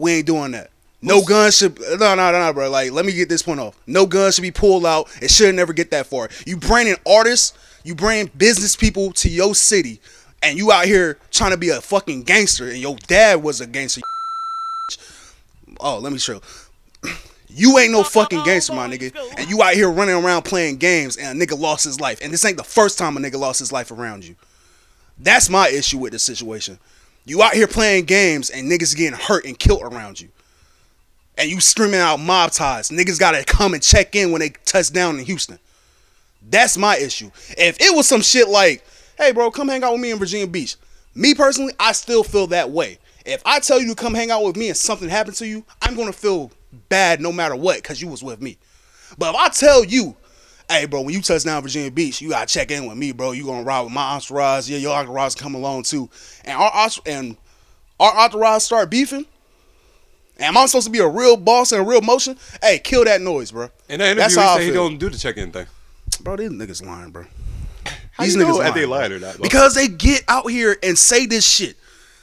[0.00, 0.70] We ain't doing that.
[1.02, 2.70] No guns should no no no bro.
[2.70, 3.76] Like let me get this point off.
[3.86, 5.08] No guns should be pulled out.
[5.20, 6.30] It should never get that far.
[6.46, 7.52] You bringing artists,
[7.84, 10.00] you bring business people to your city,
[10.42, 13.66] and you out here trying to be a fucking gangster, and your dad was a
[13.66, 14.00] gangster.
[15.80, 16.40] Oh, let me show.
[17.48, 21.16] You ain't no fucking gangster, my nigga, and you out here running around playing games,
[21.16, 23.58] and a nigga lost his life, and this ain't the first time a nigga lost
[23.58, 24.36] his life around you.
[25.18, 26.78] That's my issue with this situation.
[27.30, 30.30] You out here playing games, and niggas getting hurt and killed around you
[31.40, 32.90] and you screaming out mob ties.
[32.90, 35.58] Niggas gotta come and check in when they touch down in Houston.
[36.48, 37.30] That's my issue.
[37.56, 38.84] If it was some shit like,
[39.16, 40.76] hey bro, come hang out with me in Virginia Beach.
[41.14, 42.98] Me personally, I still feel that way.
[43.24, 45.64] If I tell you to come hang out with me and something happened to you,
[45.80, 46.50] I'm gonna feel
[46.88, 48.58] bad no matter what, cause you was with me.
[49.18, 50.16] But if I tell you,
[50.70, 53.32] hey bro, when you touch down Virginia Beach, you gotta check in with me, bro.
[53.32, 56.08] You gonna ride with my entourage, yeah, your entourage come along too.
[56.44, 57.36] And our entourage- and
[57.98, 59.26] our entourage start beefing.
[60.38, 62.38] Am I supposed to be a real boss and a real motion?
[62.62, 63.68] Hey, kill that noise, bro.
[63.88, 65.66] In that That's interview, how I he said he don't do the check-in thing.
[66.22, 67.26] Bro, these niggas lying, bro.
[68.12, 69.42] How these you know niggas if they lying, lied or not, bro?
[69.42, 71.76] Because they get out here and say this shit.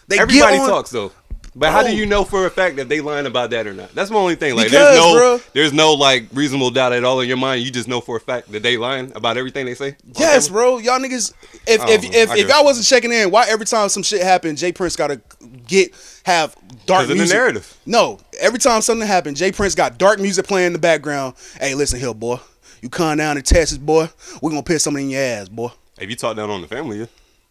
[0.08, 1.12] They Everybody get on, talks though.
[1.60, 3.90] But how do you know for a fact that they lying about that or not?
[3.96, 4.56] That's my only thing.
[4.56, 5.52] Like Because, there's no bruh.
[5.54, 7.64] there's no like reasonable doubt at all in your mind.
[7.64, 9.96] You just know for a fact that they lying about everything they say.
[10.18, 10.78] Yes, bro.
[10.78, 11.34] Y'all niggas.
[11.66, 12.10] If if know.
[12.14, 14.96] if, I if y'all wasn't checking in, why every time some shit happened, Jay Prince
[14.96, 15.20] gotta
[15.66, 15.92] get
[16.26, 16.56] have
[16.86, 17.36] dark 'Cause of the music?
[17.36, 17.78] narrative.
[17.88, 21.34] No, every time something happened, Jay Prince got dark music playing in the background.
[21.60, 22.38] Hey, listen here, boy.
[22.84, 24.10] You come down to Texas, boy.
[24.44, 25.70] We gonna put something in your ass, boy.
[26.00, 27.06] If you talk down on the family, yeah.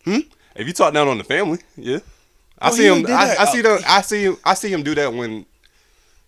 [0.04, 0.20] Hmm?
[0.54, 1.98] If you talk down on the family, yeah.
[2.60, 3.06] Oh, I Oh, see him.
[3.08, 3.36] I.
[3.38, 3.76] I see Oh.
[3.78, 3.84] the.
[3.86, 4.36] I see him.
[4.44, 5.46] I see him do that when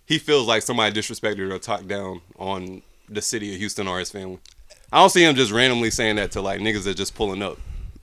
[0.07, 4.11] he feels like somebody disrespected or talked down on the city of Houston or his
[4.11, 4.39] family.
[4.93, 7.59] I don't see him just randomly saying that to like niggas that just pulling up,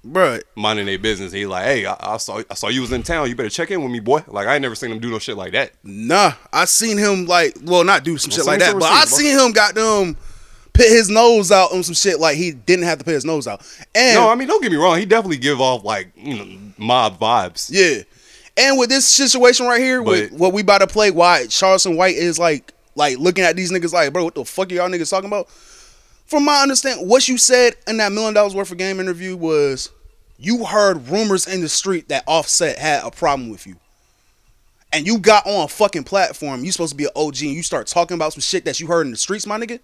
[0.07, 0.41] Bruh.
[0.55, 1.31] minding their business.
[1.31, 2.41] He like, hey, I, I saw.
[2.49, 3.27] I saw you was in town.
[3.29, 4.23] You better check in with me, boy.
[4.27, 5.71] Like I ain't never seen him do no shit like that.
[5.83, 9.05] Nah, I seen him like, well, not do some Well, shit like that, but I
[9.05, 10.15] seen him got them
[10.73, 13.47] put his nose out on some shit like he didn't have to put his nose
[13.47, 13.61] out.
[13.95, 14.97] And no, I mean don't get me wrong.
[14.99, 17.69] He definitely give off like you know mob vibes.
[17.71, 18.03] Yeah.
[18.57, 21.97] And with this situation right here, with But- what we about to play, why Charleston
[21.97, 24.89] White is like like looking at these niggas like, bro, what the fuck are y'all
[24.89, 25.49] niggas talking about?
[26.27, 29.89] From my understanding, what you said in that million dollars worth of game interview was
[30.37, 33.75] you heard rumors in the street that Offset had a problem with you.
[34.93, 37.63] And you got on a fucking platform, you supposed to be an OG, and you
[37.63, 39.79] start talking about some shit that you heard in the streets, my nigga.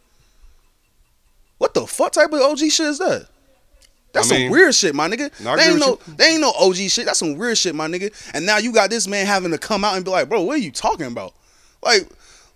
[1.58, 3.28] What the fuck type of OG shit is that?
[4.14, 5.32] That's I mean, some weird shit, my nigga.
[5.44, 7.06] No, They ain't no, with they ain't no OG shit.
[7.06, 8.14] That's some weird shit, my nigga.
[8.34, 10.56] And now you got this man having to come out and be like, bro, what
[10.56, 11.34] are you talking about?
[11.82, 12.10] Like,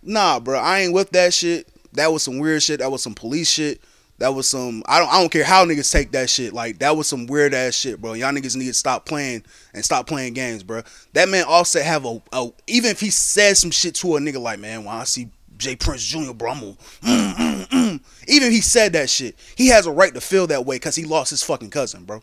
[0.04, 1.68] nah, bro, I ain't with that shit.
[1.94, 2.80] That was some weird shit.
[2.80, 3.82] That was some police shit.
[4.18, 4.82] That was some.
[4.86, 5.10] I don't.
[5.12, 6.54] I don't care how niggas take that shit.
[6.54, 8.14] Like that was some weird ass shit, bro.
[8.14, 10.84] Y'all niggas need to stop playing and stop playing games, bro.
[11.14, 14.40] That man Offset have a, a even if he said some shit to a nigga
[14.40, 18.00] like, man, when I see Jay Prince Jr., bro, I'm mm, mm, mm.
[18.28, 20.96] even if he said that shit, he has a right to feel that way because
[20.96, 22.22] he lost his fucking cousin, bro.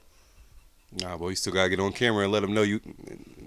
[1.01, 2.81] Nah, boy, you still gotta get on camera and let them know you.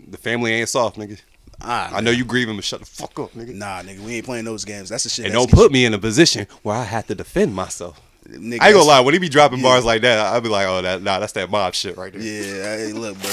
[0.07, 1.19] The family ain't soft, nigga.
[1.61, 3.53] Ah, I know you grieving, but shut the fuck up, nigga.
[3.53, 4.89] Nah, nigga, we ain't playing those games.
[4.89, 5.25] That's the shit.
[5.25, 8.01] And don't put me in a position where I have to defend myself.
[8.27, 9.63] Nigga, I ain't gonna lie, when he be dropping Yeah.
[9.65, 12.21] bars like that, I'll be like, oh, that nah, that's that mob shit right there.
[12.21, 13.31] Yeah, hey, look, bro.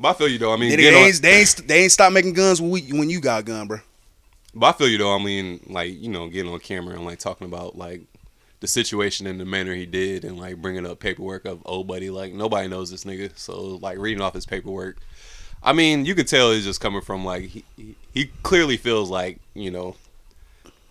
[0.00, 0.52] But I feel you though.
[0.52, 2.70] I mean, They, get they, on- ain't, they, ain't, they ain't stop making guns when,
[2.70, 3.78] we, when you got a gun, bro.
[4.54, 5.14] But I feel you though.
[5.14, 8.02] I mean, like you know, getting on camera and like talking about like
[8.60, 12.10] the situation and the manner he did, and like bringing up paperwork of old buddy,
[12.10, 13.36] like nobody knows this nigga.
[13.36, 14.98] So like reading off his paperwork,
[15.62, 17.64] I mean, you can tell it's just coming from like he
[18.12, 19.96] he- clearly feels like you know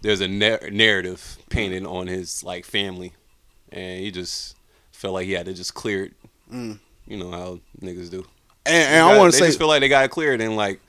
[0.02, 3.14] there's a nar- narrative painted on his like family,
[3.72, 4.56] and he just
[4.92, 6.14] felt like he had to just clear it.
[6.52, 6.80] Mm.
[7.08, 8.26] You know how niggas do.
[8.66, 10.56] And, and They I want to say, just feel like they got it cleared, and
[10.56, 10.80] like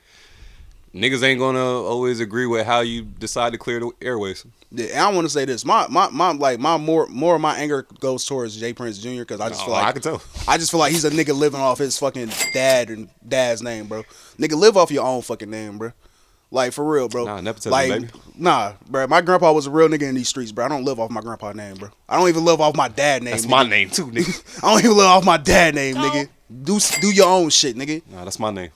[0.94, 4.44] niggas ain't gonna always agree with how you decide to clear the airways.
[4.72, 5.64] Yeah, and I want to say this.
[5.64, 9.20] My my my like my more more of my anger goes towards Jay Prince Jr.
[9.20, 10.22] because I just No, feel oh, like I can tell.
[10.46, 13.86] I just feel like he's a nigga living off his fucking dad and dad's name,
[13.86, 14.04] bro.
[14.38, 15.92] Nigga, live off your own fucking name, bro.
[16.52, 17.26] Like for real, bro.
[17.26, 18.08] Nah, nepotism, like, baby.
[18.36, 19.06] nah, bro.
[19.06, 20.64] My grandpa was a real nigga in these streets, bro.
[20.64, 21.90] I don't live off my grandpa name, bro.
[22.08, 23.32] I don't even live off my dad name.
[23.32, 23.50] That's nigga.
[23.50, 24.58] my name too, nigga.
[24.64, 26.28] I don't even live off my dad name, nigga.
[26.62, 28.02] Do do your own shit, nigga.
[28.10, 28.70] Nah, that's my name.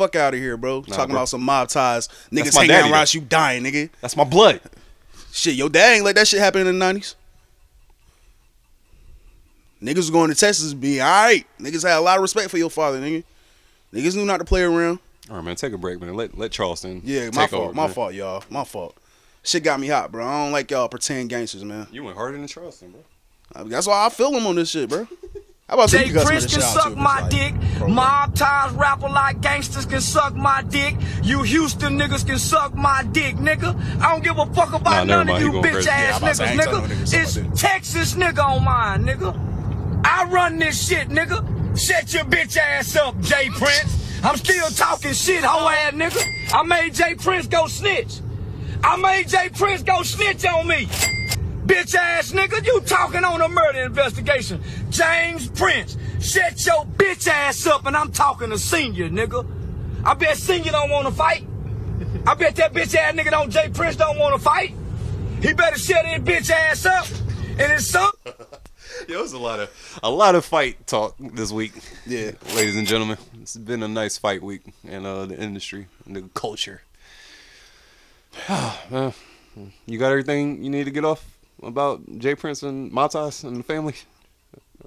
[0.00, 0.76] Fuck out of here, bro.
[0.88, 1.16] Nah, Talking bro.
[1.18, 2.08] about some mob ties.
[2.32, 3.18] Niggas hanging daddy, around though.
[3.18, 3.90] you dying, nigga.
[4.00, 4.58] That's my blood.
[5.30, 7.16] Shit, your dad ain't let that shit happen in the nineties.
[9.82, 11.46] Niggas was going to Texas be alright.
[11.58, 13.24] Niggas had a lot of respect for your father, nigga.
[13.92, 15.00] Niggas knew not to play around.
[15.28, 15.56] All right, man.
[15.56, 16.14] Take a break, man.
[16.14, 17.02] Let let Charleston.
[17.04, 17.64] Yeah, my fault.
[17.64, 17.92] over, my man.
[17.92, 18.42] fault, y'all.
[18.48, 18.96] My fault.
[19.42, 20.26] Shit got me hot, bro.
[20.26, 21.88] I don't like y'all pretend gangsters, man.
[21.92, 22.94] You went harder than Charleston,
[23.52, 23.64] bro.
[23.64, 25.06] That's why I feel them on this shit, bro.
[25.70, 27.54] How about Jay you cuss me Prince can suck my but dick.
[27.78, 30.96] like, Mob ties rapper like gangsters can suck my dick.
[31.22, 33.80] You Houston niggas can suck my dick, nigga.
[34.00, 35.86] I don't give a fuck about Nah, none of you bitch.
[35.86, 37.44] Yeah, ass I'm about to say, I niggas, no niggas nigga.
[37.52, 37.62] It's.
[37.62, 40.02] Texas nigga on mine, nigga.
[40.04, 41.78] I run this shit, nigga.
[41.78, 44.24] Shut your bitch ass up, Jay Prince.
[44.24, 46.52] I'm still talking shit, hoe ass nigga.
[46.52, 48.18] I made Jay Prince go snitch.
[48.82, 50.88] I made Jay Prince go snitch on me.
[51.70, 54.60] Bitch ass nigga, you talking on a murder investigation.
[54.90, 59.46] James Prince, shut your bitch ass up and I'm talking to senior, nigga.
[60.02, 61.46] I bet senior don't wanna fight.
[62.26, 64.74] I bet that bitch ass nigga don't Jay Prince don't wanna fight.
[65.40, 67.06] He better shut his bitch ass up.
[67.50, 68.10] And his son.
[69.08, 71.72] Yo, it was a lot of a lot of fight talk this week.
[72.04, 72.32] Yeah.
[72.56, 76.22] ladies and gentlemen, it's been a nice fight week in uh, the industry, and the
[76.34, 76.82] culture.
[78.48, 79.14] Man,
[79.86, 81.24] you got everything you need to get off
[81.62, 83.94] about Jay Prince and Mob Ties and the family.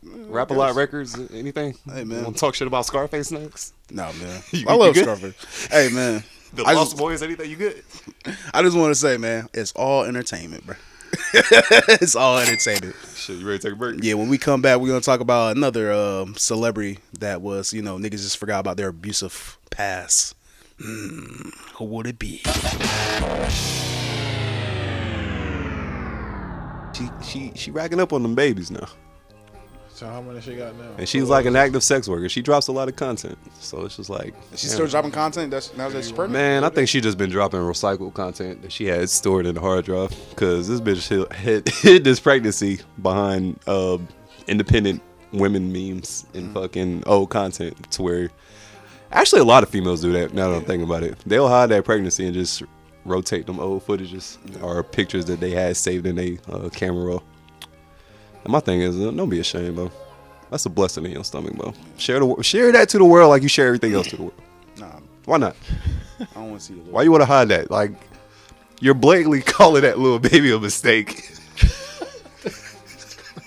[0.04, 1.76] Rap a lot records, anything?
[1.86, 2.24] Hey, man.
[2.24, 3.74] want to talk shit about Scarface next?
[3.90, 4.41] No, man.
[4.52, 4.95] You- I love?
[4.95, 5.68] Scarface.
[5.68, 6.24] Hey, man.
[6.54, 7.50] The I Lost just, Boys, anything?
[7.50, 7.84] You good?
[8.54, 10.76] I just want to say, man, it's all entertainment, bro.
[11.34, 12.95] it's all entertainment.
[13.16, 14.04] Shit, you ready to take a break?
[14.04, 17.82] Yeah, when we come back, we're gonna talk about another um, celebrity that was, you
[17.82, 20.36] know, niggas just forgot about their abusive past.
[20.80, 22.41] Hmm, who would it be?
[27.22, 28.88] She she she racking up on them babies now.
[29.90, 30.90] So how many she got now?
[30.98, 32.28] And she's like an active sex worker.
[32.28, 33.38] She drops a lot of content.
[33.60, 34.72] So it's just like She's damn.
[34.72, 35.52] still dropping content.
[35.52, 36.34] That's now that she's pregnant.
[36.34, 39.62] Man, I think she just been dropping recycled content that she had stored in the
[39.62, 40.12] hard drive.
[40.36, 44.00] Cause this bitch hid, hid, hid this pregnancy behind uh,
[44.48, 45.02] independent
[45.32, 48.30] women memes and fucking old content to where
[49.12, 51.18] actually a lot of females do that now that I'm thinking about it.
[51.26, 52.64] They'll hide that pregnancy and just
[53.06, 57.24] rotate them old footages or pictures that they had saved in a uh, camera roll.
[58.44, 59.92] And my thing is, uh, don't be ashamed, bro.
[60.50, 61.74] That's a blessing in your stomach, bro.
[61.98, 64.42] Share the share that to the world like you share everything else to the world.
[64.78, 65.56] Nah, Why not?
[66.20, 66.86] I don't want to see it.
[66.86, 67.72] Why you want to hide that?
[67.72, 67.92] Like,
[68.80, 71.32] you're blatantly calling that little baby a mistake.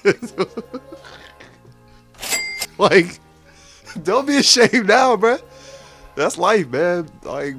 [2.78, 3.18] like,
[4.02, 5.38] don't be ashamed now, bro.
[6.14, 7.08] That's life, man.
[7.22, 7.54] Like,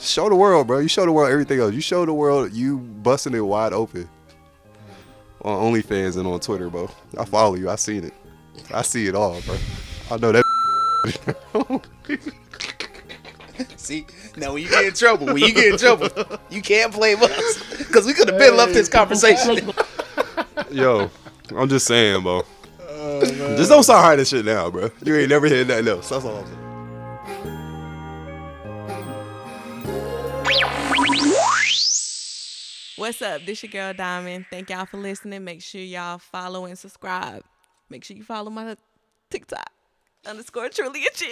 [0.00, 0.78] show the world, bro.
[0.78, 1.74] You show the world everything else.
[1.74, 4.08] You show the world you busting it wide open
[5.42, 6.90] on OnlyFans and on Twitter, bro.
[7.18, 7.70] I follow you.
[7.70, 8.14] I seen it.
[8.72, 9.56] I see it all, bro.
[10.10, 10.44] I know that.
[13.76, 14.06] See,
[14.36, 16.08] now when you get in trouble, when you get in trouble,
[16.50, 19.72] you can't blame us because we could have been left this conversation.
[20.70, 21.10] Yo,
[21.56, 22.42] I'm just saying, bro.
[23.56, 24.90] just don't start hiding shit now, bro.
[25.04, 26.08] You ain't never heard nothing else.
[26.08, 26.67] That's all I'm saying.
[32.98, 33.42] What's up?
[33.46, 34.46] This your girl Diamond.
[34.50, 35.44] Thank y'all for listening.
[35.44, 37.44] Make sure y'all follow and subscribe.
[37.88, 38.76] Make sure you follow my
[39.30, 39.70] TikTok
[40.26, 41.30] underscore truly a chill.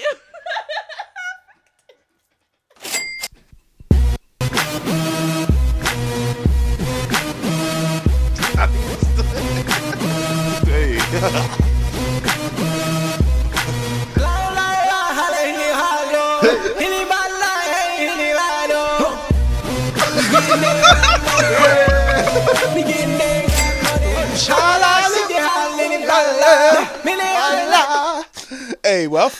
[28.86, 29.30] hey, well,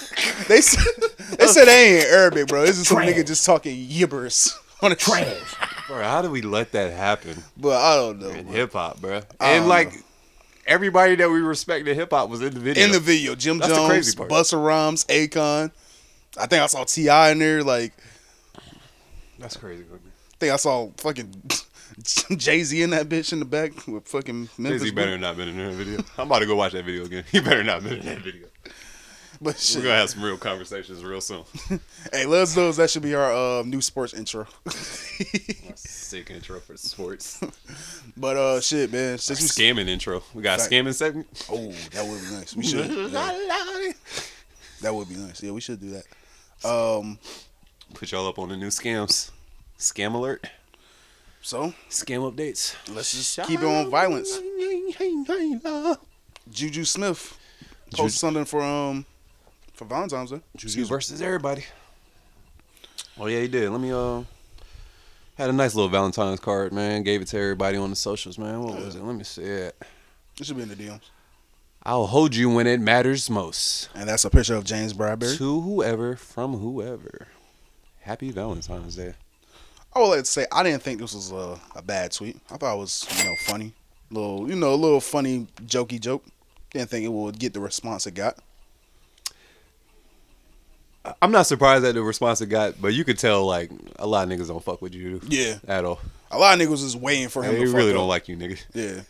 [0.48, 0.84] they said,
[1.38, 2.62] they said they ain't Arabic, bro.
[2.66, 4.48] This is some nigga just talking gibberish
[4.82, 5.26] on a train.
[5.86, 7.42] Bro, how do we let that happen?
[7.56, 8.30] But I don't know.
[8.30, 9.22] In hip hop, bro.
[9.40, 9.92] And don't like
[10.66, 12.84] everybody that we respect in hip hop was in the video.
[12.84, 14.30] In the video, Jim That's the Jones, crazy part.
[14.30, 15.70] Busta Rhymes, Akon.
[16.38, 17.30] I think I saw T.I.
[17.30, 17.62] in there.
[17.62, 17.94] Like,
[19.38, 19.84] That's crazy.
[19.84, 21.32] I think I saw fucking
[22.36, 24.82] Jay Z in that bitch in the back with fucking Memphis.
[24.82, 26.04] Jay-Z better not been in that video.
[26.18, 27.24] I'm about to go watch that video again.
[27.32, 28.48] He better not been in that video.
[29.40, 29.76] But shit.
[29.76, 31.44] We're gonna have some real conversations real soon.
[32.12, 34.46] Hey, let us know if that should be our uh, new sports intro.
[35.74, 37.40] Sick intro for sports.
[38.16, 39.18] but uh, shit, man.
[39.18, 40.22] Since we Scamming intro.
[40.34, 41.26] We got a scamming segment.
[41.50, 42.54] Oh, that would be nice.
[42.54, 42.90] We should.
[42.90, 43.92] yeah.
[44.82, 45.42] That would be nice.
[45.42, 46.68] Yeah, we should do that.
[46.68, 47.18] Um,
[47.94, 49.30] Put y'all up on the new scams.
[49.78, 50.46] Scam alert.
[51.46, 52.74] So scam updates.
[52.92, 54.40] Let's just keep it on violence.
[56.50, 57.38] Juju Smith
[57.92, 59.06] posted something for um
[59.72, 60.40] for Valentine's Day.
[60.56, 61.64] Juju versus everybody.
[63.16, 63.70] Oh yeah, he did.
[63.70, 64.24] Let me uh
[65.38, 67.04] had a nice little Valentine's card, man.
[67.04, 68.60] Gave it to everybody on the socials, man.
[68.60, 69.04] What was it?
[69.04, 69.80] Let me see it.
[70.40, 71.02] It should be in the DMs.
[71.84, 73.88] I'll hold you when it matters most.
[73.94, 75.38] And that's a picture of James Bradberry.
[75.38, 77.28] To whoever, from whoever.
[78.00, 79.14] Happy Valentine's Day.
[79.96, 82.36] I would like to say I didn't think this was a, a bad tweet.
[82.50, 83.72] I thought it was you know funny,
[84.10, 86.22] little you know a little funny jokey joke.
[86.70, 88.36] Didn't think it would get the response it got.
[91.22, 94.30] I'm not surprised at the response it got, but you could tell like a lot
[94.30, 95.18] of niggas don't fuck with you.
[95.28, 95.54] Yeah.
[95.66, 96.00] At all.
[96.30, 97.54] A lot of niggas is waiting for him.
[97.54, 97.96] They really up.
[97.96, 98.64] don't like you, niggas.
[98.74, 99.00] Yeah.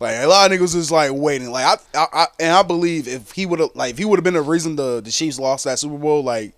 [0.00, 1.50] Like a lot of niggas is like waiting.
[1.50, 4.16] Like I, I, I and I believe if he would have like if he would
[4.16, 6.54] have been the reason the the Chiefs lost that Super Bowl, like,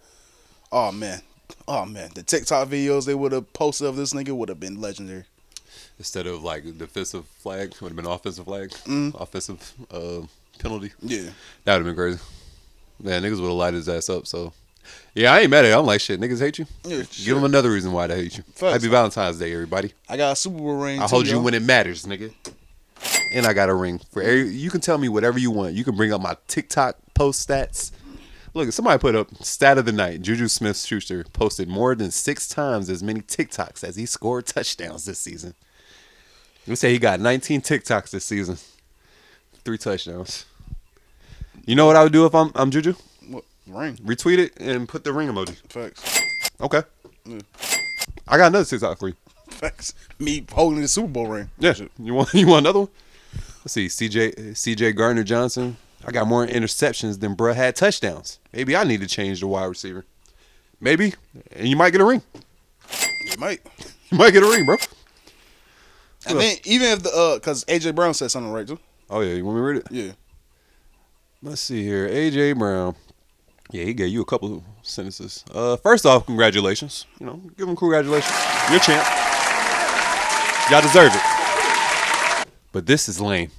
[0.71, 1.23] oh man,
[1.69, 4.81] oh man, the TikTok videos they would have posted of this nigga would have been
[4.81, 5.25] legendary.
[5.99, 9.21] Instead of like defensive flag, would have been offensive flag, Mm.
[9.21, 10.23] offensive uh,
[10.59, 10.93] penalty.
[11.01, 11.31] Yeah.
[11.65, 12.21] That would have been crazy.
[13.03, 14.27] Man, niggas would have lighted his ass up.
[14.27, 14.53] So,
[15.15, 15.79] yeah, I ain't mad at it.
[15.79, 16.67] I'm like, shit, niggas hate you.
[16.85, 17.35] Yeah, Give sure.
[17.37, 18.43] them another reason why they hate you.
[18.55, 18.73] Facts.
[18.75, 19.93] Happy Valentine's Day, everybody.
[20.09, 21.01] I got a Super Bowl ring.
[21.01, 21.41] I hold you yo.
[21.43, 22.33] when it matters, nigga.
[23.33, 24.49] And I got a ring for every.
[24.49, 25.75] You can tell me whatever you want.
[25.75, 27.93] You can bring up my TikTok post stats.
[28.53, 30.23] Look, somebody put up stat of the night.
[30.23, 35.05] Juju Smith Schuster posted more than six times as many TikToks as he scored touchdowns
[35.05, 35.55] this season.
[36.67, 38.59] We say he got 19 TikToks this season,
[39.65, 40.47] three touchdowns.
[41.65, 42.95] You know what I would do if I'm I'm Juju?
[43.29, 43.97] What ring?
[43.97, 45.57] Retweet it and put the ring emoji.
[45.69, 46.21] Facts.
[46.61, 46.83] Okay.
[47.25, 47.39] Yeah.
[48.27, 49.15] I got another TikTok for you.
[49.49, 49.95] Facts.
[50.19, 51.51] Me holding the Super Bowl ring.
[51.59, 51.75] Yeah.
[51.99, 52.89] You want you want another one?
[53.61, 53.87] Let's see.
[53.87, 55.77] CJ CJ Gardner Johnson.
[56.07, 58.39] I got more interceptions than bruh had touchdowns.
[58.53, 60.05] Maybe I need to change the wide receiver.
[60.81, 61.15] Maybe.
[61.53, 62.23] And you might get a ring.
[63.27, 63.61] You might.
[64.11, 64.77] You might get a ring, bro.
[66.27, 68.79] And then even if the uh, cause AJ Brown said something right too.
[69.09, 69.87] Oh yeah, you want me to read it?
[69.91, 70.13] Yeah.
[71.43, 72.09] Let's see here.
[72.09, 72.95] AJ Brown.
[73.71, 75.45] Yeah, he gave you a couple sentences.
[75.55, 77.07] Uh, first off, congratulations.
[77.21, 78.35] You know, give him congratulations.
[78.71, 79.07] You're champ.
[80.71, 82.47] Y'all deserve it.
[82.73, 83.51] But this is lame.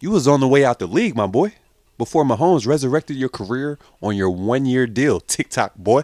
[0.00, 1.54] You was on the way out the league, my boy,
[1.96, 5.20] before Mahomes resurrected your career on your one-year deal.
[5.26, 6.02] TikTok boy.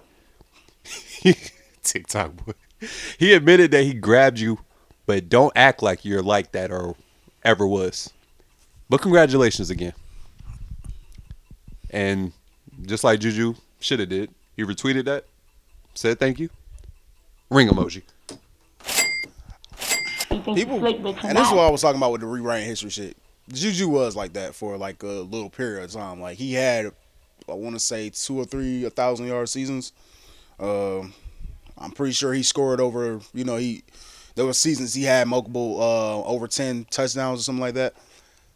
[1.83, 2.53] TikTok boy.
[3.19, 4.59] He admitted that he grabbed you,
[5.07, 6.97] but don't act like you're like that or
[7.45, 8.11] ever was.
[8.91, 9.95] But congratulations again.
[11.91, 12.33] And
[12.85, 15.25] just like Juju should have did, he retweeted that,
[15.95, 16.51] said thank you,
[17.49, 18.03] ring emoji.
[20.29, 23.16] People, and this is what I was talking about with the rewriting history shit.
[23.53, 26.21] Juju was like that for like a little period of time.
[26.21, 26.87] Like he had,
[27.49, 29.93] I want to say two or three a thousand yard seasons.
[30.59, 31.12] Um,
[31.77, 33.21] I'm pretty sure he scored over.
[33.33, 33.83] You know, he
[34.35, 37.95] there were seasons he had multiple uh, over ten touchdowns or something like that.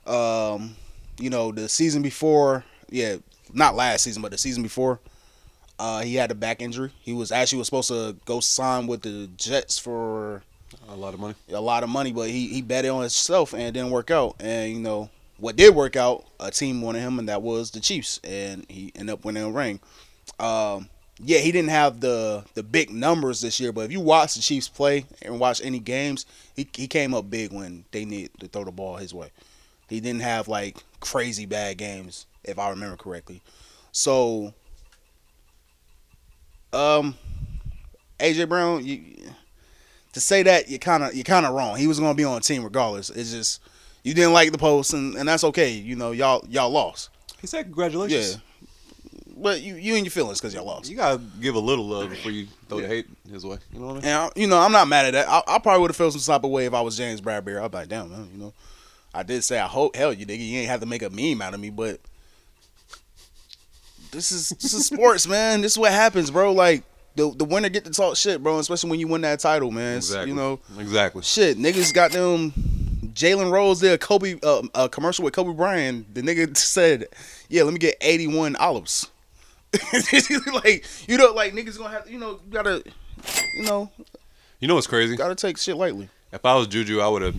[0.06, 0.76] Um,
[1.20, 3.16] you know, the season before, yeah,
[3.52, 5.00] not last season, but the season before,
[5.78, 6.92] uh, he had a back injury.
[7.02, 10.42] He was actually was supposed to go sign with the Jets for
[10.88, 11.34] A lot of money.
[11.50, 14.10] a lot of money, but he he bet it on himself and it didn't work
[14.10, 14.36] out.
[14.40, 15.08] And you know
[15.38, 16.24] what did work out?
[16.40, 19.50] A team wanted him, and that was the Chiefs, and he ended up winning a
[19.50, 19.80] ring.
[20.38, 20.88] Um,
[21.20, 24.42] yeah, he didn't have the the big numbers this year, but if you watch the
[24.42, 28.48] Chiefs play and watch any games, he he came up big when they needed to
[28.48, 29.30] throw the ball his way.
[29.88, 33.42] He didn't have like crazy bad games, if I remember correctly.
[33.92, 34.54] So,
[36.72, 37.14] um,
[38.20, 39.00] AJ Brown, you
[40.18, 41.76] to say that you kind of you kind of wrong.
[41.76, 43.10] He was gonna be on a team regardless.
[43.10, 43.60] It's just
[44.02, 45.70] you didn't like the post, and, and that's okay.
[45.70, 47.10] You know, y'all y'all lost.
[47.40, 48.34] He said congratulations.
[48.34, 48.66] Yeah,
[49.36, 50.90] but you you and your feelings because y'all lost.
[50.90, 53.58] You gotta give a little love before you throw the hate his way.
[53.72, 54.04] You know what I mean?
[54.04, 55.28] And I, you know, I'm not mad at that.
[55.28, 57.62] I, I probably would have felt some type of way if I was James Bradberry.
[57.62, 58.52] I'd be like, damn, man, you know.
[59.14, 61.40] I did say I hope hell you nigga, you ain't have to make a meme
[61.40, 62.00] out of me, but
[64.10, 65.60] this is this is sports, man.
[65.60, 66.52] This is what happens, bro.
[66.52, 66.82] Like
[67.18, 68.58] the the winner get to talk shit, bro.
[68.58, 69.96] Especially when you win that title, man.
[69.98, 70.30] Exactly.
[70.30, 71.22] You know, Exactly.
[71.22, 71.58] shit.
[71.58, 72.52] Niggas got them.
[73.12, 76.14] Jalen Rose did a Kobe uh, a commercial with Kobe Bryant.
[76.14, 77.06] The nigga said,
[77.48, 79.10] "Yeah, let me get 81 olives."
[79.92, 82.82] like you know, like niggas gonna have you know you gotta
[83.54, 83.90] you know
[84.60, 85.14] You know what's crazy?
[85.16, 86.08] gotta take shit lightly.
[86.32, 87.36] If I was Juju, I would have,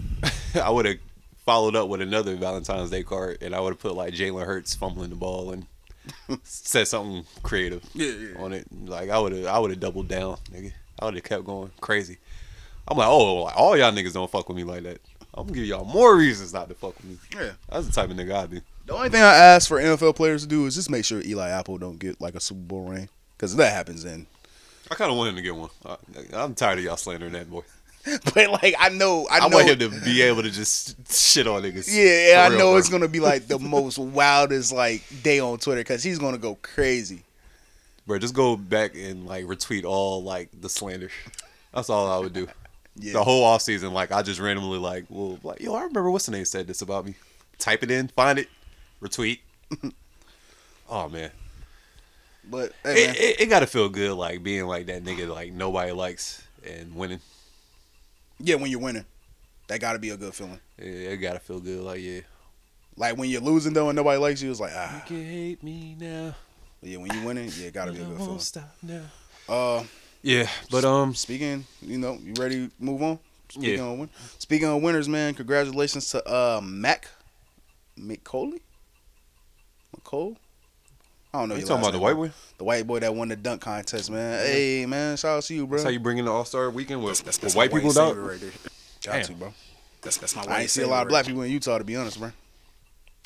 [0.64, 0.97] I would have
[1.45, 4.76] followed up with another Valentine's Day card, and I would have put like Jalen Hurts
[4.76, 5.65] fumbling the ball and
[6.44, 8.41] said something creative Yeah, yeah.
[8.41, 8.68] on it.
[8.86, 10.72] Like I would have, I would have doubled down, nigga.
[10.99, 12.18] I would have kept going crazy.
[12.88, 14.99] I'm like, oh, all y'all niggas don't fuck with me like that.
[15.34, 17.18] I'm gonna give y'all more reasons not to fuck with me.
[17.36, 17.52] Yeah.
[17.69, 18.61] That's the type of nigga I'd be.
[18.88, 21.49] The only thing I ask for NFL players to do is just make sure Eli
[21.49, 23.07] Apple don't get like a Super Bowl ring,
[23.38, 24.26] because if that happens, then
[24.90, 25.69] I kind of want him to get one.
[25.86, 25.98] I,
[26.34, 27.61] I'm tired of y'all slandering that boy.
[28.34, 29.57] but like I know, I, I, know.
[29.57, 31.88] want him to be able to just shit on niggas.
[31.90, 32.77] yeah, I real, know bro.
[32.77, 36.56] it's gonna be like the most wildest like day on Twitter because he's gonna go
[36.61, 37.23] crazy.
[38.07, 41.11] Bro, just go back and like retweet all like the slander.
[41.73, 42.48] That's all I would do.
[43.02, 43.14] Yeah.
[43.14, 46.26] The whole off season, like I just randomly like, well, like yo, I remember what's
[46.26, 47.14] the name said this about me.
[47.57, 48.49] Type it in, find it,
[49.02, 49.40] retweet.
[50.90, 51.31] oh man,
[52.44, 55.53] But hey, man, it, it, it gotta feel good like being like that nigga like
[55.53, 57.22] nobody likes and winning.
[58.40, 59.06] Yeah, when you're winning,
[59.68, 60.60] that got to be a good feeling.
[60.78, 61.82] It, it gotta feel good.
[61.82, 62.22] Like yeah,
[62.95, 64.95] Like when you're losing though and nobody likes you, it's like ah.
[64.95, 66.36] you can hate me now.
[66.82, 68.40] Yeah, when you winning, yeah, it gotta be a good won't feeling.
[68.40, 69.03] stop now.
[69.48, 69.84] Uh,
[70.22, 73.20] Yeah, but um, speaking, you know, you ready to move on?
[73.49, 73.84] Speaking Yeah.
[73.91, 77.07] of win- speaking of winners, man, congratulations to uh Mac
[77.98, 78.61] McColey.
[79.95, 80.38] McCole.
[81.34, 81.56] I don't know.
[81.56, 82.31] You talking about the white boy?
[82.57, 84.45] The white boy that won the dunk contest, man.
[84.45, 85.77] Hey, man, shout out to you, bro.
[85.77, 87.77] That's how you bring in the All Star Weekend with, That's- with that's white my
[87.80, 88.18] people, white dog.
[88.18, 88.49] right there.
[89.03, 89.23] Got Damn.
[89.26, 89.53] to, bro.
[90.01, 90.43] That's that's my.
[90.47, 92.31] I ain't see a lot of black people in Utah, to be honest, bro.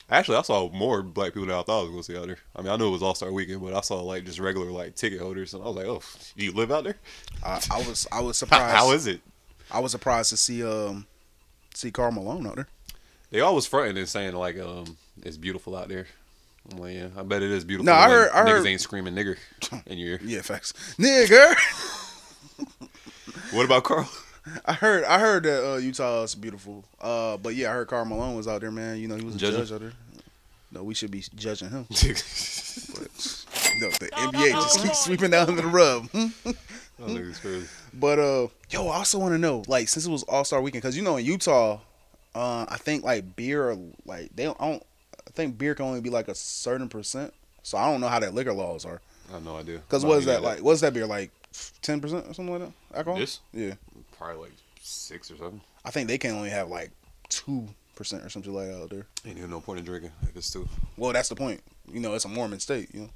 [0.09, 2.37] Actually, I saw more black people than I thought I was gonna see out there.
[2.55, 4.69] I mean, I knew it was All Star Weekend, but I saw like just regular
[4.69, 6.01] like ticket holders, and I was like, "Oh,
[6.35, 6.97] do you live out there?
[7.43, 8.75] I, I was I was surprised.
[8.75, 9.21] how is it?"
[9.71, 11.07] I was surprised to see um
[11.73, 12.67] see Karl Malone out there.
[13.31, 16.07] They always fronting and saying like, um, "It's beautiful out there."
[16.71, 19.37] I'm "Yeah, I bet it is beautiful." No, I heard- I niggas ain't screaming nigger
[19.85, 20.19] in your ear.
[20.23, 21.53] Yeah, facts, nigga.
[23.51, 24.09] What about Karl?
[24.65, 26.83] I heard I heard that uh, Utah is beautiful.
[26.99, 28.97] Uh, but yeah, I heard Karl Malone was out there, man.
[28.97, 29.59] You know, he was a Judging?
[29.59, 29.93] judge out there.
[30.71, 31.85] No, we should be judging him.
[31.89, 31.99] but
[33.79, 36.09] no, the NBA just keeps sweeping down under the rub.
[36.99, 37.67] Niggas crazy.
[37.93, 40.81] but uh, yo, I also want to know, like, since it was All Star Weekend,
[40.81, 41.79] because you know in Utah,
[42.33, 44.83] uh, I think like beer, like they don't, I don't,
[45.27, 47.33] I think beer can only be like a certain percent.
[47.63, 49.01] So I don't know how that liquor laws are.
[49.29, 49.79] I have no idea.
[49.79, 50.59] Because what is that like?
[50.59, 51.31] What's that beer like?
[51.81, 52.97] Ten percent or something like that?
[52.97, 53.19] Alcohol?
[53.19, 53.39] This?
[53.53, 53.75] Yeah.
[54.17, 55.61] Probably like six or something.
[55.85, 56.91] I think they can only have like
[57.29, 59.05] two percent or something like that out there.
[59.25, 60.67] Ain't even no point in drinking if it's too.
[60.97, 61.61] Well, that's the point.
[61.91, 62.89] You know, it's a Mormon state.
[62.93, 63.09] You know.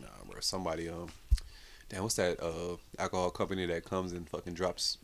[0.00, 0.40] Nah, bro.
[0.40, 1.08] Somebody um,
[1.88, 4.98] damn, what's that uh alcohol company that comes and fucking drops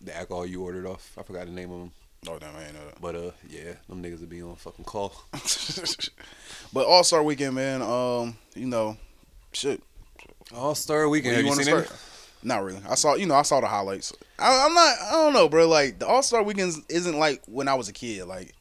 [0.00, 1.12] the alcohol you ordered off?
[1.18, 1.92] I forgot the name of them.
[2.28, 3.00] Oh damn, I ain't know that.
[3.00, 5.12] But uh, yeah, them niggas would be on fucking call.
[6.72, 7.80] But All Star Weekend, man.
[7.80, 8.96] Um, you know,
[9.52, 9.82] shit.
[10.54, 11.36] All Star Weekend.
[11.36, 11.86] Have you wanna seen it?
[11.86, 12.00] start?
[12.42, 12.80] Not really.
[12.88, 14.12] I saw, you know, I saw the highlights.
[14.38, 14.96] I, I'm not.
[15.00, 15.68] I don't know, bro.
[15.68, 18.26] Like the All Star Weekends isn't like when I was a kid.
[18.26, 18.52] Like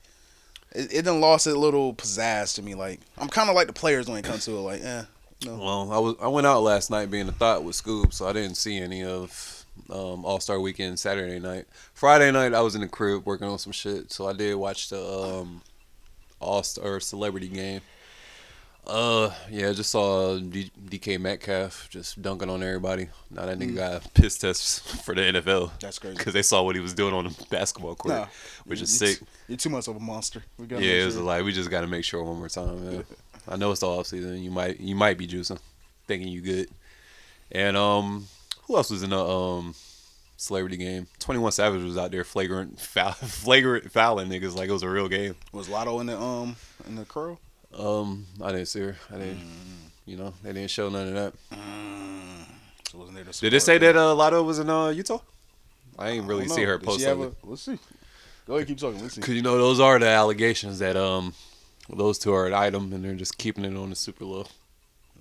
[0.72, 2.76] it, it done lost a little pizzazz to me.
[2.76, 4.62] Like I'm kind of like the players when it comes to it.
[4.62, 5.04] Like, eh,
[5.46, 5.58] no.
[5.58, 8.34] Well, I was I went out last night being a thought with Scoob, so I
[8.34, 9.55] didn't see any of
[9.90, 11.66] um, All Star Weekend Saturday night.
[11.94, 14.90] Friday night I was in the crib working on some shit, so I did watch
[14.90, 15.62] the um,
[16.40, 17.82] All Star Celebrity Game.
[18.88, 23.08] Uh, yeah, just saw D- DK Metcalf just dunking on everybody.
[23.32, 23.76] Now that nigga Mm.
[23.78, 25.72] got piss tests for the NFL.
[25.80, 26.18] That's crazy.
[26.18, 28.28] because they saw what he was doing on the basketball court, Nah,
[28.66, 29.20] which is sick.
[29.20, 30.44] t- You're too much of a monster.
[30.60, 31.24] We Yeah, it was sure.
[31.24, 32.86] like we just got to make sure one more time.
[32.86, 33.06] Man.
[33.48, 34.44] I know it's the off season.
[34.44, 35.58] You might you might be juicing,
[36.08, 36.70] thinking you good.
[37.52, 38.28] And um,
[38.66, 39.76] who else was in the um
[40.38, 41.08] celebrity game?
[41.20, 44.90] Twenty One Savage was out there flagrant foul, flagrant fouling niggas like it was a
[44.90, 45.36] real game.
[45.52, 46.56] Was Latto in the um
[46.88, 47.40] in the curl?
[47.78, 48.96] Um, I didn't see her.
[49.12, 49.38] I didn't.
[49.38, 49.90] Mm.
[50.06, 51.34] You know, they didn't show none of that.
[52.90, 55.20] So wasn't there to Did it support say that uh, Latto was in uh, Utah?
[55.98, 57.80] I ain't really I see her post a- Let's see.
[58.48, 59.02] Go ahead, keep talking.
[59.02, 59.22] Let's see.
[59.22, 61.34] Cause you know those are the allegations that um
[61.90, 64.46] those two are an item and they're just keeping it on the super low.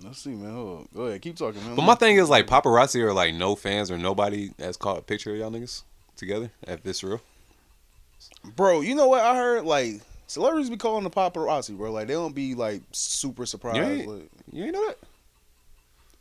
[0.03, 0.51] Let's see, man.
[0.53, 0.87] Hold on.
[0.93, 1.75] Go ahead, keep talking, man.
[1.75, 5.01] But my thing is like paparazzi are like no fans or nobody has caught a
[5.01, 5.83] picture of y'all niggas
[6.17, 6.51] together.
[6.67, 7.21] If this real,
[8.55, 9.63] bro, you know what I heard?
[9.65, 11.91] Like celebrities be calling the paparazzi, bro.
[11.91, 13.77] Like they don't be like super surprised.
[13.77, 14.97] You ain't- like, you ain't know that?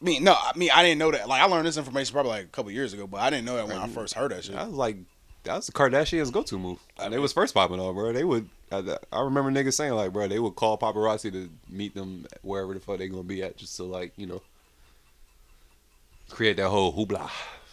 [0.00, 1.28] I mean, no, I mean I didn't know that.
[1.28, 3.56] Like I learned this information probably like a couple years ago, but I didn't know
[3.56, 4.54] that when I first heard that shit.
[4.54, 4.96] I was like,
[5.44, 6.78] that was the Kardashians' go-to move.
[7.10, 8.12] they was first popping off, bro.
[8.12, 8.48] They would.
[8.72, 12.74] I, I remember niggas saying like, bro, they would call paparazzi to meet them wherever
[12.74, 14.42] the fuck they gonna be at, just to like you know
[16.30, 17.30] create that whole hoopla,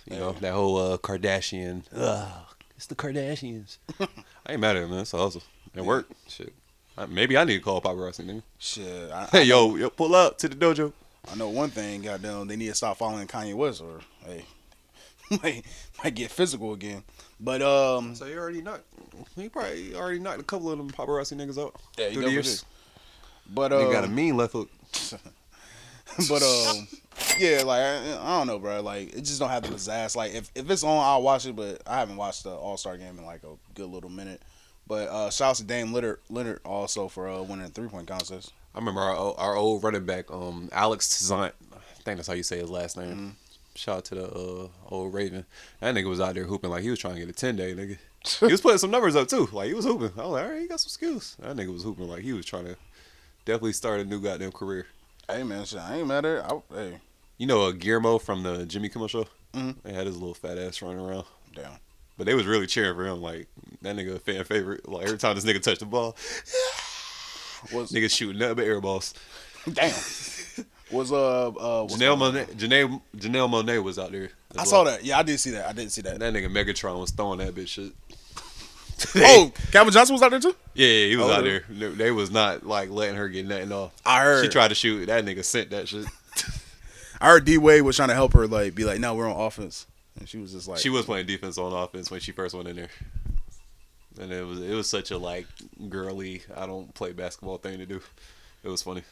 [0.10, 1.84] you know, that whole uh, Kardashian.
[1.96, 2.28] Ugh,
[2.76, 3.78] it's the Kardashians.
[4.00, 4.08] I
[4.54, 5.00] ain't mad at it, man.
[5.00, 5.42] It's awesome.
[5.76, 6.14] It worked.
[6.30, 6.54] Shit.
[6.98, 8.44] I- Maybe I need to call paparazzi, nigga.
[8.60, 9.12] Shit.
[9.12, 10.92] I, Hey, I yo, yo, pull up to the dojo.
[11.32, 14.44] I know one thing, goddamn, they need to stop following Kanye West, or hey,
[15.44, 15.64] might
[16.04, 17.04] might get physical again.
[17.42, 18.86] But um, So you already knocked.
[19.36, 21.76] He probably already knocked a couple of them paparazzi niggas out.
[21.98, 22.60] Yeah, he through the definitely years.
[22.60, 22.68] did.
[23.54, 24.70] But uh, uh, got a mean left hook.
[26.30, 26.88] but um,
[27.40, 28.82] yeah, like I, I don't know, bro.
[28.82, 30.16] Like it just don't have the pizzazz.
[30.16, 31.56] Like if, if it's on, I'll watch it.
[31.56, 34.42] But I haven't watched the All Star game in like a good little minute.
[34.88, 38.54] But uh, shouts to Dame Lillard, Lillard also for uh, winning the three point contest.
[38.76, 41.54] I remember our our old running back, um, Alex Tizant.
[41.74, 43.10] I think that's how you say his last name.
[43.10, 43.30] Mm-hmm.
[43.76, 45.46] Shout out to the uh, old Raven.
[45.80, 47.74] That nigga was out there hooping like he was trying to get a ten day
[47.74, 47.98] nigga.
[48.40, 49.48] he was putting some numbers up too.
[49.52, 50.12] Like he was hooping.
[50.18, 51.36] I was like, all right, he got some skills.
[51.40, 52.76] That nigga was hooping like he was trying to
[53.46, 54.88] definitely start a new goddamn career.
[55.30, 56.46] Hey man, shit, I ain't mad at it.
[56.52, 56.98] I, hey,
[57.38, 59.26] You know, uh, Guillermo from the Jimmy Kimmel show.
[59.54, 59.72] Mm-hmm.
[59.84, 61.26] They had his little fat ass running around.
[61.56, 61.72] Damn.
[62.18, 63.22] But they was really cheering for him.
[63.22, 63.48] Like
[63.82, 64.88] that nigga a fan favorite.
[64.88, 66.16] Like every time this nigga touched the ball,
[67.72, 69.14] was nigga shooting nothing but air balls.
[69.72, 69.94] damn.
[70.92, 72.18] Was uh uh Janelle?
[72.18, 74.30] Monáe, Janelle, Janelle Monáe was out there.
[74.54, 74.66] I well.
[74.66, 75.04] saw that.
[75.06, 75.68] Yeah, I did see that.
[75.68, 76.20] I didn't see that.
[76.20, 77.94] That nigga Megatron was throwing that bitch shit.
[79.16, 80.56] oh, Calvin Johnson was out there too.
[80.76, 81.64] Yeah, yeah, he was Oh, out there.
[81.70, 83.94] They, they was not like letting her get nothing off.
[84.06, 84.44] I heard.
[84.46, 85.08] she tried to shoot.
[85.08, 86.06] That nigga sent that shit.
[87.22, 89.40] I heard D Wade was trying to help her, like, be like, "No, we're on
[89.40, 89.88] offense,"
[90.20, 92.68] and she was just like, she was playing defense on offense when she first went
[92.68, 92.90] in there,
[94.20, 95.48] and it was it was such a like
[95.90, 96.42] girly.
[96.56, 98.02] I don't play basketball thing to do.
[98.64, 99.04] It was funny.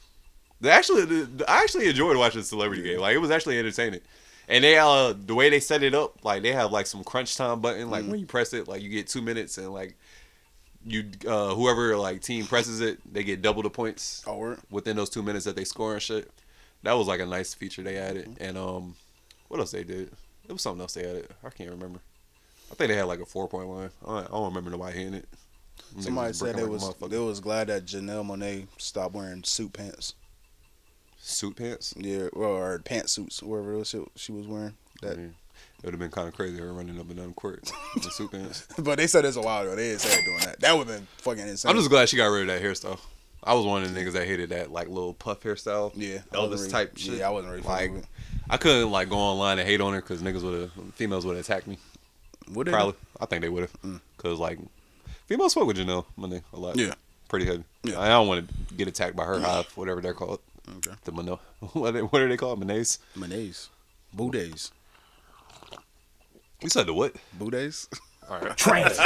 [0.62, 3.00] The actually, I actually enjoyed watching the celebrity game.
[3.00, 4.02] Like it was actually entertaining.
[4.48, 7.36] And they uh the way they set it up, like they have like some crunch
[7.38, 7.90] time button.
[7.90, 9.96] Like when you press it, like you get two minutes, and like
[10.86, 14.60] you uh whoever like team presses it, they get double the points Oh, word?
[14.72, 16.30] within those two minutes that they score and shit.
[16.84, 18.38] That was like a nice feature they added.
[18.40, 18.96] And um,
[19.50, 20.12] what else they did?
[20.48, 21.28] It was something else they added.
[21.44, 22.00] I can't remember.
[22.72, 23.90] I think they had like a four point line.
[24.08, 25.28] I, don't remember nobody hitting it.
[26.00, 30.16] Somebody said they was they was glad that Janelle Monáe stopped wearing suit pants.
[31.30, 31.94] Suit pants.
[31.98, 34.74] Yeah, well, or pantsuits, whatever those shit she was wearing.
[35.02, 35.32] That, It
[35.84, 38.32] would have been kind of crazy her running up and down the court in suit
[38.32, 38.68] pants.
[38.80, 39.76] but they said it's a while ago.
[39.76, 40.60] They didn't say it doing that.
[40.60, 41.70] That would have been fucking insane.
[41.70, 43.00] I'm just glad she got rid of that hairstyle.
[43.44, 45.92] I was one of the niggas that hated that like little puff hairstyle.
[45.96, 47.16] Yeah, Elvis really- type shit.
[47.20, 47.92] yeah, I wasn't really like.
[48.50, 51.38] I couldn't like go online and hate on her because niggas would have females would
[51.38, 51.78] have attacked me.
[52.52, 52.72] Would they?
[52.72, 52.96] Probably.
[53.22, 53.82] I think they would have.
[53.84, 54.02] Mm.
[54.18, 54.58] Cause like
[55.28, 56.76] females fuck with Janelle Monáe a lot.
[56.78, 56.96] Yeah.
[57.30, 57.64] Pretty heavy.
[57.84, 58.00] Yeah.
[58.00, 60.40] I don't want to get attacked by her hive, whatever they're called.
[60.78, 60.92] Okay.
[61.04, 61.40] The Mono.
[61.74, 62.60] What are, what are they called?
[62.64, 63.00] Monays.
[63.16, 63.70] Monets,
[64.16, 64.72] boudays,
[66.62, 67.16] You said the what?
[67.38, 67.88] boudays.
[68.30, 68.56] All right.
[68.64, 68.98] Trans.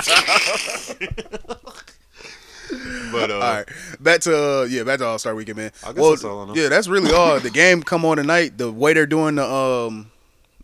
[3.11, 3.67] But uh, all right,
[3.99, 5.71] back to uh, yeah, back to All Star Weekend, man.
[5.83, 6.55] I guess well, that's all I know.
[6.55, 7.39] yeah, that's really all.
[7.39, 8.57] the game come on tonight.
[8.57, 10.09] The way they're doing the um,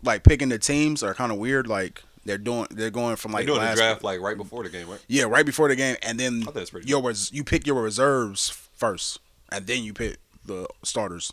[0.04, 1.68] like picking the teams are kind of weird.
[1.68, 4.90] Like they're doing, they're going from like doing the draft like right before the game,
[4.90, 5.04] right?
[5.08, 7.82] Yeah, right before the game, and then thought that's pretty your res- you pick your
[7.82, 9.20] reserves first,
[9.52, 10.18] and then you pick
[10.50, 11.32] the starters.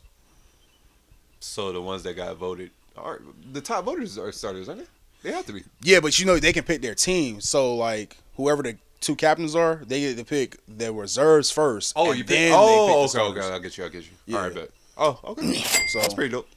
[1.41, 3.21] So the ones that got voted are
[3.53, 4.87] the top voters are starters, aren't they?
[5.31, 5.65] They have to be.
[5.83, 7.41] Yeah, but you know they can pick their team.
[7.41, 11.93] So like whoever the two captains are, they get to pick their reserves first.
[11.97, 12.51] Oh, you pick.
[12.55, 13.55] Oh, pick okay, okay.
[13.55, 13.85] I get you.
[13.85, 14.11] I get you.
[14.27, 14.37] Yeah.
[14.39, 14.71] All right, bet.
[14.97, 15.53] Oh, okay.
[15.89, 16.49] So- that's pretty dope.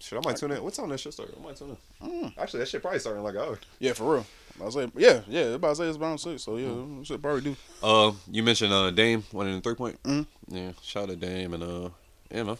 [0.00, 0.62] Shit, I might tune in.
[0.62, 1.30] What's on that shit start?
[1.38, 2.08] I might tune in.
[2.10, 2.32] Mm.
[2.38, 3.58] Actually, that shit probably starting in like an hour.
[3.78, 4.26] Yeah, for real.
[4.60, 5.40] I was like, yeah, yeah.
[5.54, 7.06] About to say it's around six, so yeah, Mm.
[7.06, 7.56] should probably do.
[7.82, 9.98] Uh, you mentioned uh Dame winning the three point.
[10.02, 10.26] Mhm.
[10.48, 11.88] Yeah, shout out to Dame and uh,
[12.30, 12.58] yeah, man.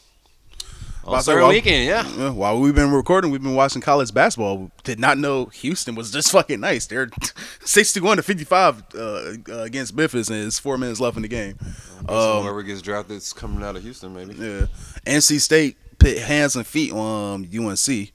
[1.02, 2.30] About to On say, while- weekend, yeah.
[2.30, 4.70] While we've been recording, we've been watching college basketball.
[4.84, 6.86] Did not know Houston was just fucking nice.
[6.86, 7.08] They're
[7.64, 9.32] sixty-one to fifty-five uh, uh,
[9.62, 11.56] against Memphis, and it's four minutes left in the game.
[12.08, 14.34] Um, whoever gets drafted is coming out of Houston, maybe.
[14.34, 14.66] Yeah.
[15.06, 18.12] NC State put hands and feet on um, UNC.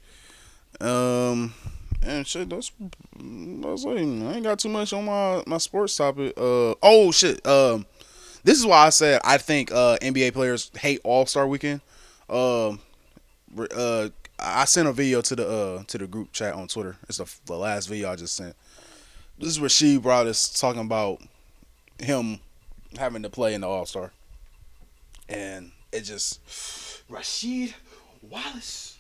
[0.81, 1.53] Um,
[2.01, 2.71] and shit, that's
[3.17, 6.33] I was like, I ain't got too much on my my sports topic.
[6.37, 7.45] Uh, oh shit.
[7.47, 7.85] Um,
[8.43, 11.81] this is why I said I think uh NBA players hate All Star Weekend.
[12.29, 12.79] Um,
[13.75, 14.09] uh,
[14.39, 16.97] I sent a video to the uh to the group chat on Twitter.
[17.07, 18.55] It's the, the last video I just sent.
[19.39, 21.21] This is where she brought us talking about
[21.99, 22.39] him
[22.97, 24.11] having to play in the All Star,
[25.29, 26.45] and it just
[27.09, 27.73] Rasheed
[28.21, 28.92] Wallace.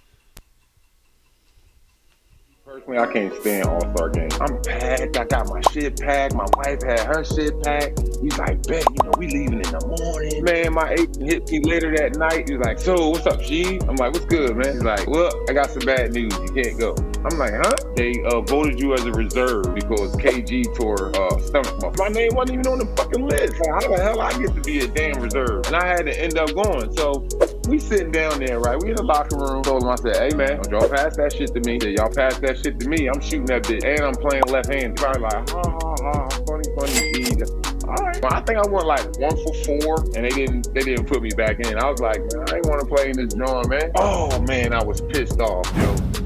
[2.65, 4.37] Personally, I can't stand All Star games.
[4.39, 5.17] I'm packed.
[5.17, 6.33] I got my shit packed.
[6.33, 7.99] My wife had her shit packed.
[8.21, 10.41] He's like, bet, you know, we leaving in the morning.
[10.45, 12.47] Man, my agent hit me later that night.
[12.47, 13.81] He's like, so what's up, She?
[13.81, 14.75] I'm like, what's good, man?
[14.75, 16.33] He's like, well, I got some bad news.
[16.39, 16.95] You can't go.
[17.25, 17.75] I'm like, huh?
[17.95, 21.97] They uh, voted you as a reserve because KG tore uh, stomach.
[21.97, 23.53] My name wasn't even on the fucking list.
[23.59, 25.65] Like, how the hell I get to be a damn reserve?
[25.67, 26.91] And I had to end up going.
[26.97, 27.25] So
[27.69, 28.77] we sitting down there, right?
[28.81, 29.63] We in the locker room.
[29.63, 31.79] Told him, I said, hey man, y'all pass that shit to me.
[31.79, 33.07] Said, y'all pass that shit to me.
[33.07, 33.85] I'm shooting that bitch.
[33.85, 34.97] And I'm playing left hand.
[34.97, 37.43] Probably like, ha ha ha, funny, funny, G.
[37.87, 38.21] All right.
[38.21, 41.21] Well, I think I went like one for four, and they didn't they didn't put
[41.21, 41.77] me back in.
[41.77, 43.91] I was like, man, I ain't want to play in this joint, man.
[43.95, 46.22] Oh man, I was pissed off, yo.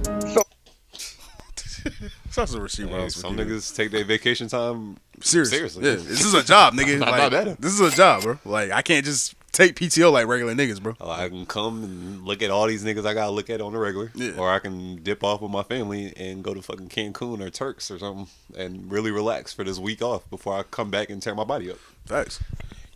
[2.32, 2.90] So Such a receiver.
[2.90, 5.58] Hey, some niggas take their vacation time Seriously.
[5.58, 5.84] seriously.
[5.86, 7.00] Yeah, this is a job, nigga.
[7.00, 7.58] Not- Like, not better.
[7.60, 8.40] This is a job, bro.
[8.46, 10.96] Like I can't just take PTO like regular niggas, bro.
[11.02, 13.80] I can come and look at all these niggas I gotta look at on the
[13.80, 14.34] regular, Yeah.
[14.38, 17.90] or I can dip off with my family and go to fucking Cancun or Turks
[17.90, 18.28] or something
[18.58, 21.72] and really relax for this week off before I come back and tear my body
[21.72, 21.78] up.
[22.06, 22.40] Facts.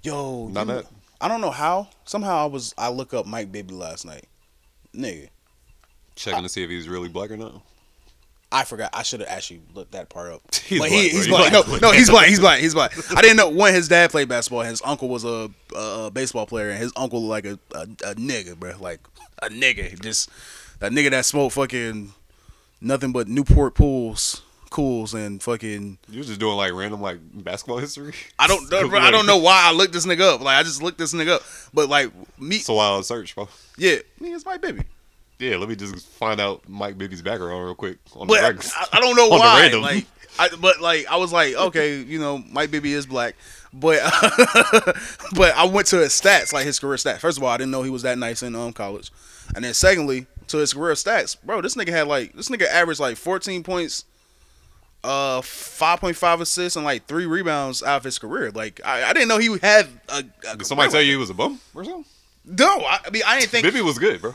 [0.04, 0.86] Yo, Not that.
[1.20, 1.90] I don't know how.
[2.06, 4.26] Somehow I was I look up Mike Bibby last night.
[4.96, 5.30] Nigga.
[6.16, 7.62] Checking to see if he's really black or not.
[8.52, 8.90] I forgot.
[8.94, 10.42] I should have actually looked that part up.
[10.66, 11.52] He's but black, he, he's He's black.
[11.52, 11.68] black.
[11.68, 12.28] No, no, he's black.
[12.28, 12.60] He's black.
[12.60, 12.92] He's black.
[13.18, 14.62] I didn't know when his dad played basketball.
[14.62, 18.58] His uncle was a, a baseball player, and his uncle like a, a a nigga,
[18.60, 18.74] bro.
[18.80, 19.00] Like
[19.42, 20.30] a nigga, just
[20.82, 22.14] a nigga that smoked fucking
[22.82, 25.98] nothing but Newport pools, cools, and fucking.
[26.10, 28.14] You was just doing like random like basketball history.
[28.38, 30.42] I don't, bro, I don't know why I looked this nigga up.
[30.42, 33.48] Like I just looked this nigga up, but like me, It's a wild search, bro.
[33.78, 34.84] yeah, me it's my baby.
[35.42, 37.98] Yeah, let me just find out Mike Bibby's background real quick.
[38.16, 39.70] On But the I, I don't know why.
[39.74, 40.06] Like,
[40.38, 43.36] I, but like I was like, okay, you know, Mike Bibby is black,
[43.74, 44.00] but
[45.36, 47.18] but I went to his stats, like his career stats.
[47.20, 49.12] First of all, I didn't know he was that nice in um college,
[49.56, 53.00] and then secondly, to his career stats, bro, this nigga had like this nigga averaged
[53.00, 54.06] like 14 points,
[55.04, 58.52] uh, 5.5 assists and like three rebounds out of his career.
[58.52, 60.24] Like I, I didn't know he had a.
[60.50, 62.06] a Did somebody tell you he was a bum or something?
[62.44, 64.34] No, I, I mean I didn't think Bibby was good, bro.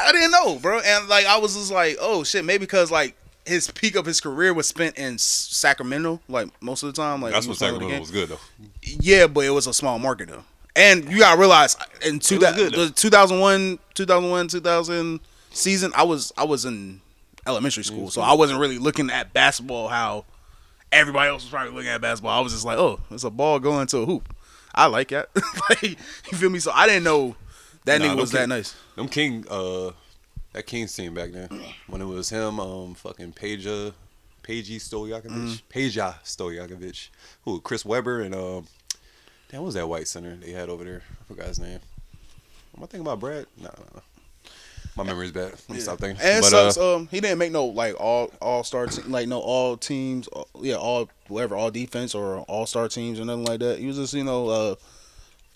[0.00, 0.80] I didn't know, bro.
[0.80, 3.16] And like I was just like, oh shit, maybe because like
[3.46, 7.22] his peak of his career was spent in Sacramento, like most of the time.
[7.22, 8.40] Like That's what was playing with the Sacramento was good though.
[8.82, 10.44] Yeah, but it was a small market though.
[10.76, 12.86] And you gotta realize in two, was good, though.
[12.86, 15.20] the 2001, 2001, 2000
[15.50, 17.00] season, I was I was in
[17.46, 20.24] elementary school, so I wasn't really looking at basketball how
[20.90, 22.36] everybody else was probably looking at basketball.
[22.36, 24.34] I was just like, oh, it's a ball going to a hoop.
[24.74, 25.28] I like that.
[25.70, 26.58] like, you feel me?
[26.58, 27.36] So I didn't know
[27.84, 28.74] that Nah, nigga was that nice.
[28.96, 29.90] Them King, uh,
[30.52, 31.48] that Kings team back then,
[31.86, 33.92] when it was him, um, fucking Peja,
[34.42, 35.62] Peji Stojakovic, Mhm.
[35.70, 37.08] Peja Stojakovic,
[37.44, 38.66] who Chris Webber and um,
[39.50, 41.02] damn, what was that white center they had over there?
[41.20, 41.80] I forgot his name.
[42.76, 43.46] Am I thinking about Brad?
[43.56, 44.02] No, no, no.
[44.96, 45.52] My memory's bad.
[45.68, 46.24] Let me stop thinking.
[46.24, 46.76] And But, sucks.
[46.76, 50.28] uh, um, he didn't make no like all all star te- like no all teams.
[50.34, 53.80] uh, Yeah, all whatever all defense or all star teams or nothing like that.
[53.80, 54.74] He was just you know uh,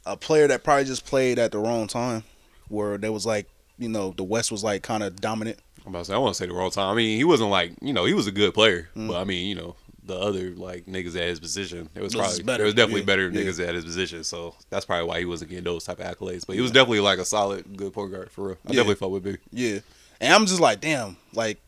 [0.08, 2.24] a player that probably just played at the wrong time,
[2.68, 3.46] where there was like
[3.78, 5.58] you know the West was like kind of dominant.
[5.86, 6.90] I'm about to say, I want to say the wrong time.
[6.90, 9.08] I mean, he wasn't like, you know, he was a good player, Mm.
[9.08, 9.74] but I mean, you know,
[10.04, 12.74] the other like niggas at his position, it was Those is probably better, there was
[12.74, 13.40] definitely yeah, better yeah.
[13.40, 14.24] niggas at his position.
[14.24, 16.46] So that's probably why he wasn't getting those type of accolades.
[16.46, 18.56] But he was definitely like a solid, good point guard for real.
[18.66, 18.76] I Yeah.
[18.80, 19.38] definitely fuck with Big.
[19.52, 19.78] Yeah,
[20.20, 21.58] and I'm just like, damn, like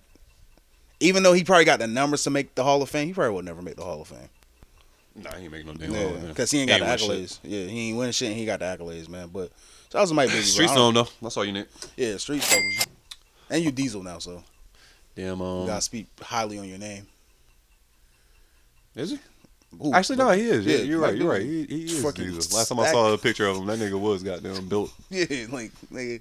[0.99, 3.35] even though he probably got the numbers to make the Hall of Fame, he probably
[3.37, 4.29] would never make the Hall of Fame.
[5.15, 7.39] Nah, he ain't make no damn Yeah, because he ain't got the accolades.
[7.43, 9.28] Yeah, he ain't winning shit, and he got the accolades, man.
[9.32, 9.51] But
[9.89, 10.43] so I was my baby.
[10.43, 11.09] Streets know though.
[11.20, 11.66] That's all you need.
[11.97, 12.85] Yeah, streets you.
[13.51, 14.45] And you Diesel now, so
[15.16, 15.39] Damn.
[15.41, 17.07] you Um, gotta speak highly on your name.
[18.95, 19.19] is he?
[19.81, 19.93] Who?
[19.95, 20.66] Actually, no, he is.
[20.66, 21.16] Yeah, Yeah, you're right.
[21.16, 21.43] You're right.
[21.43, 22.03] He, he is.
[22.03, 22.53] Fucking Jesus.
[22.53, 24.93] Last time I saw a picture of him, that nigga was goddamn built.
[25.11, 26.20] Yeah, like nigga,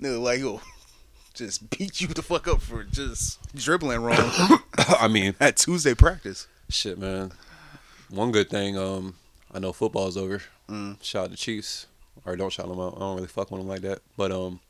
[0.00, 0.60] nigga, like yo,
[1.34, 4.16] just beat you the fuck up for just dribbling wrong
[4.78, 6.46] I mean, at Tuesday practice.
[6.70, 7.32] Shit, man.
[8.12, 9.14] One good thing, um,
[9.52, 10.42] I know football's over.
[10.68, 11.02] Mm.
[11.02, 11.86] Shout out the Chiefs,
[12.24, 12.94] or don't shout them out.
[12.96, 14.00] I don't really fuck with them like that.
[14.16, 14.60] But um,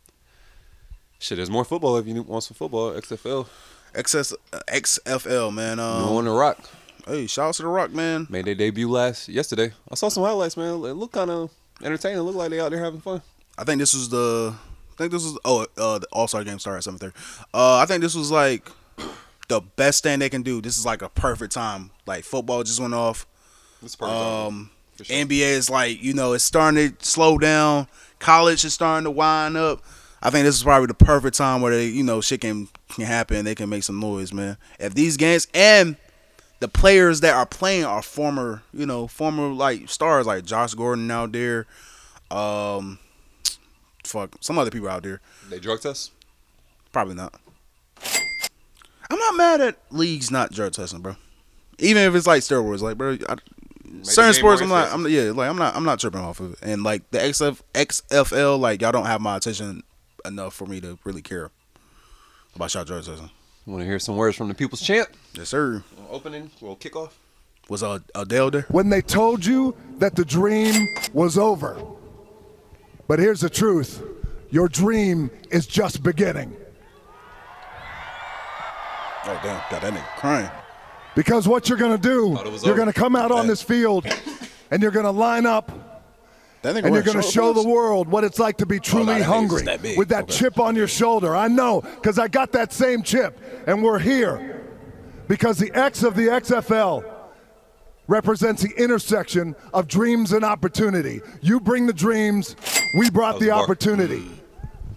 [1.18, 2.92] shit, there's more football if you want some football.
[2.92, 3.46] XFL,
[3.94, 5.78] XS, uh, XFL, man.
[5.78, 6.58] you Um, on the Rock
[7.06, 8.26] hey, shout out to the Rock, man.
[8.30, 9.72] made their debut last yesterday.
[9.90, 10.74] I saw some highlights, man.
[10.74, 11.50] It looked kind of
[11.82, 12.18] entertaining.
[12.18, 13.22] It looked like they out there having fun.
[13.58, 14.54] I think this was the.
[14.54, 17.14] I think this was oh uh, the All Star game started at seven thirty.
[17.52, 18.70] Uh, I think this was like
[19.48, 20.60] the best thing they can do.
[20.60, 21.90] This is like a perfect time.
[22.06, 23.26] Like football just went off.
[23.82, 24.70] This time, Um,
[25.02, 25.16] sure.
[25.16, 27.88] NBA is like you know it's starting to slow down.
[28.18, 29.82] College is starting to wind up.
[30.22, 33.04] I think this is probably the perfect time where they you know shit can can
[33.04, 33.44] happen.
[33.44, 34.56] They can make some noise, man.
[34.78, 35.96] If these games and
[36.60, 41.10] the players that are playing are former you know former like stars like Josh Gordon
[41.10, 41.66] out there.
[42.30, 43.00] Um,
[44.04, 45.20] fuck some other people out there.
[45.50, 46.12] They drug test.
[46.92, 47.34] Probably not.
[49.10, 51.16] I'm not mad at leagues not drug testing, bro.
[51.78, 53.36] Even if it's like steroids, like bro, I,
[54.02, 54.92] certain sports, I'm not.
[54.92, 56.58] I'm yeah, like I'm not, I'm not tripping off of it.
[56.62, 59.82] And like the XF, XFL, like y'all don't have my attention
[60.24, 61.50] enough for me to really care
[62.54, 63.30] about y'all drug testing.
[63.66, 65.08] Want to hear some words from the People's Champ?
[65.34, 65.84] Yes, sir.
[66.10, 67.10] Opening, little kickoff.
[67.68, 68.66] Was uh, Adele there?
[68.68, 71.80] when they told you that the dream was over.
[73.06, 74.02] But here's the truth
[74.50, 76.56] your dream is just beginning.
[79.24, 80.50] Oh damn, got that nigga crying.
[81.14, 83.46] Because what you're going to do, Thought it was you're going to come out on
[83.46, 84.06] this field
[84.70, 85.70] and you're going to line up
[86.62, 89.20] That and you're going to show the world what it's like to be truly that
[89.20, 90.32] nigga's hungry that with that Okay.
[90.32, 91.36] chip on your shoulder.
[91.36, 94.64] I know because I got that same chip and we're here
[95.28, 97.04] because the X of the XFL
[98.08, 101.20] represents the intersection of dreams and opportunity.
[101.40, 102.56] You bring the dreams,
[102.98, 104.28] we brought the opportunity.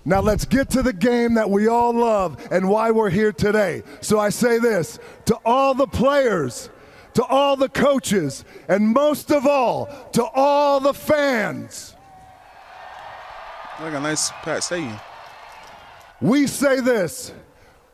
[0.06, 3.82] Now let's get to the game that we all love and why we're here today.
[4.02, 6.70] So I say this to all the players,
[7.16, 11.96] to all the coaches, and most of all, to all the fans.
[13.82, 15.00] Like a nice packed stadium.
[16.22, 17.34] We say this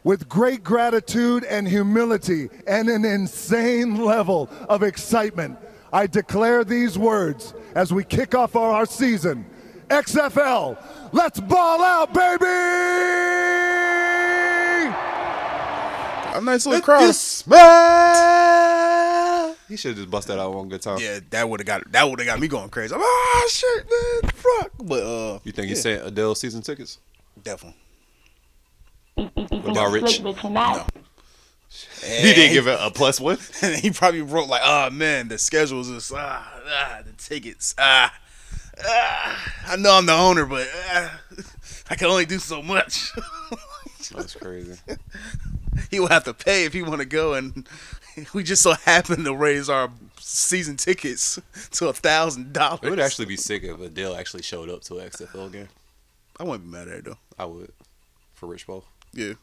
[0.04, 5.58] with great gratitude and humility and an insane level of excitement,
[5.94, 9.46] I declare these words as we kick off our, our season.
[9.92, 10.78] XFL,
[11.12, 12.46] let's ball out, baby!
[16.34, 17.18] A nice little cross.
[17.20, 18.72] Smile.
[19.68, 21.00] He should just bust that out one good time.
[21.02, 22.96] Yeah, that would have got that would have got me going crazy.
[22.96, 24.72] I'm, ah, shit, man, fuck.
[24.82, 27.00] But uh, You think he yeah, sent Adele season tickets?
[27.44, 27.78] definitely.
[29.16, 30.22] What about Rich?
[30.22, 30.86] No.
[32.02, 33.38] He didn't give it a plus one.
[33.62, 38.14] And he probably wrote like, "Oh man, the schedules is ah, ah the tickets ah,
[38.86, 41.20] ah I know I'm the owner, but ah,
[41.90, 43.12] I can only do so much."
[44.16, 44.78] That's crazy.
[45.90, 47.68] he will have to pay if he want to go, and
[48.34, 49.90] we just so happen to raise our
[50.20, 51.40] season tickets
[51.72, 52.82] to a thousand dollars.
[52.84, 55.70] It would actually be sick if Adele actually showed up to an XFL game.
[56.40, 57.18] I wouldn't be mad at it though.
[57.38, 57.72] I would.
[58.34, 58.84] For Rich Paul.
[59.14, 59.34] Yeah,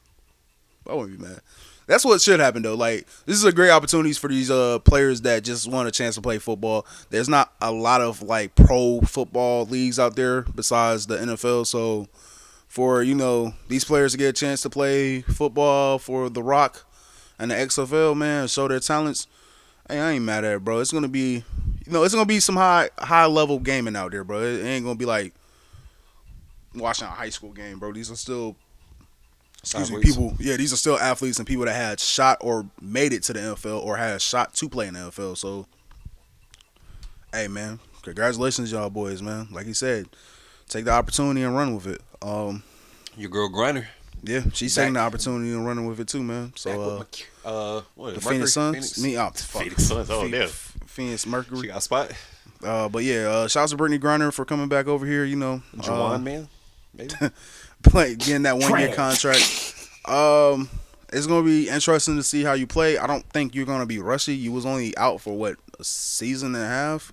[0.89, 1.40] I wouldn't be mad.
[1.89, 2.74] That's what should happen though.
[2.74, 6.16] Like this is a great opportunities for these uh players that just want a chance
[6.16, 6.86] to play football.
[7.09, 11.66] There's not a lot of like pro football leagues out there besides the NFL.
[11.66, 12.06] So
[12.69, 16.85] for you know these players to get a chance to play football for the Rock
[17.39, 19.27] and the XFL, man, show their talents.
[19.89, 20.81] Hey, I ain't mad at it, bro.
[20.81, 21.43] It's gonna be,
[21.86, 24.43] you know, it's gonna be some high high level gaming out there, bro.
[24.43, 25.32] It ain't gonna be like
[26.74, 27.94] watching a high school game, bro.
[27.94, 28.56] These are still
[29.62, 30.35] excuse me, people.
[30.39, 33.40] Yeah, these are still athletes and people that had shot or made it to the
[33.40, 35.36] NFL or had a shot to play in the NFL.
[35.36, 35.66] So,
[37.32, 39.48] hey, man, congratulations, y'all boys, man.
[39.51, 40.06] Like he said,
[40.68, 42.01] take the opportunity and run with it.
[42.22, 42.62] Um,
[43.16, 43.86] Your girl Griner.
[44.22, 46.52] yeah, she's Back- taking the opportunity and running with it too, man.
[46.56, 47.05] So,
[47.44, 48.98] uh, Uh, what the it, Phoenix Suns, Phoenix?
[48.98, 49.62] me, oh, fuck.
[49.62, 50.10] Phoenix Suns.
[50.10, 50.48] Oh, damn.
[50.48, 51.60] Phoenix Mercury.
[51.62, 52.12] She got a spot.
[52.62, 55.24] Uh, but yeah, uh, shouts to Brittney Griner for coming back over here.
[55.24, 56.48] You know, Jawan, uh, man.
[56.93, 57.14] Maybe.
[57.90, 59.74] play getting that one year contract.
[60.05, 60.69] Um,
[61.12, 62.98] it's gonna be interesting to see how you play.
[62.98, 64.35] I don't think you're gonna be rushy.
[64.35, 67.12] You was only out for what a season and a half.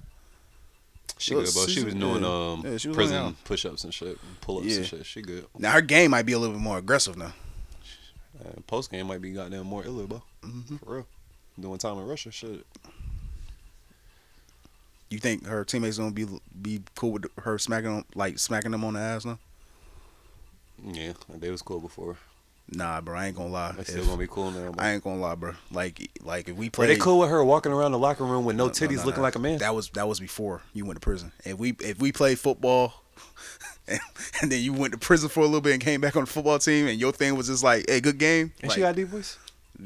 [1.18, 1.66] She good, bro.
[1.68, 2.52] She was doing yeah.
[2.52, 3.44] um Yeah, was prison out.
[3.46, 4.78] push ups and shit, pull ups Yeah.
[4.78, 5.06] and shit.
[5.06, 5.46] She good.
[5.58, 7.34] Now her game might be a little bit more aggressive now.
[8.38, 10.22] Uh, Post game might be goddamn more iller, bro.
[10.44, 10.76] Mm-hmm.
[10.78, 11.08] For real.
[11.58, 12.66] Doing time in Russia, shit.
[15.10, 16.26] You think her teammates gonna be
[16.62, 19.40] be cool with her smacking them like smacking them on the ass now?
[20.84, 22.18] Yeah, they was cool before.
[22.72, 23.74] Nah, bro, I ain't gonna lie.
[23.74, 24.72] They still If- gonna be cool now.
[24.72, 24.84] Bro.
[24.84, 25.54] I ain't gonna lie, bro.
[25.72, 28.44] Like like if we Were play, they cool with her walking around the locker room
[28.44, 29.24] with no, No, no, titties, no, looking no.
[29.24, 29.60] like a man?
[29.60, 31.32] That was that was before you went to prison.
[31.44, 33.04] If we if we played football,
[33.88, 34.00] and,
[34.42, 36.30] and then you went to prison for a little bit and came back on the
[36.30, 38.52] football team, and your thing was just like, hey, good game.
[38.62, 39.38] And like, she got a deep voice.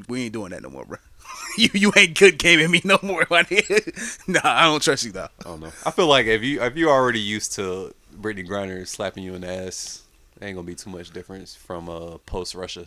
[0.08, 0.98] we ain't doing that no more, bro.
[1.58, 4.28] you you ain't good gaming me no more, my nigga.
[4.30, 5.28] nah, I don't trust you though.
[5.42, 5.72] I don't know.
[5.86, 9.42] I feel like if you if you already used to Brittney Griner slapping you in
[9.42, 10.04] the ass,
[10.42, 12.86] ain't gonna be too much difference from uh post Russia.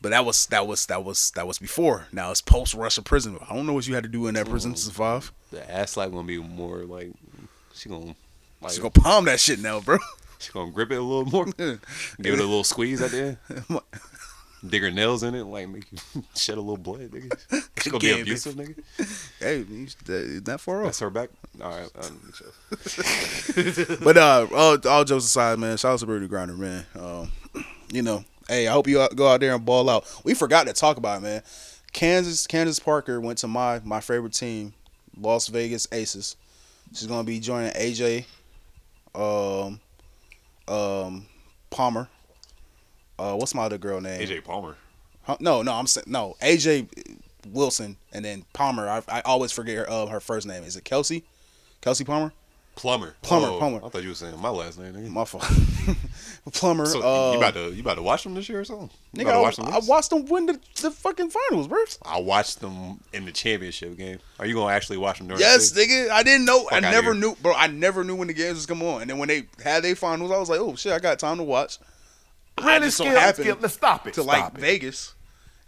[0.00, 2.06] But that was that was that was that was before.
[2.12, 3.38] Now it's post Russia prison.
[3.48, 5.32] I don't know what you had to do in that prison to survive.
[5.50, 7.12] The ass slap gonna be more like
[7.74, 8.14] she gonna
[8.60, 9.98] like She's gonna palm that shit now, bro.
[10.38, 11.78] she gonna grip it a little more, give
[12.18, 13.80] it a little squeeze at the end,
[14.66, 15.84] dig her nails in it, like make
[16.14, 17.68] you shed a little blood, nigga.
[17.82, 18.82] She gonna be abusive, nigga.
[19.40, 20.86] Hey, you- that, that far off.
[20.86, 21.30] That's her back.
[21.62, 22.20] All right, um,
[24.02, 26.84] but uh, all, all jokes aside, man, shout out to Brittney Griner, man.
[26.98, 27.30] Um,
[27.92, 30.04] you know, hey, I hope you go out there and ball out.
[30.24, 31.42] We forgot to talk about it, man.
[31.92, 34.74] Candace, Candace Parker went to my my favorite team,
[35.18, 36.36] Las Vegas Aces.
[36.92, 38.26] She's gonna be joining AJ,
[39.14, 39.80] um,
[40.68, 41.26] um,
[41.70, 42.08] Palmer.
[43.18, 44.20] Uh, what's my other girl name?
[44.20, 44.76] AJ Palmer.
[45.22, 45.36] Huh?
[45.40, 46.36] No, no, I'm saying no.
[46.40, 46.88] AJ
[47.52, 48.88] Wilson and then Palmer.
[48.88, 50.62] I, I always forget her, uh, her first name.
[50.64, 51.24] Is it Kelsey?
[51.80, 52.32] Kelsey Palmer?
[52.76, 53.14] Plumber.
[53.22, 53.80] Plumber, Oh, Plumber.
[53.86, 55.08] I thought you were saying my last name, nigga.
[55.08, 55.44] My fault.
[56.52, 56.84] Plumber.
[56.84, 58.90] So uh, you about to you about to watch them this year or something?
[59.14, 59.66] You Nigga, I, watch them?
[59.66, 61.78] I watched them win the, the fucking finals, bro.
[62.04, 64.18] I watched them in the championship game.
[64.38, 65.40] Are you gonna actually watch them during?
[65.40, 66.10] Yes, the nigga.
[66.10, 66.66] I didn't know.
[66.70, 67.54] I Fuck outta never knew, bro.
[67.54, 69.00] I never knew when the games was coming on.
[69.00, 71.38] And then when they had their finals, I was like, oh shit, I got time
[71.38, 71.78] to watch.
[72.58, 74.14] I Really, just so Skip, happened let's stop it.
[74.14, 74.60] to Stop like it.
[74.60, 75.14] Vegas.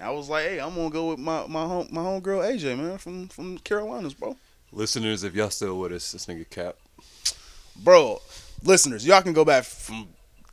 [0.01, 2.99] I was like, hey, I'm gonna go with my my home my homegirl AJ man
[2.99, 4.37] from from Carolinas, bro.
[4.73, 6.77] Listeners, if y'all still with us, this nigga Cap.
[7.77, 8.21] Bro,
[8.63, 10.09] listeners, y'all can go back from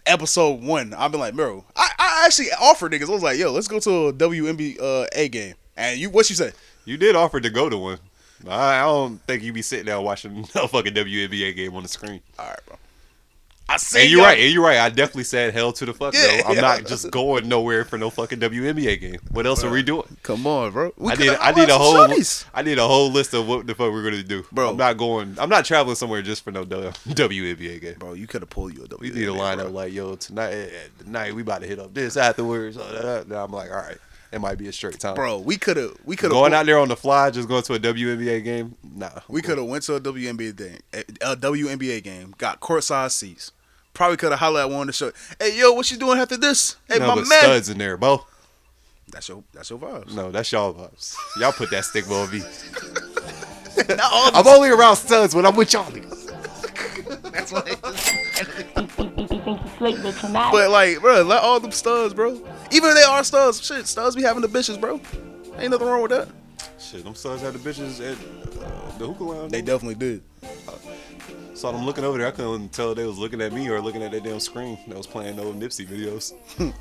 [0.05, 0.93] episode one.
[0.93, 3.09] I've been like, bro, I, I actually offered niggas.
[3.09, 5.55] I was like, yo, let's go to a WNBA uh, game.
[5.77, 6.51] And you, what you say?
[6.85, 7.99] You did offer to go to one.
[8.47, 11.89] I, I don't think you be sitting there watching a fucking WNBA game on the
[11.89, 12.21] screen.
[12.39, 12.77] All right, bro.
[13.67, 14.01] I see.
[14.03, 14.37] And you're right.
[14.39, 14.77] And you're right.
[14.77, 16.43] I definitely said hell to the fuck Yeah, no.
[16.49, 16.61] I'm yeah.
[16.61, 19.19] not just going nowhere for no fucking WNBA game.
[19.31, 20.17] What else are we doing?
[20.21, 20.93] Come on, bro.
[20.97, 22.45] We I need I need a whole shorties.
[22.53, 24.45] I need a whole list of what the fuck we're gonna do.
[24.51, 24.71] Bro.
[24.71, 25.35] I'm not going.
[25.39, 27.95] I'm not traveling somewhere just for no W- WNBA game.
[27.97, 28.99] Bro, you could have pulled you a WNBA.
[28.99, 30.69] We need a lineup like yo tonight.
[30.99, 32.77] Tonight we about to hit up this afterwards.
[32.77, 33.43] uh, da, da, da.
[33.45, 33.97] I'm like, all right,
[34.31, 35.15] it might be a straight time.
[35.15, 35.95] Bro, we could have.
[36.03, 38.75] We could have going out there on the fly, just going to a WNBA game.
[38.83, 40.79] Nah, We could have went to a WNBA game,
[41.21, 43.51] a WNBA game, got courtside seats.
[43.93, 45.11] Probably could have hollered at one of the show.
[45.39, 46.75] Hey, yo, what you doing after this?
[46.89, 47.39] Hey, no, my but man.
[47.43, 48.25] studs in there, Bo.
[49.11, 50.13] That's your that's your vibes.
[50.13, 51.15] No, that's y'all vibes.
[51.39, 52.39] Y'all put that stigma on me.
[53.89, 55.89] Not all I'm only around studs when I'm with y'all.
[57.31, 57.63] That's why.
[57.67, 60.51] You think you slick, but you're not.
[60.51, 62.41] But like, bro, let all them studs, bro.
[62.71, 64.99] Even if they are studs, shit, studs be having the bitches, bro.
[65.57, 66.27] Ain't nothing wrong with that.
[66.79, 68.17] Shit, them studs had the bitches at
[68.61, 69.51] uh, the hookah lounge.
[69.51, 70.23] They definitely did.
[71.53, 72.27] Saw them looking over there.
[72.27, 74.77] I couldn't tell if they was looking at me or looking at that damn screen
[74.87, 76.33] that was playing those Nipsey videos.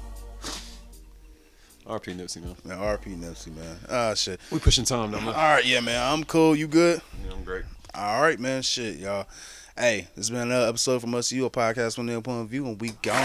[1.87, 2.57] RP Nipsey, man.
[2.65, 3.77] Man, RP Nipsey, man.
[3.89, 4.41] Ah, shit.
[4.51, 5.29] We pushing time, though, man.
[5.29, 6.13] All right, yeah, man.
[6.13, 6.57] I'm cool.
[6.57, 7.01] You good?
[7.25, 7.65] Yeah, I'm great.
[7.95, 8.63] All right, man.
[8.63, 9.27] Shit, y'all.
[9.77, 12.43] Hey, this has been another episode from us to you, a podcast from the point
[12.43, 13.23] of view, and we gone.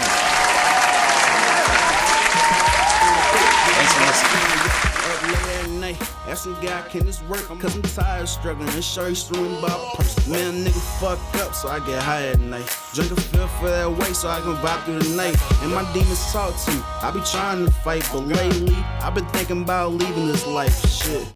[5.80, 7.40] Night, asking God, can this work?
[7.58, 10.28] Cause I'm tired of struggling and sure streaming about purse.
[10.28, 12.66] Man, nigga fuck up, so I get high at night.
[12.92, 15.36] Drink a feel for that way so I can vibe through the night.
[15.62, 16.82] And my demons talk to me.
[17.02, 20.86] I be trying to fight, but lately, I've been thinking about leaving this life.
[20.86, 21.26] Shit.